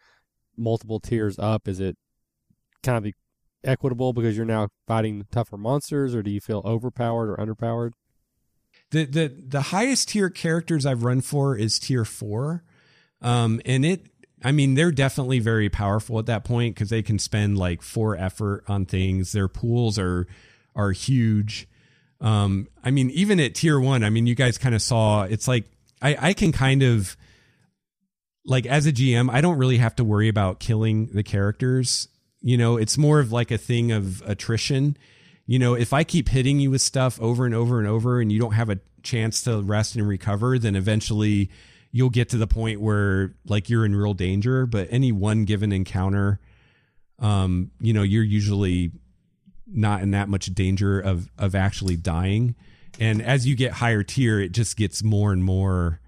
multiple 0.56 1.00
tiers 1.00 1.38
up? 1.38 1.66
Is 1.66 1.80
it 1.80 1.96
kind 2.82 2.96
of 3.04 3.12
equitable 3.64 4.12
because 4.12 4.36
you're 4.36 4.46
now 4.46 4.68
fighting 4.86 5.26
tougher 5.30 5.56
monsters, 5.56 6.14
or 6.14 6.22
do 6.22 6.30
you 6.30 6.40
feel 6.40 6.62
overpowered 6.64 7.30
or 7.30 7.36
underpowered? 7.36 7.92
the 8.90 9.04
the 9.04 9.34
the 9.48 9.60
highest 9.62 10.10
tier 10.10 10.30
characters 10.30 10.84
I've 10.84 11.04
run 11.04 11.20
for 11.20 11.56
is 11.56 11.78
tier 11.78 12.04
four, 12.04 12.62
um, 13.22 13.60
and 13.64 13.84
it. 13.84 14.06
I 14.42 14.52
mean, 14.52 14.72
they're 14.72 14.90
definitely 14.90 15.38
very 15.38 15.68
powerful 15.68 16.18
at 16.18 16.24
that 16.24 16.44
point 16.44 16.74
because 16.74 16.88
they 16.88 17.02
can 17.02 17.18
spend 17.18 17.58
like 17.58 17.82
four 17.82 18.16
effort 18.16 18.64
on 18.68 18.86
things. 18.86 19.32
Their 19.32 19.48
pools 19.48 19.98
are 19.98 20.26
are 20.74 20.92
huge. 20.92 21.68
Um, 22.22 22.68
I 22.82 22.90
mean, 22.90 23.10
even 23.10 23.38
at 23.38 23.54
tier 23.54 23.78
one, 23.78 24.02
I 24.02 24.08
mean, 24.08 24.26
you 24.26 24.34
guys 24.34 24.56
kind 24.56 24.74
of 24.74 24.80
saw 24.80 25.24
it's 25.24 25.46
like 25.46 25.66
I, 26.00 26.16
I 26.28 26.32
can 26.32 26.52
kind 26.52 26.82
of 26.82 27.16
like 28.46 28.64
as 28.64 28.86
a 28.86 28.92
GM, 28.92 29.30
I 29.30 29.42
don't 29.42 29.58
really 29.58 29.76
have 29.76 29.94
to 29.96 30.04
worry 30.04 30.28
about 30.28 30.58
killing 30.58 31.08
the 31.08 31.22
characters. 31.22 32.08
You 32.42 32.56
know, 32.56 32.76
it's 32.76 32.96
more 32.96 33.20
of 33.20 33.32
like 33.32 33.50
a 33.50 33.58
thing 33.58 33.92
of 33.92 34.22
attrition. 34.22 34.96
You 35.46 35.58
know, 35.58 35.74
if 35.74 35.92
I 35.92 36.04
keep 36.04 36.28
hitting 36.28 36.60
you 36.60 36.70
with 36.70 36.80
stuff 36.80 37.20
over 37.20 37.44
and 37.44 37.54
over 37.54 37.78
and 37.78 37.88
over 37.88 38.20
and 38.20 38.30
you 38.30 38.38
don't 38.38 38.52
have 38.52 38.70
a 38.70 38.78
chance 39.02 39.42
to 39.42 39.60
rest 39.60 39.96
and 39.96 40.06
recover, 40.06 40.58
then 40.58 40.76
eventually 40.76 41.50
you'll 41.92 42.10
get 42.10 42.28
to 42.30 42.36
the 42.36 42.46
point 42.46 42.80
where 42.80 43.34
like 43.46 43.68
you're 43.68 43.84
in 43.84 43.94
real 43.94 44.14
danger. 44.14 44.66
But 44.66 44.88
any 44.90 45.12
one 45.12 45.44
given 45.44 45.72
encounter, 45.72 46.40
um, 47.18 47.70
you 47.80 47.92
know, 47.92 48.02
you're 48.02 48.22
usually 48.22 48.92
not 49.66 50.02
in 50.02 50.12
that 50.12 50.28
much 50.28 50.46
danger 50.54 51.00
of 51.00 51.30
of 51.38 51.54
actually 51.54 51.96
dying. 51.96 52.54
And 52.98 53.22
as 53.22 53.46
you 53.46 53.54
get 53.54 53.72
higher 53.72 54.02
tier, 54.02 54.40
it 54.40 54.52
just 54.52 54.76
gets 54.76 55.02
more 55.02 55.32
and 55.32 55.42
more, 55.42 56.00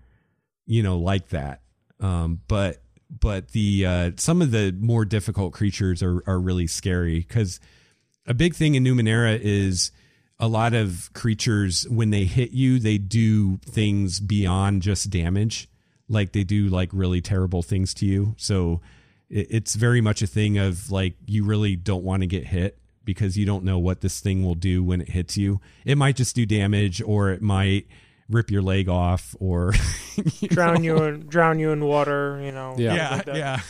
you 0.66 0.82
know, 0.82 0.98
like 0.98 1.28
that. 1.28 1.62
Um, 2.00 2.40
but 2.48 2.82
but 3.20 3.48
the 3.48 3.86
uh, 3.86 4.10
some 4.16 4.40
of 4.42 4.50
the 4.50 4.76
more 4.80 5.04
difficult 5.04 5.52
creatures 5.52 6.02
are 6.02 6.22
are 6.26 6.40
really 6.40 6.66
scary 6.66 7.20
because 7.20 7.60
a 8.26 8.34
big 8.34 8.54
thing 8.54 8.74
in 8.74 8.84
Numenera 8.84 9.38
is 9.40 9.90
a 10.38 10.48
lot 10.48 10.74
of 10.74 11.10
creatures 11.12 11.88
when 11.88 12.10
they 12.10 12.24
hit 12.24 12.50
you, 12.50 12.78
they 12.78 12.98
do 12.98 13.58
things 13.58 14.18
beyond 14.20 14.82
just 14.82 15.10
damage. 15.10 15.68
Like 16.08 16.32
they 16.32 16.44
do 16.44 16.68
like 16.68 16.90
really 16.92 17.20
terrible 17.20 17.62
things 17.62 17.94
to 17.94 18.06
you. 18.06 18.34
So 18.38 18.80
it's 19.30 19.76
very 19.76 20.00
much 20.00 20.20
a 20.20 20.26
thing 20.26 20.58
of 20.58 20.90
like 20.90 21.14
you 21.26 21.44
really 21.44 21.76
don't 21.76 22.04
want 22.04 22.22
to 22.22 22.26
get 22.26 22.44
hit 22.44 22.78
because 23.04 23.38
you 23.38 23.46
don't 23.46 23.64
know 23.64 23.78
what 23.78 24.00
this 24.00 24.20
thing 24.20 24.44
will 24.44 24.54
do 24.54 24.82
when 24.82 25.00
it 25.00 25.10
hits 25.10 25.36
you. 25.36 25.60
It 25.84 25.96
might 25.96 26.16
just 26.16 26.34
do 26.34 26.44
damage 26.44 27.00
or 27.00 27.30
it 27.30 27.40
might 27.40 27.86
rip 28.32 28.50
your 28.50 28.62
leg 28.62 28.88
off 28.88 29.34
or 29.40 29.74
you 30.40 30.48
drown 30.48 30.74
know. 30.74 30.80
you 30.80 31.02
in 31.04 31.26
drown 31.26 31.58
you 31.58 31.70
in 31.70 31.84
water, 31.84 32.40
you 32.42 32.52
know. 32.52 32.74
Yeah. 32.78 32.94
Yeah. 32.94 33.10
Like 33.16 33.26
yeah. 33.26 33.60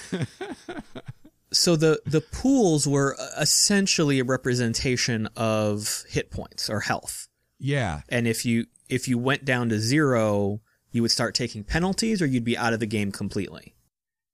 so 1.52 1.76
the 1.76 2.00
the 2.06 2.20
pools 2.20 2.86
were 2.86 3.16
essentially 3.38 4.20
a 4.20 4.24
representation 4.24 5.28
of 5.36 6.04
hit 6.08 6.30
points 6.30 6.70
or 6.70 6.80
health. 6.80 7.28
Yeah. 7.58 8.00
And 8.08 8.26
if 8.26 8.44
you 8.44 8.66
if 8.88 9.08
you 9.08 9.18
went 9.18 9.44
down 9.44 9.68
to 9.70 9.78
0, 9.78 10.60
you 10.90 11.02
would 11.02 11.10
start 11.10 11.34
taking 11.34 11.64
penalties 11.64 12.20
or 12.20 12.26
you'd 12.26 12.44
be 12.44 12.56
out 12.56 12.72
of 12.72 12.80
the 12.80 12.86
game 12.86 13.12
completely. 13.12 13.74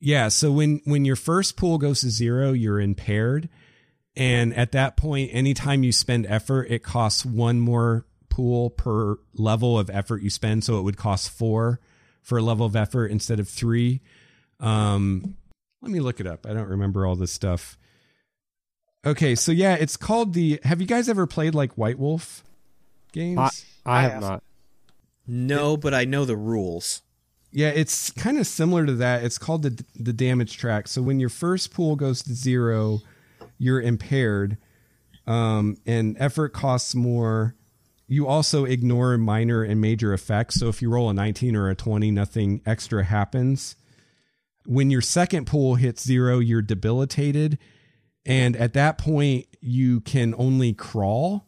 Yeah, 0.01 0.29
so 0.29 0.53
when 0.53 0.81
when 0.85 1.05
your 1.05 1.17
first 1.17 1.57
pool 1.57 1.79
goes 1.79 2.03
to 2.03 2.11
0, 2.11 2.53
you're 2.53 2.81
impaired 2.81 3.49
and 4.19 4.53
at 4.55 4.73
that 4.73 4.97
point, 4.97 5.31
anytime 5.33 5.85
you 5.85 5.93
spend 5.93 6.27
effort, 6.27 6.67
it 6.71 6.83
costs 6.83 7.25
one 7.25 7.61
more 7.61 8.05
pool 8.39 8.71
per 8.71 9.19
level 9.35 9.77
of 9.77 9.91
effort 9.91 10.23
you 10.23 10.31
spend. 10.31 10.63
So 10.63 10.79
it 10.79 10.83
would 10.83 10.97
cost 10.97 11.29
four 11.29 11.81
for 12.23 12.39
a 12.39 12.43
level 12.43 12.65
of 12.65 12.77
effort 12.77 13.07
instead 13.07 13.41
of 13.41 13.49
three. 13.49 14.01
Um, 14.61 15.37
let 15.83 15.91
me 15.91 15.99
look 15.99 16.21
it 16.21 16.27
up. 16.29 16.47
I 16.47 16.53
don't 16.53 16.69
remember 16.69 17.05
all 17.05 17.17
this 17.17 17.33
stuff. 17.33 17.77
Okay, 19.05 19.35
so 19.35 19.51
yeah, 19.51 19.75
it's 19.75 19.97
called 19.97 20.35
the. 20.35 20.61
Have 20.63 20.81
you 20.81 20.87
guys 20.87 21.09
ever 21.09 21.27
played 21.27 21.53
like 21.53 21.73
White 21.73 21.99
Wolf 21.99 22.45
games? 23.13 23.67
I, 23.85 23.91
I, 23.91 23.99
I 23.99 24.03
have, 24.03 24.13
have. 24.13 24.23
not. 24.23 24.43
No, 25.27 25.77
but 25.77 25.93
I 25.93 26.05
know 26.05 26.25
the 26.25 26.37
rules. 26.37 27.03
Yeah, 27.51 27.71
it's 27.71 28.13
kind 28.13 28.39
of 28.39 28.47
similar 28.47 28.87
to 28.87 28.93
that. 28.95 29.25
It's 29.25 29.39
called 29.39 29.63
the 29.63 29.85
the 29.97 30.13
damage 30.13 30.59
track. 30.59 30.87
So 30.87 31.03
when 31.03 31.19
your 31.19 31.29
first 31.29 31.73
pool 31.75 31.97
goes 31.97 32.23
to 32.23 32.35
zero, 32.35 33.01
you're 33.59 33.81
impaired, 33.81 34.59
um, 35.27 35.77
and 35.87 36.17
effort 36.21 36.53
costs 36.53 36.95
more. 36.95 37.57
You 38.09 38.27
also 38.27 38.65
ignore 38.65 39.17
minor 39.19 39.63
and 39.63 39.81
major 39.81 40.13
effects. 40.15 40.57
So 40.57 40.69
if 40.69 40.81
you 40.81 40.91
roll 40.91 41.11
a 41.11 41.15
19 41.15 41.55
or 41.55 41.69
a 41.69 41.75
20, 41.75 42.11
nothing 42.11 42.63
extra 42.65 43.05
happens. 43.05 43.77
When 44.65 44.91
your 44.91 45.03
second 45.03 45.47
pool 45.47 45.75
hits 45.75 46.03
zero, 46.05 46.39
you're 46.39 46.63
debilitated. 46.63 47.59
And 48.25 48.57
at 48.57 48.73
that 48.73 48.99
point, 48.99 49.47
you 49.61 50.01
can 50.01 50.35
only 50.39 50.73
crawl. 50.73 51.47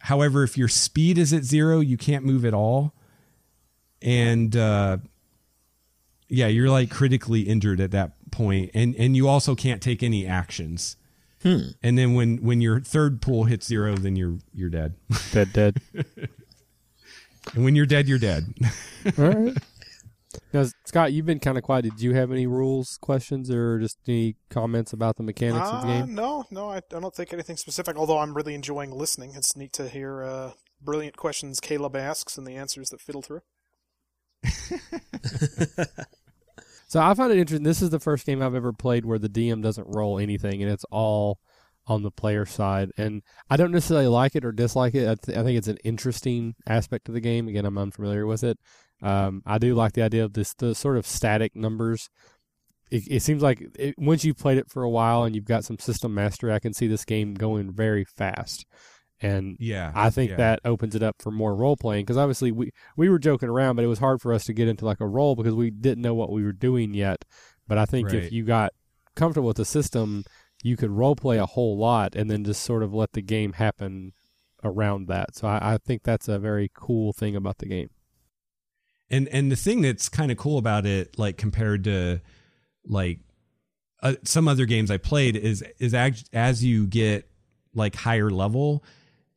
However, 0.00 0.42
if 0.42 0.58
your 0.58 0.68
speed 0.68 1.16
is 1.16 1.32
at 1.32 1.44
zero, 1.44 1.80
you 1.80 1.96
can't 1.96 2.24
move 2.24 2.44
at 2.44 2.54
all. 2.54 2.94
And 4.02 4.54
uh, 4.56 4.98
yeah, 6.28 6.48
you're 6.48 6.68
like 6.68 6.90
critically 6.90 7.42
injured 7.42 7.80
at 7.80 7.92
that 7.92 8.12
point, 8.30 8.70
and 8.74 8.94
and 8.96 9.16
you 9.16 9.28
also 9.28 9.54
can't 9.54 9.80
take 9.80 10.02
any 10.02 10.26
actions. 10.26 10.96
Hmm. 11.44 11.68
And 11.82 11.96
then 11.98 12.14
when 12.14 12.38
when 12.38 12.60
your 12.60 12.80
third 12.80 13.20
pool 13.22 13.44
hits 13.44 13.66
zero, 13.66 13.94
then 13.96 14.16
you're 14.16 14.38
you're 14.52 14.70
dead. 14.70 14.94
Dead, 15.30 15.52
dead. 15.52 15.76
and 17.54 17.64
when 17.64 17.76
you're 17.76 17.86
dead, 17.86 18.08
you're 18.08 18.18
dead. 18.18 18.44
All 19.18 19.24
right. 19.30 19.56
Now, 20.52 20.64
Scott, 20.84 21.12
you've 21.12 21.26
been 21.26 21.38
kind 21.38 21.56
of 21.56 21.62
quiet. 21.62 21.82
Did 21.82 22.00
you 22.00 22.14
have 22.14 22.32
any 22.32 22.46
rules, 22.48 22.98
questions, 23.00 23.50
or 23.50 23.78
just 23.78 23.98
any 24.08 24.34
comments 24.50 24.92
about 24.92 25.16
the 25.16 25.22
mechanics 25.22 25.68
of 25.68 25.82
the 25.82 25.88
Uh, 25.88 26.00
game? 26.06 26.14
no, 26.14 26.44
no, 26.50 26.70
I, 26.70 26.78
I 26.78 26.98
don't 27.00 27.14
think 27.14 27.32
anything 27.32 27.56
specific. 27.56 27.96
Although 27.96 28.18
I'm 28.18 28.34
really 28.34 28.54
enjoying 28.54 28.90
listening. 28.90 29.32
It's 29.36 29.54
neat 29.54 29.72
to 29.74 29.88
hear 29.88 30.24
uh, 30.24 30.52
brilliant 30.80 31.16
questions 31.16 31.60
Caleb 31.60 31.94
asks 31.94 32.36
and 32.36 32.46
the 32.46 32.56
answers 32.56 32.88
that 32.88 33.00
fiddle 33.00 33.22
through. 33.22 33.42
So 36.94 37.00
I 37.00 37.12
find 37.14 37.32
it 37.32 37.38
interesting. 37.38 37.64
This 37.64 37.82
is 37.82 37.90
the 37.90 37.98
first 37.98 38.24
game 38.24 38.40
I've 38.40 38.54
ever 38.54 38.72
played 38.72 39.04
where 39.04 39.18
the 39.18 39.28
DM 39.28 39.60
doesn't 39.60 39.88
roll 39.88 40.20
anything, 40.20 40.62
and 40.62 40.70
it's 40.70 40.84
all 40.92 41.40
on 41.88 42.04
the 42.04 42.10
player 42.12 42.46
side. 42.46 42.92
And 42.96 43.22
I 43.50 43.56
don't 43.56 43.72
necessarily 43.72 44.06
like 44.06 44.36
it 44.36 44.44
or 44.44 44.52
dislike 44.52 44.94
it. 44.94 45.08
I, 45.08 45.16
th- 45.16 45.36
I 45.36 45.42
think 45.42 45.58
it's 45.58 45.66
an 45.66 45.78
interesting 45.82 46.54
aspect 46.68 47.08
of 47.08 47.14
the 47.14 47.20
game. 47.20 47.48
Again, 47.48 47.66
I'm 47.66 47.78
unfamiliar 47.78 48.28
with 48.28 48.44
it. 48.44 48.60
Um, 49.02 49.42
I 49.44 49.58
do 49.58 49.74
like 49.74 49.94
the 49.94 50.02
idea 50.02 50.24
of 50.24 50.34
this 50.34 50.54
the 50.54 50.72
sort 50.72 50.96
of 50.96 51.04
static 51.04 51.56
numbers. 51.56 52.10
It, 52.92 53.02
it 53.10 53.22
seems 53.22 53.42
like 53.42 53.60
it, 53.76 53.96
once 53.98 54.24
you've 54.24 54.38
played 54.38 54.58
it 54.58 54.70
for 54.70 54.84
a 54.84 54.88
while 54.88 55.24
and 55.24 55.34
you've 55.34 55.46
got 55.46 55.64
some 55.64 55.80
system 55.80 56.14
mastery, 56.14 56.52
I 56.52 56.60
can 56.60 56.74
see 56.74 56.86
this 56.86 57.04
game 57.04 57.34
going 57.34 57.72
very 57.72 58.04
fast. 58.04 58.66
And 59.20 59.56
yeah, 59.60 59.92
I 59.94 60.10
think 60.10 60.30
yeah. 60.32 60.36
that 60.36 60.60
opens 60.64 60.94
it 60.94 61.02
up 61.02 61.16
for 61.22 61.30
more 61.30 61.54
role 61.54 61.76
playing 61.76 62.04
because 62.04 62.16
obviously 62.16 62.52
we 62.52 62.70
we 62.96 63.08
were 63.08 63.18
joking 63.18 63.48
around, 63.48 63.76
but 63.76 63.84
it 63.84 63.88
was 63.88 64.00
hard 64.00 64.20
for 64.20 64.32
us 64.32 64.44
to 64.44 64.52
get 64.52 64.68
into 64.68 64.84
like 64.84 65.00
a 65.00 65.06
role 65.06 65.34
because 65.36 65.54
we 65.54 65.70
didn't 65.70 66.02
know 66.02 66.14
what 66.14 66.30
we 66.30 66.42
were 66.42 66.52
doing 66.52 66.92
yet. 66.94 67.24
But 67.66 67.78
I 67.78 67.84
think 67.86 68.08
Right. 68.08 68.16
if 68.24 68.32
you 68.32 68.44
got 68.44 68.72
comfortable 69.14 69.48
with 69.48 69.56
the 69.56 69.64
system, 69.64 70.24
you 70.62 70.76
could 70.76 70.90
role 70.90 71.14
play 71.16 71.38
a 71.38 71.46
whole 71.46 71.78
lot 71.78 72.14
and 72.16 72.30
then 72.30 72.44
just 72.44 72.62
sort 72.62 72.82
of 72.82 72.92
let 72.92 73.12
the 73.12 73.22
game 73.22 73.54
happen 73.54 74.12
around 74.62 75.06
that. 75.08 75.36
So 75.36 75.46
I, 75.46 75.74
I 75.74 75.78
think 75.78 76.02
that's 76.02 76.26
a 76.28 76.38
very 76.38 76.70
cool 76.74 77.12
thing 77.12 77.36
about 77.36 77.58
the 77.58 77.66
game. 77.66 77.90
and 79.10 79.28
and 79.28 79.50
the 79.52 79.56
thing 79.56 79.82
that's 79.82 80.08
kind 80.08 80.30
of 80.32 80.36
cool 80.38 80.58
about 80.58 80.86
it 80.86 81.18
like 81.18 81.36
compared 81.36 81.84
to 81.84 82.20
like 82.86 83.20
uh, 84.02 84.14
some 84.24 84.48
other 84.48 84.66
games 84.66 84.90
i 84.90 84.96
played 84.96 85.36
is 85.36 85.62
is 85.78 85.94
as, 85.94 86.24
as 86.32 86.64
you 86.64 86.86
get 86.86 87.28
like 87.74 87.94
higher 87.96 88.30
level 88.30 88.82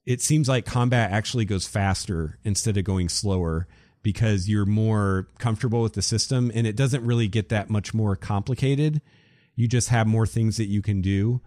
it 0.08 0.22
seems 0.22 0.47
like 0.47 0.66
combat 0.66 1.12
actually 1.12 1.43
goes 1.43 1.68
faster 1.68 2.39
instead 2.45 2.78
of 2.78 2.86
going 2.86 3.10
slower 3.10 3.68
because 4.01 4.47
you're 4.47 4.66
more 4.66 5.28
comfortable 5.38 5.82
with 5.82 5.93
the 5.93 6.01
system 6.01 6.49
and 6.55 6.66
it 6.66 6.78
doesn't 6.78 7.05
really 7.05 7.28
get 7.28 7.49
that 7.49 7.70
much 7.70 7.93
more 7.93 8.16
complicated. 8.16 9.01
You 9.58 9.68
just 9.68 9.89
have 9.89 10.08
more 10.08 10.26
things 10.26 10.55
that 10.58 10.68
you 10.68 10.82
can 10.82 11.01
do. 11.01 11.41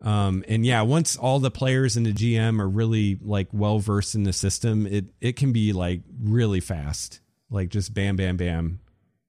Um, 0.00 0.44
and 0.48 0.66
yeah 0.66 0.82
once 0.82 1.16
all 1.16 1.38
the 1.38 1.52
players 1.52 1.96
and 1.96 2.04
the 2.04 2.12
gm 2.12 2.60
are 2.60 2.68
really 2.68 3.20
like 3.22 3.46
well 3.52 3.78
versed 3.78 4.16
in 4.16 4.24
the 4.24 4.32
system 4.32 4.84
it 4.84 5.04
it 5.20 5.36
can 5.36 5.52
be 5.52 5.72
like 5.72 6.00
really 6.20 6.58
fast. 6.58 7.20
Like 7.50 7.68
just 7.68 7.94
bam 7.94 8.16
bam 8.16 8.36
bam 8.36 8.80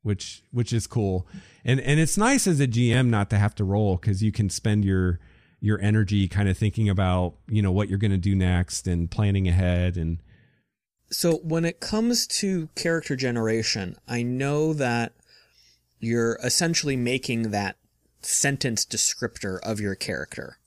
which 0.02 0.42
which 0.50 0.74
is 0.74 0.88
cool. 0.88 1.28
And 1.64 1.80
and 1.80 2.00
it's 2.00 2.18
nice 2.18 2.48
as 2.48 2.60
a 2.60 2.66
gm 2.66 3.10
not 3.10 3.30
to 3.30 3.38
have 3.38 3.54
to 3.56 3.64
roll 3.64 3.98
because 3.98 4.24
you 4.24 4.32
can 4.32 4.50
spend 4.50 4.84
your 4.84 5.20
your 5.64 5.80
energy 5.80 6.28
kind 6.28 6.50
of 6.50 6.58
thinking 6.58 6.90
about 6.90 7.36
you 7.48 7.62
know 7.62 7.72
what 7.72 7.88
you're 7.88 7.98
going 7.98 8.12
to 8.12 8.18
do 8.18 8.36
next 8.36 8.86
and 8.86 9.10
planning 9.10 9.48
ahead 9.48 9.96
and 9.96 10.20
So 11.10 11.38
when 11.38 11.64
it 11.64 11.80
comes 11.80 12.28
to 12.42 12.68
character 12.76 13.16
generation, 13.16 13.96
I 14.06 14.24
know 14.24 14.74
that 14.74 15.14
you're 16.02 16.38
essentially 16.44 16.98
making 16.98 17.52
that 17.52 17.78
sentence 18.22 18.86
descriptor 18.86 19.60
of 19.64 19.80
your 19.80 19.96
character. 19.96 20.58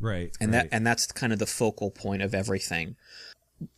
right 0.00 0.34
and 0.40 0.52
right. 0.52 0.70
that 0.70 0.74
and 0.74 0.86
that's 0.86 1.12
kind 1.12 1.34
of 1.34 1.38
the 1.38 1.46
focal 1.46 1.90
point 1.90 2.22
of 2.22 2.34
everything. 2.34 2.96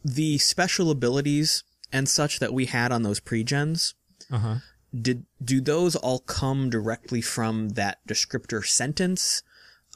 The 0.04 0.38
special 0.38 0.92
abilities 0.92 1.64
and 1.92 2.08
such 2.08 2.38
that 2.38 2.52
we 2.52 2.66
had 2.66 2.92
on 2.92 3.02
those 3.02 3.18
pre-gens, 3.18 3.94
uh-huh 4.30 4.58
did 4.94 5.26
do 5.42 5.60
those 5.60 5.96
all 5.96 6.20
come 6.20 6.70
directly 6.70 7.20
from 7.20 7.70
that 7.70 7.98
descriptor 8.08 8.64
sentence? 8.64 9.42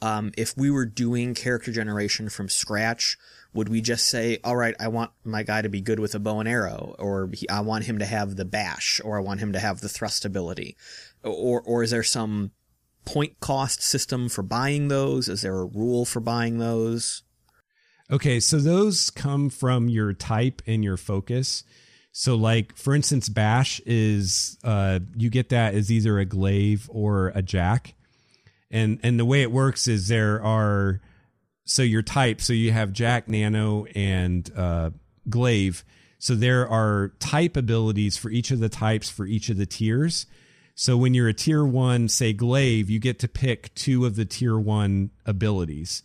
Um, 0.03 0.33
if 0.37 0.57
we 0.57 0.69
were 0.69 0.85
doing 0.85 1.33
character 1.33 1.71
generation 1.71 2.29
from 2.29 2.49
scratch, 2.49 3.17
would 3.55 3.69
we 3.69 3.81
just 3.81 4.07
say, 4.07 4.39
"All 4.43 4.57
right, 4.57 4.75
I 4.81 4.89
want 4.89 5.13
my 5.25 5.45
guy 5.45 5.63
to 5.63 5.69
be 5.69 5.81
good 5.81 6.01
with 6.01 6.15
a 6.15 6.19
bow 6.19 6.41
and 6.41 6.49
arrow, 6.49 6.97
or 6.99 7.31
he, 7.33 7.49
I 7.49 7.61
want 7.61 7.85
him 7.85 8.01
to 8.01 8.05
have 8.05 8.35
the 8.35 8.45
bash, 8.45 9.01
or 9.05 9.17
I 9.17 9.23
want 9.23 9.39
him 9.39 9.53
to 9.53 9.61
have 9.61 9.81
the 9.81 9.89
thrust 9.89 10.25
ability," 10.25 10.77
or 11.23 11.63
or 11.63 11.85
is 11.85 11.93
there 11.93 12.03
some 12.03 12.51
point 13.05 13.39
cost 13.39 13.81
system 13.81 14.29
for 14.29 14.43
buying 14.43 14.89
those? 14.89 15.29
Is 15.29 15.43
there 15.43 15.59
a 15.61 15.67
rule 15.67 16.05
for 16.05 16.19
buying 16.19 16.59
those? 16.59 17.23
Okay, 18.11 18.41
so 18.41 18.59
those 18.59 19.09
come 19.09 19.51
from 19.51 19.89
your 19.89 20.13
type 20.13 20.63
and 20.67 20.83
your 20.83 20.97
focus. 20.97 21.63
So, 22.11 22.35
like 22.35 22.77
for 22.77 22.95
instance, 22.95 23.29
bash 23.29 23.81
is 23.87 24.59
uh, 24.65 24.99
you 25.17 25.31
get 25.31 25.49
that 25.51 25.75
as 25.75 25.93
either 25.93 26.19
a 26.19 26.25
glaive 26.25 26.91
or 26.93 27.33
a 27.35 27.43
jack, 27.43 27.95
and 28.73 28.99
and 29.03 29.21
the 29.21 29.25
way 29.25 29.43
it 29.43 29.53
works 29.53 29.87
is 29.87 30.09
there 30.09 30.43
are 30.43 31.01
so 31.65 31.83
your 31.83 32.03
type. 32.03 32.41
So 32.41 32.53
you 32.53 32.73
have 32.73 32.93
jack, 32.93 33.29
nano, 33.29 33.85
and 33.95 34.51
uh, 34.57 34.91
glaive. 35.29 35.85
So 36.19 36.35
there 36.35 36.69
are 36.69 37.13
type 37.21 37.57
abilities 37.57 38.17
for 38.17 38.31
each 38.31 38.51
of 38.51 38.59
the 38.61 38.69
types 38.69 39.11
for 39.11 39.27
each 39.27 39.49
of 39.49 39.57
the 39.59 39.67
tiers. 39.67 40.27
So 40.75 40.97
when 40.97 41.15
you're 41.15 41.29
a 41.29 41.35
tier 41.35 41.65
one, 41.65 42.09
say 42.09 42.33
glaive, 42.33 42.89
you 42.89 42.99
get 42.99 43.19
to 43.21 43.29
pick 43.29 43.75
two 43.75 44.07
of 44.07 44.17
the 44.17 44.25
tier 44.25 44.59
one 44.59 45.11
abilities. 45.27 46.03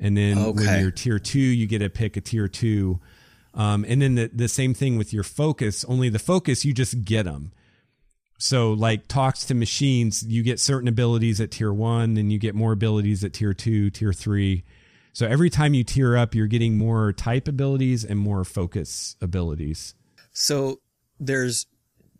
And 0.00 0.16
then 0.16 0.38
Okay. 0.38 0.66
when 0.66 0.80
you're 0.80 0.90
tier 0.90 1.18
two, 1.18 1.38
you 1.38 1.66
get 1.66 1.80
to 1.80 1.90
pick 1.90 2.16
a 2.16 2.20
tier 2.20 2.48
two. 2.48 3.00
Um, 3.54 3.84
and 3.88 4.00
then 4.02 4.14
the, 4.14 4.30
the 4.32 4.48
same 4.48 4.74
thing 4.74 4.96
with 4.98 5.12
your 5.12 5.22
focus, 5.22 5.84
only 5.86 6.08
the 6.08 6.18
focus, 6.18 6.64
you 6.64 6.72
just 6.72 7.04
get 7.04 7.24
them. 7.24 7.52
So 8.38 8.72
like 8.72 9.08
talks 9.08 9.44
to 9.46 9.54
machines, 9.54 10.22
you 10.22 10.42
get 10.42 10.60
certain 10.60 10.88
abilities 10.88 11.40
at 11.40 11.50
tier 11.50 11.72
one 11.72 12.16
and 12.16 12.30
you 12.30 12.38
get 12.38 12.54
more 12.54 12.72
abilities 12.72 13.24
at 13.24 13.32
tier 13.32 13.54
two, 13.54 13.90
tier 13.90 14.12
three. 14.12 14.64
So 15.12 15.26
every 15.26 15.48
time 15.48 15.72
you 15.72 15.82
tier 15.82 16.16
up, 16.16 16.34
you're 16.34 16.46
getting 16.46 16.76
more 16.76 17.12
type 17.12 17.48
abilities 17.48 18.04
and 18.04 18.18
more 18.18 18.44
focus 18.44 19.16
abilities. 19.22 19.94
So 20.32 20.80
there's, 21.18 21.66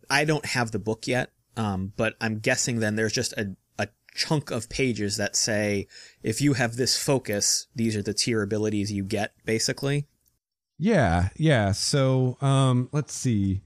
I 0.09 0.25
don't 0.25 0.47
have 0.47 0.71
the 0.71 0.79
book 0.79 1.07
yet, 1.07 1.31
um, 1.59 1.93
but 1.99 2.15
I'm 2.21 2.39
guessing 2.39 2.81
then 2.81 2.97
there's 2.97 3.13
just 3.13 3.35
a, 3.35 3.55
a 3.79 3.89
chunk 4.15 4.51
of 4.51 4.71
pages 4.71 5.19
that 5.19 5.37
say, 5.37 5.89
if 6.23 6.41
you 6.41 6.55
have 6.55 6.77
this 6.77 6.97
focus, 6.97 7.67
these 7.75 7.95
are 7.95 8.03
the 8.03 8.15
tier 8.15 8.43
abilities 8.43 8.91
you 8.91 9.05
get, 9.05 9.35
basically. 9.45 10.07
Yeah, 10.79 11.29
yeah. 11.37 11.73
So 11.73 12.39
um 12.41 12.89
let's 12.93 13.13
see. 13.13 13.61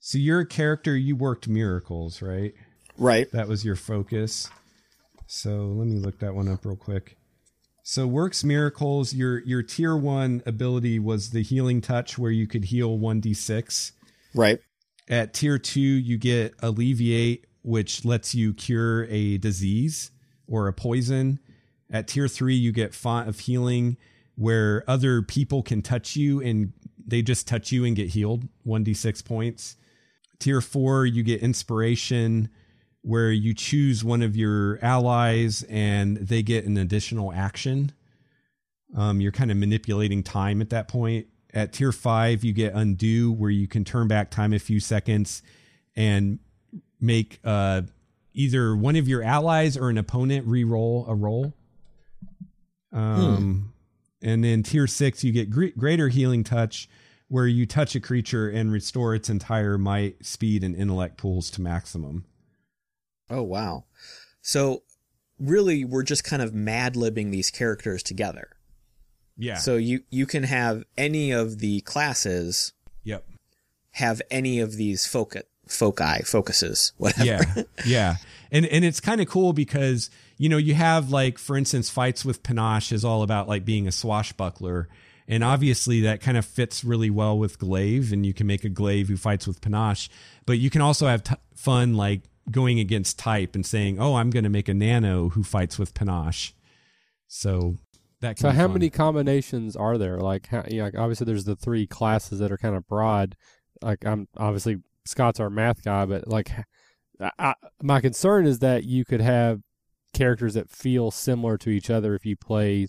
So 0.00 0.16
you're 0.16 0.40
a 0.40 0.46
character 0.46 0.96
you 0.96 1.14
worked 1.14 1.46
miracles, 1.46 2.22
right? 2.22 2.54
Right. 2.96 3.30
That 3.32 3.48
was 3.48 3.64
your 3.66 3.76
focus. 3.76 4.48
So 5.26 5.66
let 5.66 5.86
me 5.86 6.00
look 6.00 6.18
that 6.20 6.34
one 6.34 6.48
up 6.48 6.64
real 6.64 6.74
quick. 6.74 7.18
So 7.82 8.06
works 8.06 8.42
miracles, 8.42 9.12
your 9.12 9.40
your 9.40 9.62
tier 9.62 9.94
1 9.96 10.42
ability 10.46 10.98
was 10.98 11.30
the 11.30 11.42
healing 11.42 11.80
touch 11.80 12.18
where 12.18 12.30
you 12.30 12.46
could 12.46 12.66
heal 12.66 12.98
1d6. 12.98 13.92
Right. 14.34 14.60
At 15.08 15.34
tier 15.34 15.58
2 15.58 15.80
you 15.80 16.16
get 16.16 16.54
alleviate 16.60 17.46
which 17.62 18.04
lets 18.06 18.34
you 18.34 18.54
cure 18.54 19.04
a 19.04 19.36
disease 19.36 20.12
or 20.46 20.66
a 20.66 20.72
poison. 20.72 21.40
At 21.90 22.08
tier 22.08 22.26
3 22.26 22.54
you 22.54 22.72
get 22.72 22.94
font 22.94 23.28
of 23.28 23.40
healing 23.40 23.98
where 24.36 24.82
other 24.88 25.20
people 25.20 25.62
can 25.62 25.82
touch 25.82 26.16
you 26.16 26.40
and 26.40 26.72
they 27.06 27.20
just 27.20 27.46
touch 27.46 27.70
you 27.70 27.84
and 27.84 27.94
get 27.94 28.08
healed 28.08 28.48
1d6 28.66 29.22
points. 29.24 29.76
Tier 30.40 30.60
4 30.60 31.06
you 31.06 31.22
get 31.22 31.40
inspiration 31.42 32.48
where 33.02 33.30
you 33.30 33.54
choose 33.54 34.02
one 34.04 34.20
of 34.22 34.36
your 34.36 34.78
allies 34.82 35.62
and 35.70 36.16
they 36.18 36.42
get 36.42 36.66
an 36.66 36.76
additional 36.76 37.32
action. 37.32 37.92
Um, 38.96 39.20
you're 39.20 39.32
kind 39.32 39.50
of 39.50 39.56
manipulating 39.56 40.22
time 40.22 40.60
at 40.60 40.70
that 40.70 40.88
point. 40.88 41.28
At 41.54 41.72
tier 41.72 41.92
five, 41.92 42.44
you 42.44 42.52
get 42.52 42.74
undo, 42.74 43.32
where 43.32 43.50
you 43.50 43.66
can 43.66 43.84
turn 43.84 44.06
back 44.06 44.30
time 44.30 44.52
a 44.52 44.58
few 44.58 44.78
seconds 44.80 45.42
and 45.96 46.38
make 47.00 47.40
uh, 47.42 47.82
either 48.34 48.76
one 48.76 48.96
of 48.96 49.08
your 49.08 49.22
allies 49.22 49.76
or 49.76 49.88
an 49.90 49.98
opponent 49.98 50.46
re-roll 50.46 51.06
a 51.08 51.14
roll. 51.14 51.54
Um, 52.92 53.72
And 54.22 54.44
then 54.44 54.62
tier 54.62 54.86
six, 54.86 55.24
you 55.24 55.32
get 55.32 55.50
gre- 55.50 55.76
greater 55.76 56.08
healing 56.08 56.44
touch, 56.44 56.88
where 57.30 57.46
you 57.46 57.64
touch 57.64 57.94
a 57.94 58.00
creature 58.00 58.48
and 58.50 58.72
restore 58.72 59.14
its 59.14 59.30
entire 59.30 59.78
might, 59.78 60.26
speed, 60.26 60.64
and 60.64 60.74
intellect 60.74 61.16
pools 61.16 61.48
to 61.48 61.62
maximum. 61.62 62.24
Oh, 63.30 63.42
wow. 63.42 63.84
So 64.42 64.82
really, 65.38 65.84
we're 65.84 66.02
just 66.02 66.24
kind 66.24 66.42
of 66.42 66.52
mad 66.52 66.94
libbing 66.94 67.30
these 67.30 67.48
characters 67.48 68.02
together. 68.02 68.56
Yeah. 69.38 69.58
So 69.58 69.76
you, 69.76 70.00
you 70.10 70.26
can 70.26 70.42
have 70.42 70.82
any 70.98 71.30
of 71.30 71.60
the 71.60 71.82
classes 71.82 72.72
yep. 73.04 73.24
have 73.92 74.20
any 74.28 74.58
of 74.58 74.74
these 74.74 75.06
foci, 75.06 75.42
foci, 75.68 76.22
focuses, 76.24 76.92
whatever. 76.98 77.24
yeah 77.24 77.62
yeah 77.86 78.16
and 78.50 78.66
and 78.66 78.84
it's 78.84 79.00
kind 79.00 79.20
of 79.20 79.28
cool 79.28 79.52
because 79.52 80.10
you 80.36 80.48
know 80.48 80.56
you 80.56 80.74
have 80.74 81.10
like 81.10 81.38
for 81.38 81.56
instance 81.56 81.88
fights 81.88 82.24
with 82.24 82.42
panache 82.42 82.92
is 82.92 83.04
all 83.04 83.22
about 83.22 83.48
like 83.48 83.64
being 83.64 83.86
a 83.86 83.92
swashbuckler 83.92 84.88
and 85.30 85.42
obviously 85.42 86.00
that 86.02 86.20
kind 86.20 86.36
of 86.36 86.44
fits 86.44 86.84
really 86.84 87.08
well 87.08 87.38
with 87.38 87.58
glaive 87.58 88.12
and 88.12 88.26
you 88.26 88.34
can 88.34 88.46
make 88.46 88.64
a 88.64 88.68
glaive 88.68 89.08
who 89.08 89.16
fights 89.16 89.46
with 89.46 89.60
panache 89.62 90.10
but 90.44 90.58
you 90.58 90.68
can 90.68 90.82
also 90.82 91.06
have 91.06 91.22
t- 91.22 91.34
fun 91.54 91.94
like 91.94 92.22
going 92.50 92.78
against 92.78 93.18
type 93.18 93.54
and 93.54 93.64
saying 93.64 93.98
oh 93.98 94.16
i'm 94.16 94.28
going 94.30 94.44
to 94.44 94.50
make 94.50 94.68
a 94.68 94.74
nano 94.74 95.30
who 95.30 95.42
fights 95.42 95.78
with 95.78 95.94
panache 95.94 96.52
so 97.28 97.76
that 98.20 98.38
So 98.38 98.50
how 98.50 98.64
fun. 98.64 98.74
many 98.74 98.90
combinations 98.90 99.76
are 99.76 99.96
there? 99.96 100.18
Like, 100.18 100.48
how, 100.48 100.64
you 100.68 100.78
know, 100.78 100.84
like 100.84 100.98
obviously 100.98 101.24
there's 101.24 101.44
the 101.44 101.56
three 101.56 101.86
classes 101.86 102.38
that 102.40 102.52
are 102.52 102.58
kind 102.58 102.76
of 102.76 102.86
broad. 102.86 103.36
Like 103.80 104.04
I'm 104.04 104.28
obviously 104.36 104.78
Scott's 105.06 105.40
our 105.40 105.48
math 105.50 105.82
guy, 105.82 106.04
but 106.04 106.28
like 106.28 106.50
I, 107.38 107.54
my 107.82 108.00
concern 108.00 108.46
is 108.46 108.58
that 108.58 108.84
you 108.84 109.04
could 109.04 109.20
have 109.20 109.60
characters 110.12 110.54
that 110.54 110.70
feel 110.70 111.10
similar 111.10 111.56
to 111.58 111.70
each 111.70 111.88
other 111.88 112.14
if 112.14 112.26
you 112.26 112.36
play 112.36 112.88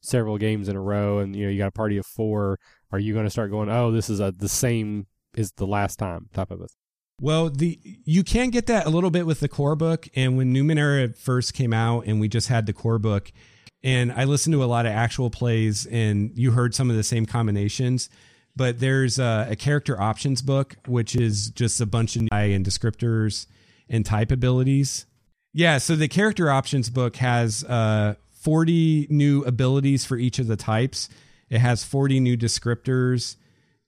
several 0.00 0.38
games 0.38 0.68
in 0.68 0.76
a 0.76 0.80
row, 0.80 1.18
and 1.18 1.34
you 1.34 1.44
know 1.44 1.50
you 1.50 1.58
got 1.58 1.68
a 1.68 1.72
party 1.72 1.96
of 1.96 2.06
four. 2.06 2.58
Are 2.92 2.98
you 2.98 3.12
going 3.12 3.26
to 3.26 3.30
start 3.30 3.50
going, 3.50 3.70
oh, 3.70 3.90
this 3.92 4.10
is 4.10 4.20
a 4.20 4.32
the 4.32 4.48
same 4.48 5.06
as 5.36 5.52
the 5.52 5.66
last 5.66 5.98
time 5.98 6.28
type 6.32 6.50
of 6.50 6.60
a 6.60 6.66
Well, 7.20 7.50
the 7.50 7.78
you 8.04 8.24
can 8.24 8.50
get 8.50 8.66
that 8.66 8.86
a 8.86 8.90
little 8.90 9.10
bit 9.10 9.26
with 9.26 9.40
the 9.40 9.48
core 9.48 9.76
book, 9.76 10.08
and 10.14 10.36
when 10.36 10.54
Numenera 10.54 11.16
first 11.16 11.54
came 11.54 11.72
out, 11.72 12.06
and 12.06 12.20
we 12.20 12.28
just 12.28 12.48
had 12.48 12.66
the 12.66 12.72
core 12.72 12.98
book, 12.98 13.32
and 13.82 14.12
I 14.12 14.24
listened 14.24 14.54
to 14.54 14.64
a 14.64 14.66
lot 14.66 14.86
of 14.86 14.92
actual 14.92 15.30
plays, 15.30 15.86
and 15.86 16.32
you 16.34 16.52
heard 16.52 16.74
some 16.74 16.90
of 16.90 16.96
the 16.96 17.04
same 17.04 17.26
combinations. 17.26 18.08
But 18.56 18.80
there's 18.80 19.18
a, 19.18 19.46
a 19.50 19.56
character 19.56 19.98
options 20.00 20.42
book, 20.42 20.76
which 20.86 21.14
is 21.14 21.50
just 21.50 21.80
a 21.80 21.86
bunch 21.86 22.16
of 22.16 22.22
and 22.32 22.66
descriptors 22.66 23.46
and 23.88 24.04
type 24.04 24.32
abilities. 24.32 25.06
Yeah, 25.52 25.78
so 25.78 25.96
the 25.96 26.08
character 26.08 26.50
options 26.50 26.90
book 26.90 27.16
has 27.16 27.64
uh, 27.64 28.14
40 28.40 29.06
new 29.10 29.42
abilities 29.44 30.04
for 30.04 30.16
each 30.16 30.38
of 30.38 30.46
the 30.46 30.56
types. 30.56 31.08
It 31.48 31.58
has 31.58 31.84
40 31.84 32.20
new 32.20 32.36
descriptors 32.36 33.36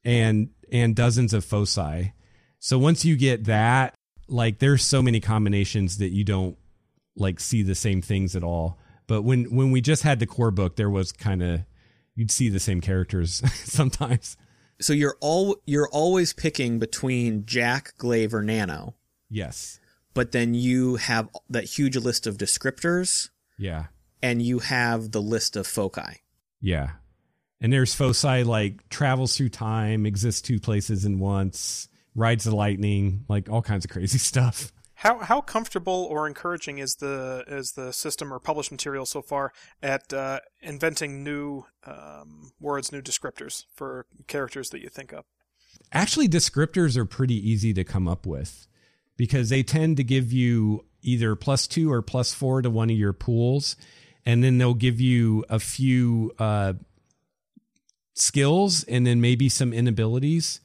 and 0.05 0.51
and 0.71 0.97
dozens 0.97 1.33
of 1.33 1.45
foci. 1.45 2.13
So 2.59 2.79
once 2.79 3.05
you 3.05 3.17
get 3.17 3.45
that, 3.45 3.95
like 4.29 4.59
there's 4.59 4.83
so 4.83 5.03
many 5.03 5.21
combinations 5.21 5.99
that 5.99 6.11
you 6.11 6.25
don't 6.25 6.57
like 7.17 7.41
see 7.41 7.63
the 7.63 7.75
same 7.75 8.01
things 8.03 8.35
at 8.35 8.43
all. 8.43 8.79
But 9.07 9.23
when 9.23 9.45
when 9.55 9.71
we 9.71 9.81
just 9.81 10.03
had 10.03 10.19
the 10.21 10.27
core 10.27 10.51
book, 10.51 10.77
there 10.77 10.91
was 10.91 11.13
kind 11.13 11.43
of 11.43 11.61
you'd 12.15 12.31
see 12.31 12.49
the 12.49 12.61
same 12.61 12.81
characters 12.81 13.43
sometimes. 13.65 14.37
So 14.81 14.93
you're 14.93 15.17
all 15.21 15.57
you're 15.67 15.89
always 15.91 16.33
picking 16.33 16.79
between 16.79 17.47
Jack, 17.47 17.95
Glaive, 17.99 18.35
or 18.35 18.43
Nano, 18.43 18.95
Yes. 19.31 19.79
but 20.15 20.33
then 20.33 20.55
you 20.55 20.97
have 20.97 21.29
that 21.49 21.65
huge 21.65 21.97
list 21.97 22.27
of 22.27 22.37
descriptors, 22.39 23.31
Yeah. 23.59 23.87
And 24.23 24.41
you 24.41 24.61
have 24.61 25.11
the 25.11 25.21
list 25.21 25.57
of 25.57 25.67
foci. 25.67 26.23
Yeah. 26.61 26.91
And 27.61 27.73
there's 27.73 27.95
foci 27.95 28.45
like 28.45 28.89
travels 28.89 29.37
through 29.37 29.51
time, 29.51 30.07
exists 30.07 30.41
two 30.41 30.61
places 30.61 31.05
in 31.05 31.19
once, 31.19 31.89
rides 32.15 32.45
the 32.45 32.55
lightning, 32.55 33.25
like 33.29 33.49
all 33.51 33.63
kinds 33.63 33.85
of 33.85 33.91
crazy 33.91 34.19
stuff. 34.33 34.73
How 34.95 35.19
how 35.19 35.41
comfortable 35.41 36.07
or 36.09 36.29
encouraging 36.29 36.79
is 36.79 36.97
the 36.97 37.45
is 37.49 37.73
the 37.73 37.93
system 37.93 38.33
or 38.33 38.39
published 38.39 38.71
material 38.71 39.05
so 39.05 39.21
far 39.21 39.53
at 39.83 40.13
uh, 40.13 40.39
inventing 40.61 41.25
new 41.25 41.65
um, 41.85 42.53
words, 42.61 42.93
new 42.93 43.03
descriptors 43.03 43.65
for 43.75 44.07
characters 44.29 44.71
that 44.71 44.81
you 44.81 44.89
think 44.89 45.13
up? 45.13 45.27
Actually, 45.93 46.29
descriptors 46.29 46.97
are 46.97 47.05
pretty 47.05 47.35
easy 47.35 47.75
to 47.75 47.83
come 47.83 48.07
up 48.07 48.27
with 48.27 48.69
because 49.17 49.49
they 49.49 49.65
tend 49.65 49.97
to 49.97 50.05
give 50.05 50.33
you 50.33 50.85
either 51.03 51.35
plus 51.35 51.67
two 51.67 51.93
or 51.93 52.01
plus 52.01 52.33
four 52.33 52.63
to 52.63 52.71
one 52.71 52.89
of 52.89 52.97
your 52.97 53.13
pools, 53.13 53.77
and 54.25 54.43
then 54.43 54.59
they'll 54.59 54.75
give 54.75 55.01
you 55.01 55.45
a 55.49 55.59
few 55.59 56.33
uh, 56.39 56.75
skills 58.15 58.85
and 58.85 59.07
then 59.07 59.21
maybe 59.21 59.49
some 59.49 59.73
inabilities. 59.73 60.61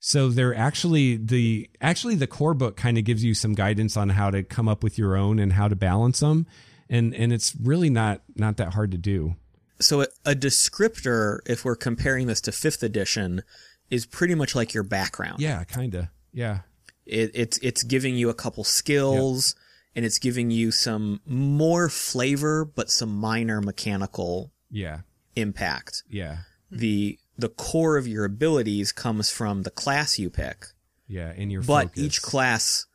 So 0.00 0.28
they're 0.28 0.54
actually 0.54 1.16
the 1.16 1.70
actually 1.80 2.14
the 2.14 2.26
core 2.26 2.52
book 2.52 2.76
kind 2.76 2.98
of 2.98 3.04
gives 3.04 3.24
you 3.24 3.32
some 3.32 3.54
guidance 3.54 3.96
on 3.96 4.10
how 4.10 4.30
to 4.30 4.42
come 4.42 4.68
up 4.68 4.82
with 4.82 4.98
your 4.98 5.16
own 5.16 5.38
and 5.38 5.54
how 5.54 5.66
to 5.66 5.74
balance 5.74 6.20
them, 6.20 6.46
and 6.90 7.14
and 7.14 7.32
it's 7.32 7.56
really 7.56 7.88
not 7.88 8.20
not 8.36 8.58
that 8.58 8.74
hard 8.74 8.90
to 8.90 8.98
do. 8.98 9.36
So 9.80 10.02
a, 10.02 10.06
a 10.26 10.34
descriptor, 10.34 11.38
if 11.46 11.64
we're 11.64 11.74
comparing 11.74 12.26
this 12.26 12.42
to 12.42 12.52
fifth 12.52 12.82
edition, 12.82 13.42
is 13.90 14.04
pretty 14.04 14.34
much 14.34 14.54
like 14.54 14.74
your 14.74 14.82
background. 14.82 15.40
Yeah, 15.40 15.64
kind 15.64 15.94
of. 15.94 16.08
Yeah. 16.34 16.60
It, 17.06 17.30
it's 17.34 17.58
it's 17.58 17.82
giving 17.82 18.14
you 18.14 18.28
a 18.28 18.34
couple 18.34 18.64
skills, 18.64 19.54
and 19.96 20.04
it's 20.04 20.18
giving 20.18 20.50
you 20.50 20.70
some 20.72 21.20
more 21.26 21.88
flavor, 21.88 22.64
but 22.64 22.90
some 22.90 23.14
minor 23.16 23.60
mechanical 23.60 24.52
Yeah. 24.70 25.00
impact. 25.36 26.02
Yeah. 26.08 26.38
The 26.70 27.18
the 27.36 27.48
core 27.48 27.96
of 27.96 28.06
your 28.06 28.24
abilities 28.24 28.92
comes 28.92 29.28
from 29.30 29.62
the 29.64 29.70
class 29.70 30.18
you 30.20 30.30
pick. 30.30 30.66
Yeah. 31.08 31.32
And 31.36 31.50
your 31.50 31.62
but 31.62 31.88
focus. 31.88 32.02
each 32.02 32.22
class 32.22 32.86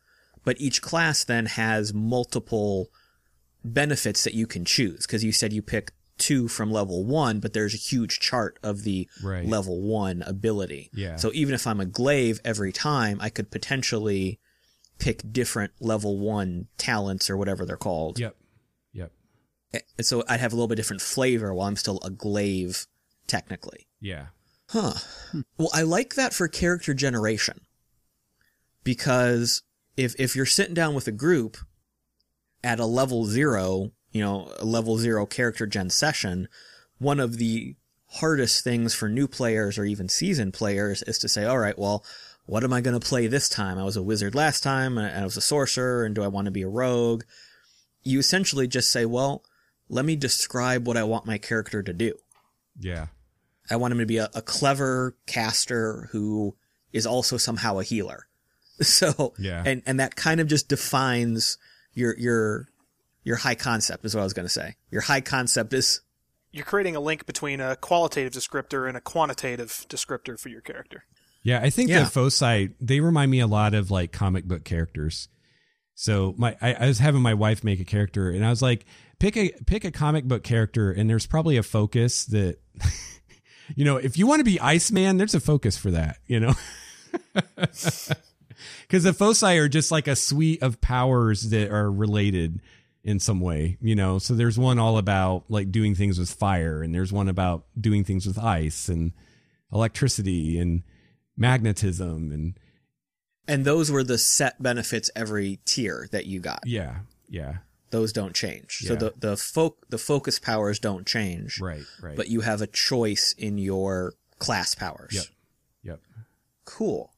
but 0.44 0.58
each 0.58 0.80
class 0.80 1.24
then 1.24 1.44
has 1.46 1.92
multiple 1.92 2.88
benefits 3.64 4.24
that 4.24 4.34
you 4.34 4.46
can 4.46 4.64
choose 4.64 5.06
because 5.06 5.22
you 5.22 5.32
said 5.32 5.52
you 5.52 5.60
pick 5.62 5.92
two 6.16 6.48
from 6.48 6.70
level 6.70 7.04
one 7.04 7.40
but 7.40 7.52
there's 7.52 7.74
a 7.74 7.78
huge 7.78 8.18
chart 8.20 8.58
of 8.62 8.82
the 8.84 9.06
Right. 9.22 9.46
level 9.46 9.80
one 9.82 10.22
ability 10.22 10.90
Yeah. 10.94 11.16
so 11.16 11.30
even 11.34 11.54
if 11.54 11.66
i'm 11.66 11.80
a 11.80 11.84
glaive 11.86 12.40
every 12.44 12.72
time 12.72 13.18
i 13.20 13.28
could 13.28 13.50
potentially 13.50 14.38
pick 15.00 15.32
different 15.32 15.72
level 15.80 16.18
one 16.18 16.68
talents 16.78 17.28
or 17.28 17.36
whatever 17.36 17.66
they're 17.66 17.76
called 17.76 18.18
Yep. 18.20 18.36
Yep. 18.92 19.12
And 19.96 20.06
so 20.06 20.22
i'd 20.28 20.40
have 20.40 20.52
a 20.52 20.56
little 20.56 20.68
bit 20.68 20.76
different 20.76 21.02
flavor 21.02 21.52
while 21.52 21.66
i'm 21.66 21.76
still 21.76 21.98
a 22.04 22.10
glaive 22.10 22.86
technically 23.26 23.88
Yeah. 24.00 24.26
Huh. 24.70 24.94
Well, 25.58 25.70
I 25.74 25.82
like 25.82 26.14
that 26.14 26.32
for 26.32 26.46
character 26.46 26.94
generation. 26.94 27.62
Because 28.84 29.62
if 29.96 30.14
if 30.18 30.36
you're 30.36 30.46
sitting 30.46 30.74
down 30.74 30.94
with 30.94 31.08
a 31.08 31.12
group 31.12 31.56
at 32.62 32.78
a 32.78 32.86
level 32.86 33.24
0, 33.24 33.90
you 34.12 34.20
know, 34.22 34.52
a 34.58 34.64
level 34.64 34.96
0 34.96 35.26
character 35.26 35.66
gen 35.66 35.90
session, 35.90 36.48
one 36.98 37.18
of 37.20 37.38
the 37.38 37.74
hardest 38.14 38.62
things 38.64 38.94
for 38.94 39.08
new 39.08 39.26
players 39.28 39.76
or 39.76 39.84
even 39.84 40.08
seasoned 40.08 40.54
players 40.54 41.02
is 41.02 41.18
to 41.18 41.28
say, 41.28 41.44
"All 41.44 41.58
right, 41.58 41.78
well, 41.78 42.04
what 42.50 42.64
am 42.64 42.72
I 42.72 42.80
going 42.80 42.98
to 42.98 43.06
play 43.06 43.26
this 43.28 43.48
time? 43.48 43.78
I 43.78 43.84
was 43.84 43.96
a 43.96 44.02
wizard 44.02 44.34
last 44.34 44.62
time 44.62 44.98
and 44.98 45.16
I 45.16 45.24
was 45.24 45.36
a 45.36 45.40
sorcerer 45.40 46.04
and 46.04 46.14
do 46.14 46.22
I 46.22 46.28
want 46.28 46.46
to 46.46 46.50
be 46.50 46.62
a 46.62 46.68
rogue?" 46.68 47.22
You 48.02 48.18
essentially 48.18 48.66
just 48.66 48.90
say, 48.90 49.04
"Well, 49.04 49.44
let 49.88 50.04
me 50.04 50.16
describe 50.16 50.86
what 50.86 50.96
I 50.96 51.04
want 51.04 51.26
my 51.26 51.38
character 51.38 51.82
to 51.82 51.92
do." 51.92 52.14
Yeah. 52.78 53.06
I 53.70 53.76
want 53.76 53.92
him 53.92 53.98
to 53.98 54.06
be 54.06 54.16
a, 54.16 54.28
a 54.34 54.42
clever 54.42 55.16
caster 55.26 56.08
who 56.12 56.56
is 56.92 57.06
also 57.06 57.36
somehow 57.36 57.78
a 57.78 57.84
healer. 57.84 58.26
So 58.82 59.34
Yeah. 59.38 59.62
and 59.66 59.82
and 59.86 60.00
that 60.00 60.16
kind 60.16 60.40
of 60.40 60.46
just 60.48 60.66
defines 60.68 61.58
your 61.92 62.16
your 62.18 62.68
your 63.22 63.36
high 63.36 63.54
concept 63.54 64.04
is 64.06 64.14
what 64.14 64.22
I 64.22 64.24
was 64.24 64.32
going 64.32 64.46
to 64.46 64.52
say. 64.52 64.76
Your 64.90 65.02
high 65.02 65.20
concept 65.20 65.74
is 65.74 66.00
You're 66.50 66.64
creating 66.64 66.96
a 66.96 67.00
link 67.00 67.26
between 67.26 67.60
a 67.60 67.76
qualitative 67.76 68.32
descriptor 68.32 68.88
and 68.88 68.96
a 68.96 69.00
quantitative 69.00 69.84
descriptor 69.88 70.40
for 70.40 70.48
your 70.48 70.62
character. 70.62 71.04
Yeah, 71.42 71.60
I 71.62 71.70
think 71.70 71.90
Yeah. 71.90 72.04
the 72.04 72.10
foci 72.10 72.70
they 72.80 73.00
remind 73.00 73.30
me 73.30 73.40
a 73.40 73.46
lot 73.46 73.74
of 73.74 73.90
like 73.90 74.12
comic 74.12 74.44
book 74.44 74.64
characters. 74.64 75.28
So 75.94 76.34
my 76.38 76.56
I, 76.60 76.74
I 76.74 76.86
was 76.86 76.98
having 76.98 77.22
my 77.22 77.34
wife 77.34 77.62
make 77.64 77.80
a 77.80 77.84
character, 77.84 78.30
and 78.30 78.44
I 78.44 78.50
was 78.50 78.62
like, 78.62 78.84
pick 79.18 79.36
a 79.36 79.50
pick 79.66 79.84
a 79.84 79.90
comic 79.90 80.24
book 80.24 80.42
character, 80.44 80.90
and 80.90 81.08
there's 81.08 81.26
probably 81.26 81.56
a 81.56 81.62
focus 81.62 82.24
that, 82.26 82.58
you 83.76 83.84
know, 83.84 83.96
if 83.96 84.16
you 84.18 84.26
want 84.26 84.40
to 84.40 84.44
be 84.44 84.58
Iceman, 84.60 85.16
there's 85.18 85.34
a 85.34 85.40
focus 85.40 85.76
for 85.76 85.90
that, 85.90 86.18
you 86.26 86.40
know. 86.40 86.54
Because 88.82 89.04
the 89.04 89.14
foci 89.14 89.56
are 89.56 89.68
just 89.68 89.90
like 89.90 90.06
a 90.06 90.16
suite 90.16 90.62
of 90.62 90.80
powers 90.80 91.48
that 91.50 91.70
are 91.70 91.90
related 91.90 92.60
in 93.04 93.18
some 93.18 93.40
way, 93.40 93.78
you 93.80 93.94
know. 93.94 94.18
So 94.18 94.34
there's 94.34 94.58
one 94.58 94.78
all 94.78 94.98
about 94.98 95.44
like 95.48 95.70
doing 95.72 95.94
things 95.94 96.18
with 96.18 96.30
fire, 96.30 96.82
and 96.82 96.94
there's 96.94 97.12
one 97.12 97.28
about 97.28 97.64
doing 97.80 98.04
things 98.04 98.26
with 98.26 98.38
ice 98.38 98.88
and 98.88 99.12
electricity 99.72 100.58
and 100.58 100.82
magnetism 101.40 102.30
and 102.30 102.58
and 103.48 103.64
those 103.64 103.90
were 103.90 104.04
the 104.04 104.18
set 104.18 104.62
benefits 104.62 105.10
every 105.16 105.58
tier 105.64 106.06
that 106.12 106.26
you 106.26 106.38
got. 106.38 106.62
yeah, 106.66 106.98
yeah, 107.28 107.58
Those 107.90 108.12
don't 108.12 108.34
change. 108.34 108.78
So 108.86 108.94
the 108.94 109.14
the 109.18 109.36
folk 109.36 109.86
the 109.88 109.98
focus 109.98 110.38
powers 110.38 110.78
don't 110.78 111.06
change. 111.06 111.60
right, 111.60 111.82
right. 112.00 112.16
But 112.16 112.28
you 112.28 112.42
have 112.42 112.60
a 112.62 112.66
choice 112.68 113.34
in 113.36 113.58
your 113.58 114.14
class 114.38 114.74
powers. 114.76 115.14
Yep. 115.14 115.24
Yep. 115.82 116.00
Cool. 116.64 117.12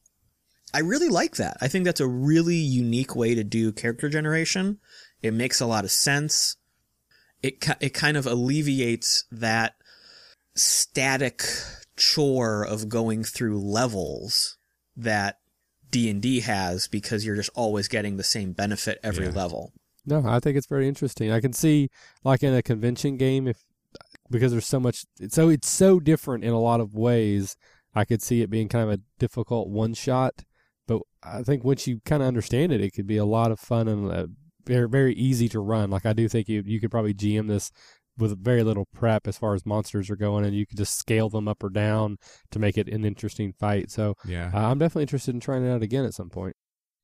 I 0.73 0.79
really 0.79 1.09
like 1.09 1.35
that. 1.35 1.57
I 1.61 1.67
think 1.67 1.85
that's 1.85 1.99
a 1.99 2.07
really 2.07 2.55
unique 2.55 3.15
way 3.15 3.35
to 3.35 3.43
do 3.43 3.71
character 3.71 4.09
generation. 4.09 4.79
It 5.21 5.33
makes 5.35 5.61
a 5.61 5.67
lot 5.67 5.83
of 5.83 5.91
sense. 5.91 6.55
It 7.43 7.63
it 7.79 7.93
kind 7.93 8.17
of 8.17 8.25
alleviates 8.25 9.25
that 9.31 9.75
static 10.55 11.43
chore 11.97 12.63
of 12.65 12.89
going 12.89 13.23
through 13.23 13.59
levels 13.59 14.57
that 14.95 15.37
D&D 15.89 16.41
has 16.41 16.87
because 16.87 17.25
you're 17.25 17.35
just 17.35 17.51
always 17.53 17.87
getting 17.87 18.17
the 18.17 18.23
same 18.23 18.51
benefit 18.53 18.99
every 19.03 19.25
Yeah. 19.25 19.31
level. 19.31 19.73
No, 20.05 20.23
I 20.25 20.39
think 20.39 20.57
it's 20.57 20.67
very 20.67 20.87
interesting. 20.87 21.31
I 21.31 21.39
can 21.39 21.53
see 21.53 21.89
like 22.23 22.43
in 22.43 22.53
a 22.53 22.61
convention 22.61 23.15
game 23.17 23.47
if 23.47 23.57
because 24.29 24.51
there's 24.51 24.67
so 24.67 24.79
much 24.79 25.05
so 25.29 25.49
it's 25.49 25.69
so 25.69 25.99
different 25.99 26.43
in 26.43 26.51
a 26.51 26.59
lot 26.59 26.81
of 26.81 26.93
ways. 26.95 27.55
I 27.95 28.05
could 28.05 28.21
see 28.21 28.41
it 28.41 28.49
being 28.49 28.67
kind 28.67 28.89
of 28.89 28.99
a 28.99 29.01
difficult 29.19 29.69
one 29.69 29.93
shot, 29.93 30.43
but 30.87 31.03
I 31.21 31.43
think 31.43 31.63
once 31.63 31.85
you 31.87 32.01
kind 32.05 32.23
of 32.23 32.27
understand 32.27 32.71
it, 32.73 32.81
it 32.81 32.91
could 32.91 33.05
be 33.07 33.17
a 33.17 33.25
lot 33.25 33.51
of 33.51 33.59
fun 33.59 33.87
and 33.87 34.11
uh, 34.11 34.27
very 34.65 34.89
very 34.89 35.13
easy 35.13 35.47
to 35.49 35.59
run. 35.59 35.89
Like 35.91 36.05
I 36.05 36.13
do 36.13 36.27
think 36.27 36.49
you 36.49 36.63
you 36.65 36.81
could 36.81 36.91
probably 36.91 37.13
GM 37.13 37.47
this 37.47 37.71
with 38.17 38.43
very 38.43 38.63
little 38.63 38.85
prep 38.93 39.27
as 39.27 39.37
far 39.37 39.55
as 39.55 39.65
monsters 39.65 40.09
are 40.09 40.15
going, 40.15 40.45
and 40.45 40.55
you 40.55 40.65
could 40.65 40.77
just 40.77 40.97
scale 40.97 41.29
them 41.29 41.47
up 41.47 41.63
or 41.63 41.69
down 41.69 42.17
to 42.51 42.59
make 42.59 42.77
it 42.77 42.87
an 42.87 43.05
interesting 43.05 43.53
fight. 43.53 43.89
So 43.91 44.15
Yeah. 44.25 44.51
uh, 44.53 44.69
I'm 44.69 44.77
definitely 44.79 45.03
interested 45.03 45.33
in 45.33 45.39
trying 45.39 45.65
it 45.65 45.71
out 45.71 45.81
again 45.81 46.05
at 46.05 46.13
some 46.13 46.29
point. 46.29 46.55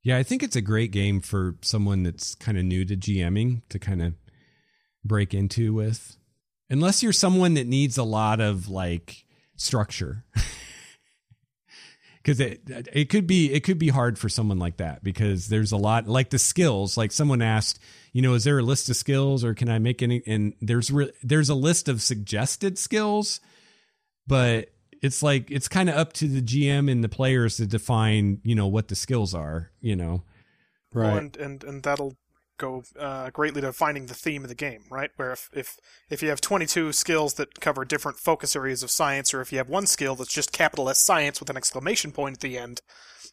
Yeah, 0.03 0.17
I 0.17 0.23
think 0.23 0.43
it's 0.43 0.55
a 0.55 0.61
great 0.61 0.91
game 0.91 1.19
for 1.19 1.55
someone 1.61 2.03
that's 2.03 2.33
kind 2.35 2.57
of 2.57 2.63
new 2.63 2.85
to 2.85 2.95
GMing 2.95 3.63
to 3.69 3.79
kind 3.79 4.01
of 4.01 4.13
break 5.03 5.33
into 5.33 5.73
with. 5.73 6.15
Unless 6.69 7.01
you're 7.03 7.11
someone 7.11 7.55
that 7.55 7.67
needs 7.67 7.97
a 7.97 8.03
lot 8.03 8.39
of 8.39 8.69
like 8.69 9.25
structure. 9.55 10.23
Cuz 12.23 12.39
it 12.39 12.61
it 12.93 13.09
could 13.09 13.27
be 13.27 13.53
it 13.53 13.63
could 13.63 13.79
be 13.79 13.89
hard 13.89 14.19
for 14.19 14.29
someone 14.29 14.59
like 14.59 14.77
that 14.77 15.03
because 15.03 15.47
there's 15.47 15.71
a 15.71 15.77
lot 15.77 16.07
like 16.07 16.29
the 16.29 16.39
skills 16.39 16.97
like 16.97 17.11
someone 17.11 17.41
asked, 17.41 17.79
you 18.13 18.21
know, 18.21 18.33
is 18.33 18.43
there 18.43 18.59
a 18.59 18.63
list 18.63 18.89
of 18.89 18.95
skills 18.95 19.43
or 19.43 19.53
can 19.53 19.69
I 19.69 19.79
make 19.79 20.01
any 20.01 20.21
and 20.27 20.53
there's 20.61 20.91
re- 20.91 21.13
there's 21.23 21.49
a 21.49 21.55
list 21.55 21.87
of 21.87 22.01
suggested 22.01 22.77
skills 22.77 23.39
but 24.27 24.69
it's 25.01 25.23
like 25.23 25.49
it's 25.49 25.67
kind 25.67 25.89
of 25.89 25.95
up 25.95 26.13
to 26.13 26.27
the 26.27 26.41
GM 26.41 26.89
and 26.89 27.03
the 27.03 27.09
players 27.09 27.57
to 27.57 27.65
define, 27.65 28.39
you 28.43 28.55
know, 28.55 28.67
what 28.67 28.87
the 28.87 28.95
skills 28.95 29.33
are, 29.33 29.71
you 29.81 29.95
know. 29.95 30.23
Well, 30.93 31.17
and, 31.17 31.35
and 31.37 31.63
and 31.63 31.83
that'll 31.83 32.15
go 32.59 32.83
uh, 32.99 33.31
greatly 33.31 33.61
to 33.61 33.73
finding 33.73 34.05
the 34.05 34.13
theme 34.13 34.43
of 34.43 34.49
the 34.49 34.55
game, 34.55 34.83
right? 34.91 35.09
Where 35.15 35.31
if, 35.31 35.49
if 35.53 35.77
if 36.09 36.21
you 36.21 36.29
have 36.29 36.41
22 36.41 36.93
skills 36.93 37.33
that 37.35 37.59
cover 37.59 37.83
different 37.85 38.19
focus 38.19 38.55
areas 38.55 38.83
of 38.83 38.91
science, 38.91 39.33
or 39.33 39.41
if 39.41 39.51
you 39.51 39.57
have 39.57 39.69
one 39.69 39.87
skill 39.87 40.15
that's 40.15 40.33
just 40.33 40.51
capital 40.51 40.89
S 40.89 40.99
science 40.99 41.39
with 41.39 41.49
an 41.49 41.57
exclamation 41.57 42.11
point 42.11 42.35
at 42.37 42.41
the 42.41 42.57
end 42.57 42.81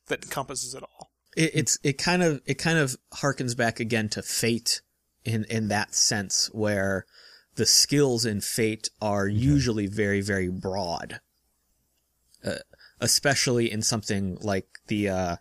that 0.06 0.24
encompasses 0.24 0.74
it 0.74 0.82
all. 0.82 1.10
it, 1.36 1.50
it's 1.54 1.78
it 1.82 1.98
kind 1.98 2.22
of 2.22 2.40
it 2.46 2.54
kind 2.54 2.78
of 2.78 2.96
harkens 3.16 3.56
back 3.56 3.78
again 3.78 4.08
to 4.08 4.22
fate 4.22 4.80
in 5.24 5.44
in 5.44 5.68
that 5.68 5.94
sense 5.94 6.48
where 6.52 7.04
the 7.56 7.66
skills 7.66 8.24
in 8.24 8.40
fate 8.40 8.88
are 9.00 9.28
usually 9.28 9.86
very 9.86 10.20
very 10.20 10.48
broad 10.48 11.20
uh, 12.44 12.56
especially 13.00 13.70
in 13.70 13.82
something 13.82 14.38
like 14.40 14.66
the 14.88 15.08
uh 15.08 15.36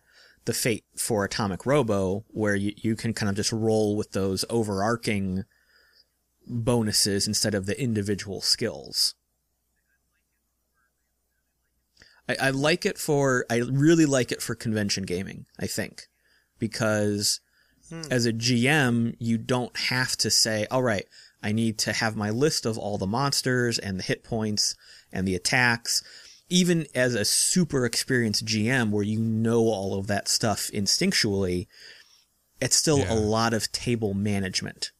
the 0.45 0.53
fate 0.53 0.85
for 0.95 1.25
atomic 1.25 1.65
robo 1.65 2.23
where 2.29 2.55
you, 2.55 2.73
you 2.77 2.95
can 2.95 3.13
kind 3.13 3.29
of 3.29 3.35
just 3.35 3.51
roll 3.51 3.95
with 3.95 4.11
those 4.11 4.45
overarching 4.49 5.43
bonuses 6.47 7.27
instead 7.27 7.55
of 7.55 7.65
the 7.65 7.79
individual 7.81 8.41
skills 8.41 9.15
I, 12.27 12.35
I 12.41 12.49
like 12.49 12.85
it 12.85 12.97
for 12.97 13.45
I 13.49 13.57
really 13.57 14.05
like 14.05 14.31
it 14.31 14.41
for 14.41 14.55
convention 14.55 15.03
gaming, 15.03 15.45
I 15.59 15.67
think. 15.67 16.07
Because 16.57 17.39
hmm. 17.89 18.03
as 18.09 18.25
a 18.25 18.33
GM, 18.33 19.15
you 19.19 19.37
don't 19.37 19.75
have 19.77 20.15
to 20.17 20.29
say, 20.29 20.67
all 20.71 20.83
right, 20.83 21.05
I 21.43 21.51
need 21.51 21.77
to 21.79 21.93
have 21.93 22.15
my 22.15 22.29
list 22.29 22.65
of 22.65 22.77
all 22.77 22.97
the 22.97 23.07
monsters 23.07 23.77
and 23.77 23.99
the 23.99 24.03
hit 24.03 24.23
points 24.23 24.75
and 25.11 25.27
the 25.27 25.35
attacks. 25.35 26.03
Even 26.49 26.85
as 26.93 27.15
a 27.15 27.25
super 27.25 27.85
experienced 27.85 28.45
GM 28.45 28.91
where 28.91 29.03
you 29.03 29.19
know 29.19 29.61
all 29.61 29.97
of 29.97 30.07
that 30.07 30.27
stuff 30.27 30.69
instinctually, 30.73 31.67
it's 32.61 32.75
still 32.75 32.99
Yeah. 32.99 33.13
a 33.13 33.15
lot 33.15 33.53
of 33.53 33.71
table 33.71 34.13
management. 34.13 34.91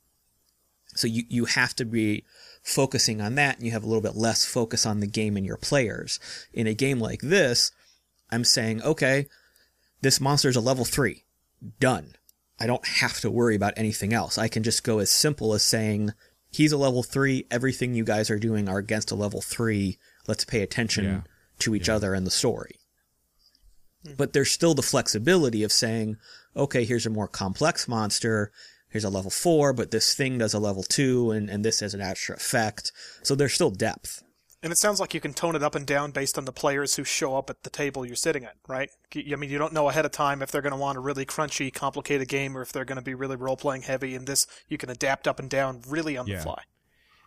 So 0.96 1.08
you, 1.08 1.24
you 1.30 1.46
have 1.46 1.76
to 1.76 1.86
be 1.86 2.24
focusing 2.64 3.22
on 3.22 3.36
that 3.36 3.58
and 3.58 3.66
you 3.66 3.72
have 3.74 3.84
a 3.84 3.88
little 3.88 4.02
bit 4.02 4.16
less 4.16 4.46
focus 4.46 4.86
on 4.86 5.00
the 5.02 5.08
game 5.08 5.38
and 5.38 5.46
your 5.46 5.58
players. 5.58 6.20
In 6.54 6.68
a 6.68 6.74
game 6.74 7.00
like 7.00 7.22
this, 7.22 7.72
I'm 8.32 8.44
saying, 8.44 8.82
okay, 8.82 9.28
this 10.02 10.20
monster 10.20 10.50
is 10.50 10.56
a 10.56 10.62
level 10.62 10.86
three. 10.86 11.26
Done. 11.80 12.16
I 12.60 12.66
don't 12.68 12.86
have 12.88 13.20
to 13.20 13.30
worry 13.30 13.56
about 13.56 13.74
anything 13.78 14.14
else. 14.14 14.38
I 14.38 14.48
can 14.48 14.64
just 14.64 14.84
go 14.84 15.00
as 15.00 15.12
simple 15.12 15.54
as 15.54 15.62
saying, 15.64 16.14
he's 16.50 16.72
a 16.72 16.78
level 16.78 17.04
three. 17.04 17.46
Everything 17.52 17.94
you 17.94 18.04
guys 18.06 18.30
are 18.32 18.40
doing 18.40 18.68
are 18.70 18.78
against 18.78 19.12
a 19.12 19.16
level 19.16 19.42
three. 19.42 20.00
Let's 20.28 20.46
pay 20.46 20.62
attention 20.62 21.04
Yeah. 21.06 21.22
To 21.60 21.76
each 21.76 21.90
other 21.90 22.14
and 22.14 22.26
the 22.26 22.32
story. 22.32 22.76
Hmm. 24.06 24.14
But 24.18 24.34
there's 24.34 24.52
still 24.52 24.74
the 24.74 24.82
flexibility 24.82 25.64
of 25.64 25.72
saying, 25.72 26.18
okay, 26.56 26.86
here's 26.86 27.06
a 27.06 27.10
more 27.10 27.28
complex 27.28 27.88
monster. 27.88 28.52
Here's 28.90 29.04
a 29.04 29.10
level 29.10 29.32
four, 29.32 29.74
but 29.74 29.92
this 29.92 30.14
thing 30.14 30.38
does 30.38 30.54
a 30.54 30.60
level 30.60 30.84
two 30.84 31.32
and, 31.32 31.50
and 31.50 31.66
this 31.66 31.82
has 31.82 31.94
an 31.94 32.02
extra 32.02 32.36
effect. 32.36 32.92
So 33.24 33.36
there's 33.36 33.54
still 33.54 33.72
depth. 33.72 34.24
And 34.64 34.72
it 34.72 34.78
sounds 34.78 35.00
like 35.00 35.14
you 35.14 35.20
can 35.20 35.34
tone 35.34 35.56
it 35.56 35.62
up 35.62 35.76
and 35.76 35.86
down 35.86 36.10
based 36.12 36.38
on 36.40 36.46
the 36.46 36.52
players 36.52 36.96
who 36.96 37.04
show 37.04 37.38
up 37.38 37.52
at 37.52 37.62
the 37.64 37.70
table 37.70 38.04
you're 38.06 38.16
sitting 38.16 38.46
at, 38.46 38.56
right? 38.68 38.90
I 39.16 39.36
mean, 39.36 39.52
you 39.52 39.60
don't 39.60 39.74
know 39.74 39.90
ahead 39.90 40.06
of 40.06 40.12
time 40.12 40.42
if 40.42 40.50
they're 40.50 40.64
going 40.64 40.72
to 40.72 40.80
want 40.80 40.98
a 40.98 41.02
really 41.02 41.26
crunchy, 41.26 41.72
complicated 41.72 42.28
game 42.30 42.58
or 42.58 42.64
if 42.64 42.72
they're 42.72 42.86
going 42.86 42.96
to 42.96 43.04
be 43.04 43.14
really 43.14 43.36
role 43.36 43.58
playing 43.58 43.84
heavy. 43.84 44.16
And 44.16 44.26
this, 44.26 44.48
you 44.68 44.80
can 44.80 44.90
adapt 44.90 45.28
up 45.28 45.40
and 45.40 45.50
down 45.50 45.82
really 45.88 46.18
on 46.18 46.26
Yeah. 46.26 46.38
the 46.38 46.44
fly. 46.44 46.64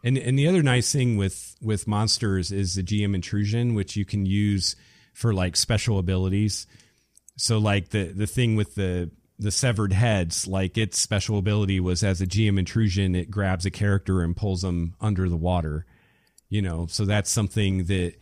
And 0.05 0.17
and 0.17 0.39
the 0.39 0.47
other 0.47 0.63
nice 0.63 0.93
thing 0.93 1.17
with 1.17 1.57
with 1.61 1.89
monsters 1.89 2.53
is 2.53 2.75
the 2.75 2.83
GM 2.83 3.15
intrusion, 3.15 3.75
which 3.75 3.97
you 3.97 4.05
can 4.05 4.27
use 4.27 4.77
for 5.13 5.35
like 5.35 5.57
special 5.57 5.99
abilities. 5.99 6.67
So 7.37 7.59
like 7.59 7.91
the 7.91 8.05
the 8.05 8.27
thing 8.27 8.57
with 8.57 8.75
the 8.75 9.11
the 9.39 9.51
severed 9.51 9.93
heads, 9.93 10.47
like 10.47 10.77
its 10.77 10.99
special 10.99 11.39
ability 11.39 11.81
was 11.81 12.03
as 12.03 12.21
a 12.21 12.27
GM 12.27 12.59
intrusion, 12.59 13.15
it 13.15 13.31
grabs 13.31 13.67
a 13.67 13.71
character 13.71 14.23
and 14.23 14.37
pulls 14.37 14.63
them 14.63 14.95
under 15.01 15.29
the 15.29 15.37
water. 15.37 15.87
You 16.49 16.63
know, 16.63 16.87
so 16.87 17.05
that's 17.05 17.31
something 17.31 17.85
that 17.85 18.15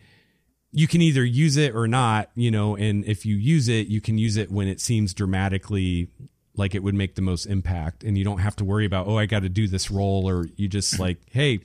you 0.71 0.87
can 0.87 1.01
either 1.01 1.23
use 1.23 1.57
it 1.57 1.73
or 1.75 1.87
not, 1.87 2.29
you 2.35 2.51
know, 2.51 2.75
and 2.75 3.05
if 3.05 3.25
you 3.25 3.35
use 3.35 3.69
it, 3.69 3.87
you 3.87 4.01
can 4.01 4.17
use 4.17 4.35
it 4.35 4.51
when 4.51 4.67
it 4.67 4.81
seems 4.81 5.13
dramatically 5.13 6.09
like 6.57 6.75
it 6.75 6.83
would 6.83 6.95
make 6.95 7.15
the 7.15 7.21
most 7.21 7.45
impact 7.45 8.03
and 8.03 8.17
you 8.17 8.23
don't 8.25 8.39
have 8.39 8.55
to 8.57 8.65
worry 8.65 8.85
about, 8.85 9.07
oh, 9.07 9.17
I 9.17 9.25
got 9.27 9.43
to 9.43 9.49
do 9.49 9.67
this 9.67 9.89
roll 9.89 10.27
or 10.29 10.47
you 10.55 10.67
just 10.67 10.99
like, 11.05 11.19
hey, 11.31 11.59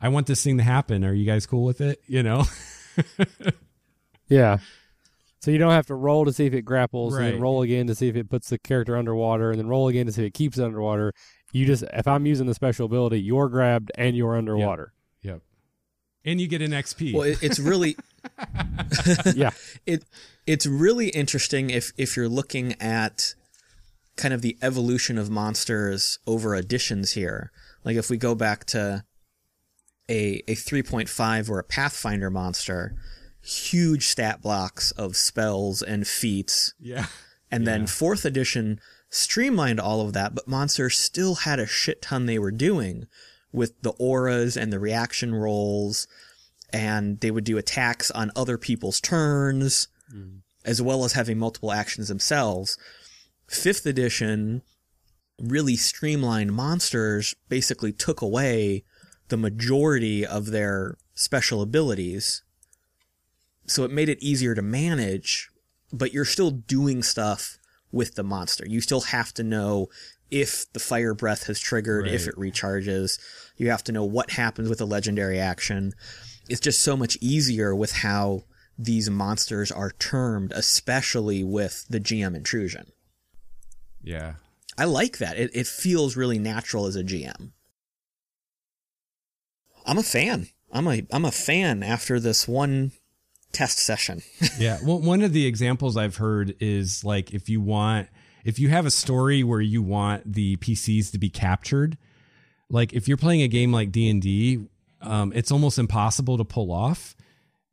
I 0.00 0.08
want 0.08 0.26
this 0.26 0.42
thing 0.42 0.56
to 0.58 0.64
happen. 0.64 1.04
Are 1.04 1.12
you 1.14 1.24
guys 1.26 1.46
cool 1.46 1.64
with 1.64 1.80
it? 1.80 2.00
You 2.06 2.22
know? 2.22 2.44
Yeah. 4.28 4.58
So 5.40 5.50
you 5.50 5.58
don't 5.58 5.72
have 5.72 5.86
to 5.88 5.94
roll 5.94 6.24
to 6.24 6.32
see 6.32 6.46
if 6.46 6.54
it 6.54 6.62
grapples, 6.62 7.14
and 7.14 7.22
Right. 7.24 7.30
then 7.32 7.40
roll 7.40 7.60
again 7.62 7.86
to 7.88 7.94
see 7.94 8.08
if 8.08 8.16
it 8.16 8.30
puts 8.30 8.48
the 8.48 8.58
character 8.58 8.96
underwater, 8.96 9.50
and 9.50 9.58
then 9.58 9.66
roll 9.66 9.88
again 9.88 10.06
to 10.06 10.12
see 10.12 10.22
if 10.22 10.28
it 10.28 10.34
keeps 10.34 10.56
it 10.56 10.64
underwater. 10.64 11.12
You 11.52 11.66
just, 11.66 11.84
if 11.92 12.08
I'm 12.08 12.24
using 12.24 12.46
the 12.46 12.54
special 12.54 12.86
ability, 12.86 13.20
you're 13.20 13.48
grabbed 13.50 13.92
and 13.96 14.16
you're 14.16 14.36
underwater. 14.36 14.92
Yep. 15.22 15.42
And 16.24 16.40
you 16.40 16.48
get 16.48 16.62
an 16.62 16.70
XP. 16.70 17.12
Well, 17.12 17.24
it, 17.24 17.42
it's 17.42 17.58
really 17.60 17.96
yeah. 19.36 19.50
it 19.84 20.04
it's 20.46 20.64
really 20.64 21.10
interesting 21.10 21.68
if 21.68 21.92
if 21.98 22.16
you're 22.16 22.30
looking 22.30 22.80
at 22.80 23.34
kind 24.16 24.34
of 24.34 24.42
the 24.42 24.56
evolution 24.62 25.18
of 25.18 25.30
monsters 25.30 26.18
over 26.26 26.54
editions 26.54 27.12
here. 27.12 27.50
Like 27.84 27.96
if 27.96 28.10
we 28.10 28.16
go 28.16 28.34
back 28.34 28.64
to 28.66 29.04
a 30.08 30.42
a 30.46 30.54
3.5 30.54 31.50
or 31.50 31.58
a 31.58 31.64
Pathfinder 31.64 32.30
monster, 32.30 32.94
huge 33.42 34.06
stat 34.06 34.42
blocks 34.42 34.90
of 34.92 35.16
spells 35.16 35.82
and 35.82 36.06
feats 36.06 36.74
yeah. 36.80 37.06
and 37.50 37.66
then 37.66 37.86
fourth 37.86 38.24
edition 38.24 38.80
streamlined 39.14 39.78
all 39.78 40.00
of 40.00 40.12
that, 40.12 40.34
but 40.34 40.48
monsters 40.48 40.98
still 40.98 41.36
had 41.36 41.60
a 41.60 41.66
shit 41.66 42.02
ton 42.02 42.26
they 42.26 42.38
were 42.38 42.50
doing 42.50 43.06
with 43.52 43.80
the 43.82 43.92
auras 43.92 44.56
and 44.56 44.72
the 44.72 44.80
reaction 44.80 45.32
rolls, 45.34 46.08
and 46.72 47.20
they 47.20 47.30
would 47.30 47.44
do 47.44 47.56
attacks 47.56 48.10
on 48.10 48.32
other 48.34 48.58
people's 48.58 49.00
turns, 49.00 49.86
mm. 50.12 50.40
as 50.64 50.82
well 50.82 51.04
as 51.04 51.12
having 51.12 51.38
multiple 51.38 51.70
actions 51.70 52.08
themselves. 52.08 52.76
Fifth 53.46 53.86
edition 53.86 54.62
really 55.40 55.76
streamlined 55.76 56.52
monsters, 56.52 57.34
basically 57.48 57.92
took 57.92 58.20
away 58.22 58.84
the 59.28 59.36
majority 59.36 60.24
of 60.24 60.46
their 60.46 60.96
special 61.14 61.62
abilities. 61.62 62.42
So 63.66 63.84
it 63.84 63.90
made 63.90 64.08
it 64.08 64.22
easier 64.22 64.54
to 64.54 64.62
manage, 64.62 65.50
but 65.92 66.12
you're 66.12 66.24
still 66.24 66.50
doing 66.50 67.02
stuff 67.02 67.58
with 67.90 68.14
the 68.14 68.22
monster. 68.22 68.66
You 68.66 68.80
still 68.80 69.02
have 69.02 69.32
to 69.34 69.42
know 69.42 69.88
if 70.30 70.70
the 70.72 70.80
fire 70.80 71.14
breath 71.14 71.46
has 71.46 71.60
triggered, 71.60 72.08
if 72.08 72.26
it 72.26 72.34
recharges. 72.34 73.18
You 73.56 73.70
have 73.70 73.84
to 73.84 73.92
know 73.92 74.04
what 74.04 74.32
happens 74.32 74.68
with 74.68 74.80
a 74.80 74.86
legendary 74.86 75.38
action. 75.38 75.92
It's 76.48 76.60
just 76.60 76.82
so 76.82 76.96
much 76.96 77.16
easier 77.20 77.74
with 77.74 77.92
how 77.92 78.44
these 78.76 79.08
monsters 79.08 79.70
are 79.70 79.92
termed, 79.92 80.52
especially 80.52 81.44
with 81.44 81.86
the 81.88 82.00
GM 82.00 82.34
intrusion. 82.34 82.90
Yeah. 84.04 84.34
I 84.76 84.84
like 84.84 85.18
that. 85.18 85.36
It, 85.36 85.50
it 85.54 85.66
feels 85.66 86.16
really 86.16 86.38
natural 86.38 86.86
as 86.86 86.96
a 86.96 87.04
GM. 87.04 87.50
I'm 89.86 89.98
a 89.98 90.02
fan. 90.02 90.48
I'm 90.72 90.88
a 90.88 91.06
I'm 91.12 91.24
a 91.24 91.30
fan 91.30 91.82
after 91.82 92.18
this 92.18 92.48
one 92.48 92.92
test 93.52 93.78
session. 93.78 94.22
yeah. 94.58 94.78
Well, 94.84 95.00
one 95.00 95.22
of 95.22 95.32
the 95.32 95.46
examples 95.46 95.96
I've 95.96 96.16
heard 96.16 96.56
is 96.60 97.04
like 97.04 97.32
if 97.32 97.48
you 97.48 97.60
want, 97.60 98.08
if 98.44 98.58
you 98.58 98.70
have 98.70 98.86
a 98.86 98.90
story 98.90 99.44
where 99.44 99.60
you 99.60 99.82
want 99.82 100.32
the 100.32 100.56
PCs 100.56 101.12
to 101.12 101.18
be 101.18 101.30
captured, 101.30 101.96
like 102.68 102.92
if 102.92 103.06
you're 103.06 103.16
playing 103.16 103.42
a 103.42 103.48
game 103.48 103.72
like 103.72 103.92
D 103.92 104.08
and 104.08 104.20
D, 104.20 104.66
um, 105.00 105.32
it's 105.34 105.52
almost 105.52 105.78
impossible 105.78 106.38
to 106.38 106.44
pull 106.44 106.72
off 106.72 107.14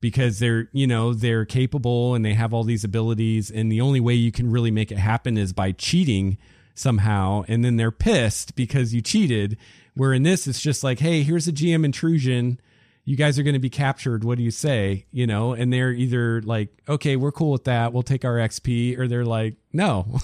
because 0.02 0.40
they're, 0.40 0.68
you 0.74 0.88
know, 0.88 1.14
they're 1.14 1.46
capable 1.46 2.16
and 2.16 2.26
they 2.26 2.34
have 2.34 2.54
all 2.54 2.64
these 2.64 2.84
abilities, 2.84 3.50
and 3.50 3.72
the 3.72 3.82
only 3.82 4.00
way 4.00 4.14
you 4.14 4.32
can 4.32 4.52
really 4.52 4.72
make 4.72 4.92
it 4.92 4.98
happen 4.98 5.38
is 5.38 5.54
by 5.54 5.72
cheating 5.72 6.38
somehow, 6.76 7.44
and 7.48 7.64
then 7.64 7.78
they're 7.78 7.92
pissed 7.92 8.56
because 8.56 8.94
you 8.94 9.02
cheated. 9.02 9.58
Where 9.94 10.14
in 10.14 10.24
this, 10.24 10.48
it's 10.48 10.62
just 10.62 10.84
like, 10.84 11.00
hey, 11.00 11.22
here's 11.22 11.48
a 11.48 11.52
GM 11.52 11.86
intrusion 11.86 12.60
you 13.04 13.16
guys 13.16 13.40
are 13.40 13.44
going 13.44 13.54
to 13.54 13.60
be 13.60 13.70
captured. 13.70 14.24
What 14.24 14.38
do 14.38 14.44
you 14.44 14.52
say? 14.52 15.06
You 15.12 15.26
know, 15.28 15.54
and 15.54 15.72
they're 15.74 15.92
either 15.92 16.42
like, 16.42 16.70
okay, 16.88 17.16
we're 17.16 17.32
cool 17.32 17.52
with 17.52 17.64
that. 17.66 17.94
We'll 17.94 18.04
take 18.04 18.26
our 18.26 18.36
XP, 18.36 18.98
or 18.98 19.08
they're 19.08 19.26
like, 19.26 19.56
no, 19.74 20.20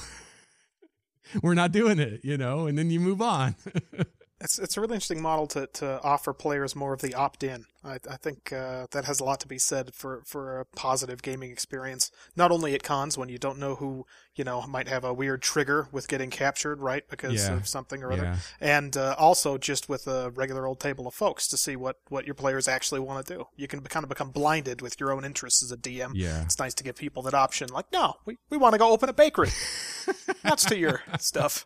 we're 1.41 1.55
not 1.55 1.71
doing 1.71 1.99
it. 1.99 2.21
You 2.23 2.37
know, 2.37 2.67
and 2.67 2.77
then 2.77 2.89
you 2.89 2.99
move 2.99 3.21
on. 3.21 3.55
It's 4.39 4.59
it's 4.59 4.77
a 4.77 4.81
really 4.81 4.93
interesting 4.93 5.21
model 5.21 5.47
to, 5.47 5.65
to 5.73 5.99
offer 6.03 6.31
players 6.31 6.75
more 6.75 6.93
of 6.93 7.01
the 7.01 7.15
opt 7.15 7.43
in. 7.43 7.65
I, 7.83 7.95
I 8.09 8.17
think 8.17 8.53
uh, 8.53 8.85
that 8.91 9.05
has 9.05 9.19
a 9.19 9.23
lot 9.23 9.39
to 9.39 9.47
be 9.47 9.57
said 9.57 9.95
for, 9.95 10.21
for 10.25 10.59
a 10.59 10.65
positive 10.65 11.23
gaming 11.23 11.49
experience. 11.51 12.11
Not 12.35 12.51
only 12.51 12.75
at 12.75 12.83
cons 12.83 13.17
when 13.17 13.29
you 13.29 13.39
don't 13.39 13.57
know 13.57 13.75
who 13.75 14.05
you 14.35 14.43
know 14.43 14.61
might 14.67 14.87
have 14.89 15.03
a 15.03 15.13
weird 15.13 15.41
trigger 15.41 15.87
with 15.91 16.07
getting 16.07 16.29
captured, 16.29 16.81
right, 16.81 17.03
because 17.09 17.47
Yeah. 17.47 17.55
of 17.55 17.67
something 17.67 18.03
or 18.03 18.11
other, 18.11 18.23
Yeah. 18.23 18.37
and 18.61 18.95
uh, 18.95 19.15
also 19.17 19.57
just 19.57 19.89
with 19.89 20.05
a 20.05 20.29
regular 20.29 20.67
old 20.67 20.79
table 20.79 21.07
of 21.07 21.15
folks 21.15 21.47
to 21.47 21.57
see 21.57 21.75
what, 21.75 21.97
what 22.09 22.25
your 22.25 22.35
players 22.35 22.67
actually 22.67 22.99
want 22.99 23.25
to 23.25 23.33
do. 23.37 23.45
You 23.55 23.67
can 23.67 23.81
kind 23.81 24.03
of 24.03 24.09
become 24.09 24.29
blinded 24.29 24.81
with 24.83 24.99
your 24.99 25.11
own 25.11 25.25
interests 25.25 25.63
as 25.63 25.71
a 25.71 25.77
DM. 25.77 26.11
Yeah. 26.13 26.43
It's 26.43 26.59
nice 26.59 26.75
to 26.75 26.83
give 26.83 26.95
people 26.97 27.23
that 27.23 27.33
option. 27.33 27.69
Like, 27.69 27.91
no, 27.91 28.15
we, 28.25 28.37
we 28.51 28.57
want 28.57 28.73
to 28.73 28.77
go 28.79 28.91
open 28.91 29.09
a 29.09 29.13
bakery. 29.13 29.49
That's 30.43 30.65
to 30.65 30.77
your 30.77 31.01
stuff. 31.19 31.65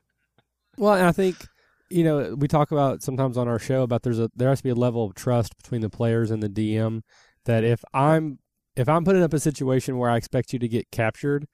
Well, 0.78 0.94
and 0.94 1.06
I 1.06 1.12
think 1.12 1.36
you 1.92 2.04
know 2.04 2.36
we 2.36 2.48
talk 2.48 2.72
about 2.72 3.02
sometimes 3.02 3.38
on 3.38 3.48
our 3.48 3.60
show 3.60 3.84
about 3.84 4.04
there's 4.04 4.20
a 4.20 4.30
there 4.36 4.50
has 4.50 4.60
to 4.60 4.64
be 4.64 4.70
a 4.70 4.76
level 4.76 5.06
of 5.06 5.14
trust 5.14 5.56
between 5.58 5.82
the 5.82 5.90
players 5.90 6.32
and 6.32 6.42
the 6.42 6.50
DM 6.50 7.02
that 7.46 7.64
if 7.64 7.84
I'm 7.94 8.40
if 8.76 8.88
I'm 8.88 9.04
putting 9.04 9.24
up 9.24 9.34
a 9.34 9.40
situation 9.40 9.98
where 9.98 10.10
I 10.10 10.18
expect 10.18 10.54
you 10.54 10.60
to 10.60 10.68
get 10.68 10.92
captured, 10.92 11.48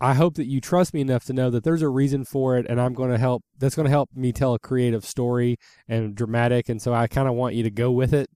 I 0.00 0.14
hope 0.14 0.34
that 0.34 0.46
you 0.46 0.60
trust 0.60 0.94
me 0.94 1.00
enough 1.00 1.24
to 1.24 1.32
know 1.32 1.50
that 1.50 1.64
there's 1.64 1.82
a 1.82 1.88
reason 1.88 2.24
for 2.24 2.56
it, 2.56 2.66
and 2.68 2.80
I'm 2.80 2.94
going 2.94 3.10
to 3.10 3.18
help. 3.18 3.42
That's 3.58 3.74
going 3.74 3.86
to 3.86 3.90
help 3.90 4.10
me 4.14 4.32
tell 4.32 4.54
a 4.54 4.58
creative 4.58 5.04
story 5.04 5.56
and 5.88 6.14
dramatic, 6.14 6.68
and 6.68 6.80
so 6.80 6.92
I 6.92 7.06
kind 7.06 7.28
of 7.28 7.34
want 7.34 7.54
you 7.54 7.62
to 7.62 7.70
go 7.70 7.90
with 7.90 8.12
it. 8.12 8.28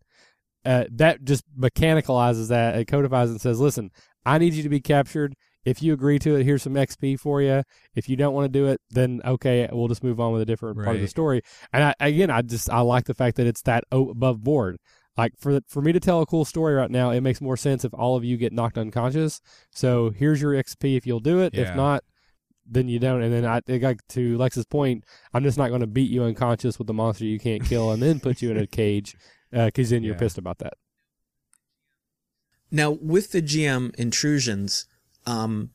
Uh, 0.64 0.84
that 0.92 1.24
just 1.24 1.44
mechanicalizes 1.58 2.48
that. 2.48 2.76
It 2.76 2.86
codifies 2.86 3.30
and 3.30 3.40
says, 3.40 3.60
"Listen, 3.60 3.90
I 4.24 4.38
need 4.38 4.54
you 4.54 4.62
to 4.62 4.68
be 4.68 4.80
captured. 4.80 5.34
If 5.68 5.82
you 5.82 5.92
agree 5.92 6.18
to 6.20 6.36
it, 6.36 6.44
here's 6.44 6.62
some 6.62 6.74
XP 6.74 7.18
for 7.20 7.42
you. 7.42 7.62
If 7.94 8.08
you 8.08 8.16
don't 8.16 8.34
want 8.34 8.44
to 8.46 8.58
do 8.58 8.66
it, 8.66 8.80
then 8.90 9.20
okay, 9.24 9.68
we'll 9.70 9.88
just 9.88 10.02
move 10.02 10.20
on 10.20 10.32
with 10.32 10.42
a 10.42 10.46
different 10.46 10.76
part 10.82 10.96
of 10.96 11.02
the 11.02 11.08
story." 11.08 11.42
And 11.72 11.84
I, 11.84 11.94
again, 12.00 12.30
I 12.30 12.42
just 12.42 12.70
I 12.70 12.80
like 12.80 13.04
the 13.04 13.14
fact 13.14 13.36
that 13.36 13.46
it's 13.46 13.62
that 13.62 13.84
above 13.90 14.42
board. 14.42 14.78
Like 15.16 15.32
for 15.36 15.60
for 15.68 15.82
me 15.82 15.92
to 15.92 16.00
tell 16.00 16.22
a 16.22 16.26
cool 16.26 16.44
story 16.44 16.74
right 16.74 16.90
now, 16.90 17.10
it 17.10 17.20
makes 17.20 17.40
more 17.40 17.56
sense 17.56 17.84
if 17.84 17.92
all 17.92 18.16
of 18.16 18.24
you 18.24 18.36
get 18.36 18.52
knocked 18.52 18.78
unconscious. 18.78 19.40
So 19.72 20.10
here's 20.10 20.40
your 20.40 20.52
XP 20.52 20.96
if 20.96 21.06
you'll 21.06 21.20
do 21.20 21.40
it. 21.40 21.54
Yeah. 21.54 21.62
If 21.62 21.76
not, 21.76 22.04
then 22.64 22.88
you 22.88 22.98
don't. 22.98 23.22
And 23.22 23.32
then 23.32 23.44
I, 23.44 23.60
I 23.68 23.78
got 23.78 23.96
to 24.10 24.38
Lex's 24.38 24.66
point. 24.66 25.04
I'm 25.34 25.42
just 25.42 25.58
not 25.58 25.68
going 25.68 25.80
to 25.80 25.86
beat 25.86 26.10
you 26.10 26.22
unconscious 26.22 26.78
with 26.78 26.86
the 26.86 26.94
monster 26.94 27.24
you 27.24 27.40
can't 27.40 27.64
kill 27.64 27.90
and 27.90 28.02
then 28.02 28.20
put 28.20 28.42
you 28.42 28.50
in 28.50 28.58
a 28.58 28.66
cage 28.80 29.16
uh, 29.52 29.66
because 29.66 29.90
then 29.90 30.04
you're 30.04 30.14
pissed 30.14 30.38
about 30.38 30.58
that. 30.58 30.74
Now, 32.70 32.90
with 32.90 33.32
the 33.32 33.40
GM 33.40 33.94
intrusions, 33.96 34.86
um, 35.28 35.70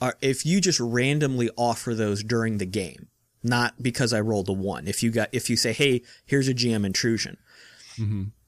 are, 0.00 0.16
if 0.20 0.44
you 0.44 0.60
just 0.60 0.80
randomly 0.80 1.50
offer 1.56 1.94
those 1.94 2.22
during 2.22 2.58
the 2.58 2.66
game, 2.66 3.08
not 3.42 3.80
because 3.80 4.12
I 4.12 4.20
rolled 4.20 4.48
a 4.48 4.52
one, 4.52 4.88
if 4.88 5.02
you 5.02 5.10
got, 5.10 5.28
if 5.32 5.48
you 5.48 5.56
say, 5.56 5.72
"Hey, 5.72 6.02
here's 6.26 6.48
a 6.48 6.54
GM 6.54 6.84
intrusion," 6.84 7.38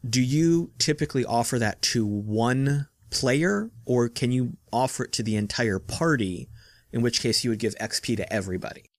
do 0.08 0.20
you 0.20 0.72
typically 0.78 1.24
offer 1.24 1.58
that 1.58 1.80
to 1.82 2.04
one 2.04 2.88
player, 3.10 3.70
or 3.84 4.08
can 4.08 4.32
you 4.32 4.56
offer 4.72 5.04
it 5.04 5.12
to 5.12 5.22
the 5.22 5.36
entire 5.36 5.78
party? 5.78 6.48
In 6.92 7.02
which 7.02 7.20
case, 7.20 7.44
you 7.44 7.50
would 7.50 7.60
give 7.60 7.76
XP 7.76 8.16
to 8.16 8.32
everybody. 8.32 8.90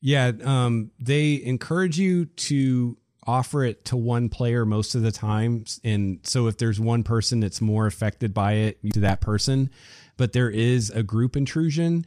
Yeah, 0.00 0.32
um, 0.44 0.92
they 1.00 1.42
encourage 1.42 1.98
you 1.98 2.26
to 2.26 2.96
offer 3.26 3.64
it 3.64 3.84
to 3.86 3.96
one 3.96 4.28
player 4.28 4.64
most 4.64 4.94
of 4.94 5.02
the 5.02 5.12
time, 5.12 5.64
and 5.82 6.20
so 6.22 6.46
if 6.46 6.56
there's 6.58 6.78
one 6.78 7.02
person 7.02 7.40
that's 7.40 7.60
more 7.60 7.86
affected 7.86 8.32
by 8.32 8.54
it, 8.54 8.78
to 8.92 9.00
that 9.00 9.20
person. 9.20 9.70
But 10.16 10.32
there 10.32 10.50
is 10.50 10.90
a 10.90 11.02
group 11.02 11.36
intrusion 11.36 12.06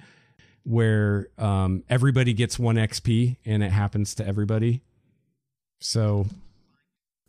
where 0.64 1.28
um, 1.38 1.84
everybody 1.90 2.34
gets 2.34 2.58
one 2.58 2.76
XP, 2.76 3.38
and 3.46 3.64
it 3.64 3.72
happens 3.72 4.16
to 4.16 4.28
everybody. 4.28 4.82
So 5.80 6.26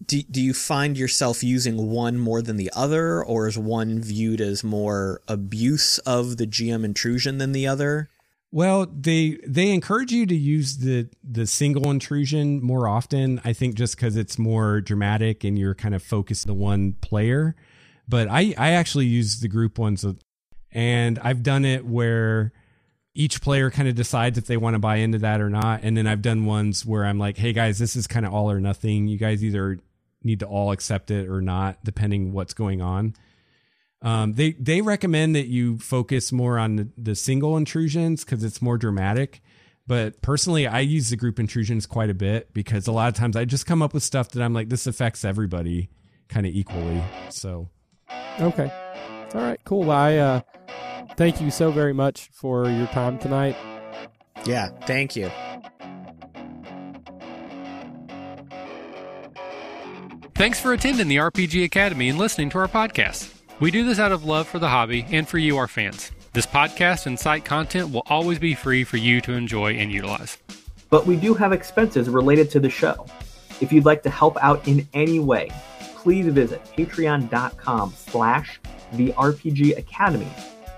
do, 0.04 0.22
do 0.22 0.42
you 0.42 0.52
find 0.52 0.98
yourself 0.98 1.42
using 1.42 1.90
one 1.90 2.18
more 2.18 2.42
than 2.42 2.56
the 2.56 2.70
other, 2.74 3.24
or 3.24 3.48
is 3.48 3.56
one 3.56 4.00
viewed 4.00 4.40
as 4.40 4.62
more 4.62 5.20
abuse 5.26 5.98
of 5.98 6.36
the 6.36 6.46
GM 6.46 6.84
intrusion 6.84 7.38
than 7.38 7.52
the 7.52 7.66
other? 7.66 8.10
Well, 8.52 8.86
they 8.86 9.38
they 9.46 9.72
encourage 9.72 10.12
you 10.12 10.26
to 10.26 10.34
use 10.34 10.78
the 10.78 11.08
the 11.24 11.46
single 11.46 11.90
intrusion 11.90 12.62
more 12.62 12.88
often. 12.88 13.40
I 13.44 13.52
think 13.52 13.74
just 13.74 13.96
because 13.96 14.16
it's 14.16 14.38
more 14.38 14.80
dramatic 14.80 15.44
and 15.44 15.58
you're 15.58 15.74
kind 15.74 15.94
of 15.94 16.02
focused 16.02 16.48
on 16.48 16.56
the 16.56 16.62
one 16.62 16.92
player. 16.94 17.56
But 18.08 18.28
I 18.28 18.54
I 18.56 18.70
actually 18.70 19.06
use 19.06 19.40
the 19.40 19.48
group 19.48 19.78
ones, 19.78 20.04
and 20.76 21.18
I've 21.20 21.42
done 21.42 21.64
it 21.64 21.86
where 21.86 22.52
each 23.14 23.40
player 23.40 23.70
kind 23.70 23.88
of 23.88 23.94
decides 23.94 24.36
if 24.36 24.46
they 24.46 24.58
want 24.58 24.74
to 24.74 24.78
buy 24.78 24.96
into 24.96 25.16
that 25.20 25.40
or 25.40 25.48
not. 25.48 25.80
And 25.82 25.96
then 25.96 26.06
I've 26.06 26.20
done 26.20 26.44
ones 26.44 26.84
where 26.84 27.06
I'm 27.06 27.18
like, 27.18 27.38
hey 27.38 27.54
guys, 27.54 27.78
this 27.78 27.96
is 27.96 28.06
kind 28.06 28.26
of 28.26 28.34
all 28.34 28.50
or 28.50 28.60
nothing. 28.60 29.08
You 29.08 29.16
guys 29.16 29.42
either 29.42 29.78
need 30.22 30.40
to 30.40 30.46
all 30.46 30.72
accept 30.72 31.10
it 31.10 31.30
or 31.30 31.40
not, 31.40 31.82
depending 31.82 32.34
what's 32.34 32.52
going 32.52 32.82
on. 32.82 33.14
Um, 34.02 34.34
they 34.34 34.52
they 34.52 34.82
recommend 34.82 35.34
that 35.34 35.46
you 35.46 35.78
focus 35.78 36.30
more 36.30 36.58
on 36.58 36.76
the, 36.76 36.88
the 36.98 37.14
single 37.14 37.56
intrusions 37.56 38.22
because 38.22 38.44
it's 38.44 38.60
more 38.60 38.76
dramatic. 38.76 39.40
But 39.86 40.20
personally, 40.20 40.66
I 40.66 40.80
use 40.80 41.08
the 41.08 41.16
group 41.16 41.40
intrusions 41.40 41.86
quite 41.86 42.10
a 42.10 42.14
bit 42.14 42.52
because 42.52 42.86
a 42.86 42.92
lot 42.92 43.08
of 43.08 43.14
times 43.14 43.34
I 43.34 43.46
just 43.46 43.64
come 43.64 43.80
up 43.80 43.94
with 43.94 44.02
stuff 44.02 44.28
that 44.32 44.42
I'm 44.42 44.52
like, 44.52 44.68
this 44.68 44.86
affects 44.86 45.24
everybody 45.24 45.88
kind 46.28 46.44
of 46.44 46.52
equally. 46.52 47.02
So, 47.30 47.70
Okay. 48.40 48.70
All 49.34 49.40
right. 49.40 49.58
Cool. 49.64 49.90
I 49.90 50.16
uh, 50.16 50.40
thank 51.16 51.40
you 51.40 51.50
so 51.50 51.70
very 51.70 51.92
much 51.92 52.28
for 52.32 52.68
your 52.68 52.86
time 52.88 53.18
tonight. 53.18 53.56
Yeah, 54.44 54.68
thank 54.86 55.16
you. 55.16 55.30
Thanks 60.34 60.60
for 60.60 60.74
attending 60.74 61.08
the 61.08 61.16
RPG 61.16 61.64
Academy 61.64 62.10
and 62.10 62.18
listening 62.18 62.50
to 62.50 62.58
our 62.58 62.68
podcast. 62.68 63.32
We 63.58 63.70
do 63.70 63.84
this 63.86 63.98
out 63.98 64.12
of 64.12 64.24
love 64.24 64.46
for 64.46 64.58
the 64.58 64.68
hobby 64.68 65.06
and 65.10 65.26
for 65.26 65.38
you, 65.38 65.56
our 65.56 65.66
fans. 65.66 66.12
This 66.34 66.46
podcast 66.46 67.06
and 67.06 67.18
site 67.18 67.46
content 67.46 67.90
will 67.90 68.02
always 68.06 68.38
be 68.38 68.54
free 68.54 68.84
for 68.84 68.98
you 68.98 69.22
to 69.22 69.32
enjoy 69.32 69.76
and 69.76 69.90
utilize. 69.90 70.36
But 70.90 71.06
we 71.06 71.16
do 71.16 71.32
have 71.32 71.52
expenses 71.52 72.10
related 72.10 72.50
to 72.50 72.60
the 72.60 72.68
show. 72.68 73.06
If 73.62 73.72
you'd 73.72 73.86
like 73.86 74.02
to 74.02 74.10
help 74.10 74.36
out 74.42 74.68
in 74.68 74.86
any 74.92 75.18
way, 75.18 75.50
please 75.96 76.26
visit 76.26 76.62
patreon.com 76.76 77.94
slash 77.96 78.60
the 78.92 79.12
RPG 79.12 79.78
Academy 79.78 80.28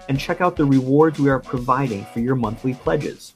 and 0.09 0.19
check 0.19 0.41
out 0.41 0.57
the 0.57 0.65
rewards 0.65 1.19
we 1.19 1.31
are 1.31 1.39
providing 1.39 2.05
for 2.07 2.21
your 2.21 2.35
monthly 2.35 2.75
pledges. 2.75 3.35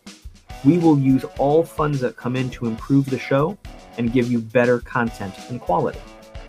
We 0.64 0.78
will 0.78 0.98
use 0.98 1.24
all 1.38 1.64
funds 1.64 2.00
that 2.00 2.16
come 2.16 2.36
in 2.36 2.50
to 2.50 2.66
improve 2.66 3.06
the 3.06 3.18
show 3.18 3.58
and 3.98 4.12
give 4.12 4.30
you 4.30 4.40
better 4.40 4.78
content 4.80 5.34
and 5.50 5.60
quality. 5.60 6.00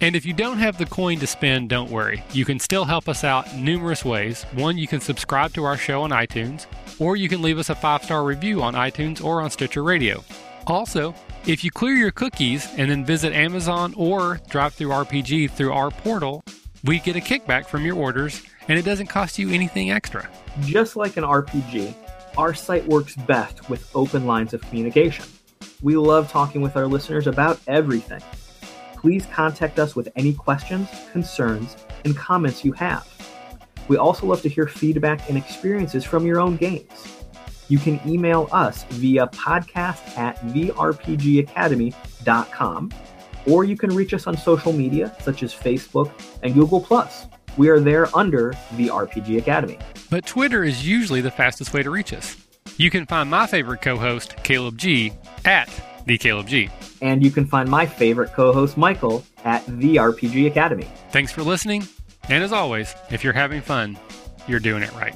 And 0.02 0.16
if 0.16 0.26
you 0.26 0.34
don't 0.34 0.58
have 0.58 0.78
the 0.78 0.86
coin 0.86 1.20
to 1.20 1.28
spend, 1.28 1.70
don't 1.70 1.90
worry. 1.90 2.24
You 2.34 2.46
can 2.46 2.60
still 2.60 2.86
help 2.86 3.08
us 3.08 3.24
out 3.24 3.56
numerous 3.56 4.04
ways. 4.04 4.44
One, 4.54 4.78
you 4.78 4.88
can 4.88 5.00
subscribe 5.00 5.54
to 5.54 5.64
our 5.64 5.78
show 5.78 6.02
on 6.02 6.10
iTunes, 6.10 6.66
or 7.00 7.16
you 7.16 7.30
can 7.30 7.42
leave 7.42 7.58
us 7.58 7.70
a 7.70 7.76
five 7.76 8.04
star 8.04 8.24
review 8.24 8.62
on 8.62 8.74
iTunes 8.74 9.24
or 9.24 9.42
on 9.42 9.50
Stitcher 9.50 9.84
Radio. 9.84 10.24
Also, 10.68 11.16
if 11.46 11.64
you 11.64 11.72
clear 11.72 11.94
your 11.94 12.12
cookies 12.12 12.68
and 12.78 12.90
then 12.90 13.06
visit 13.06 13.34
Amazon 13.34 13.94
or 13.98 14.40
DriveThruRPG 14.50 15.52
through 15.52 15.74
our 15.74 15.92
portal, 15.92 16.44
we 16.84 17.00
get 17.00 17.16
a 17.16 17.20
kickback 17.20 17.66
from 17.66 17.86
your 17.86 17.96
orders 17.96 18.42
and 18.68 18.80
it 18.80 18.86
doesn't 18.86 19.08
cost 19.08 19.40
you 19.40 19.50
anything 19.50 19.92
extra. 19.92 20.30
Just 20.62 20.96
like 20.96 21.18
an 21.18 21.24
RPG, 21.24 21.94
our 22.38 22.54
site 22.54 22.86
works 22.88 23.16
best 23.16 23.70
with 23.70 23.90
open 23.96 24.26
lines 24.26 24.54
of 24.54 24.62
communication. 24.62 25.26
We 25.82 25.98
love 25.98 26.32
talking 26.32 26.62
with 26.62 26.78
our 26.78 26.88
listeners 26.88 27.28
about 27.28 27.60
everything. 27.68 28.22
Please 28.96 29.26
contact 29.28 29.80
us 29.80 29.96
with 29.96 30.10
any 30.16 30.34
questions, 30.34 30.90
concerns, 31.12 31.76
and 32.06 32.16
comments 32.16 32.64
you 32.64 32.72
have. 32.74 33.08
We 33.88 33.98
also 33.98 34.28
love 34.28 34.44
to 34.44 34.50
hear 34.50 34.68
feedback 34.68 35.28
and 35.30 35.38
experiences 35.38 36.06
from 36.06 36.26
your 36.26 36.40
own 36.40 36.56
games. 36.56 37.20
You 37.68 37.80
can 37.80 38.00
email 38.08 38.48
us 38.52 38.86
via 38.86 39.28
podcast 39.28 40.18
at 40.18 40.38
therpgacademy.com, 40.38 42.92
or 43.46 43.66
you 43.66 43.76
can 43.76 43.94
reach 43.94 44.14
us 44.14 44.26
on 44.28 44.38
social 44.38 44.72
media 44.72 45.14
such 45.22 45.44
as 45.44 45.54
Facebook 45.54 46.12
and 46.44 46.54
Google. 46.54 46.80
We 47.58 47.70
are 47.70 47.80
there 47.80 48.16
under 48.16 48.56
the 48.78 48.88
RPG 48.88 49.38
Academy. 49.38 49.78
But 50.10 50.26
Twitter 50.26 50.64
is 50.64 50.88
usually 50.88 51.22
the 51.22 51.32
fastest 51.32 51.74
way 51.74 51.84
to 51.84 51.90
reach 51.90 52.14
us. 52.14 52.38
You 52.78 52.90
can 52.90 53.06
find 53.06 53.30
my 53.30 53.46
favorite 53.46 53.82
co 53.82 53.98
host, 53.98 54.36
Caleb 54.44 54.78
G, 54.78 55.14
at 55.46 55.70
the 56.06 56.18
Caleb 56.18 56.48
G. 56.48 56.70
And 57.02 57.24
you 57.24 57.32
can 57.32 57.46
find 57.46 57.70
my 57.70 57.86
favorite 57.86 58.34
co 58.34 58.52
host, 58.54 58.78
Michael, 58.78 59.24
at 59.44 59.66
the 59.68 59.98
RPG 59.98 60.48
Academy. 60.48 60.88
Thanks 61.12 61.32
for 61.32 61.44
listening, 61.44 61.88
and 62.30 62.44
as 62.44 62.52
always, 62.52 62.96
if 63.12 63.24
you're 63.24 63.34
having 63.34 63.62
fun, 63.62 63.98
you're 64.48 64.60
doing 64.60 64.84
it 64.84 64.94
right. 64.94 65.16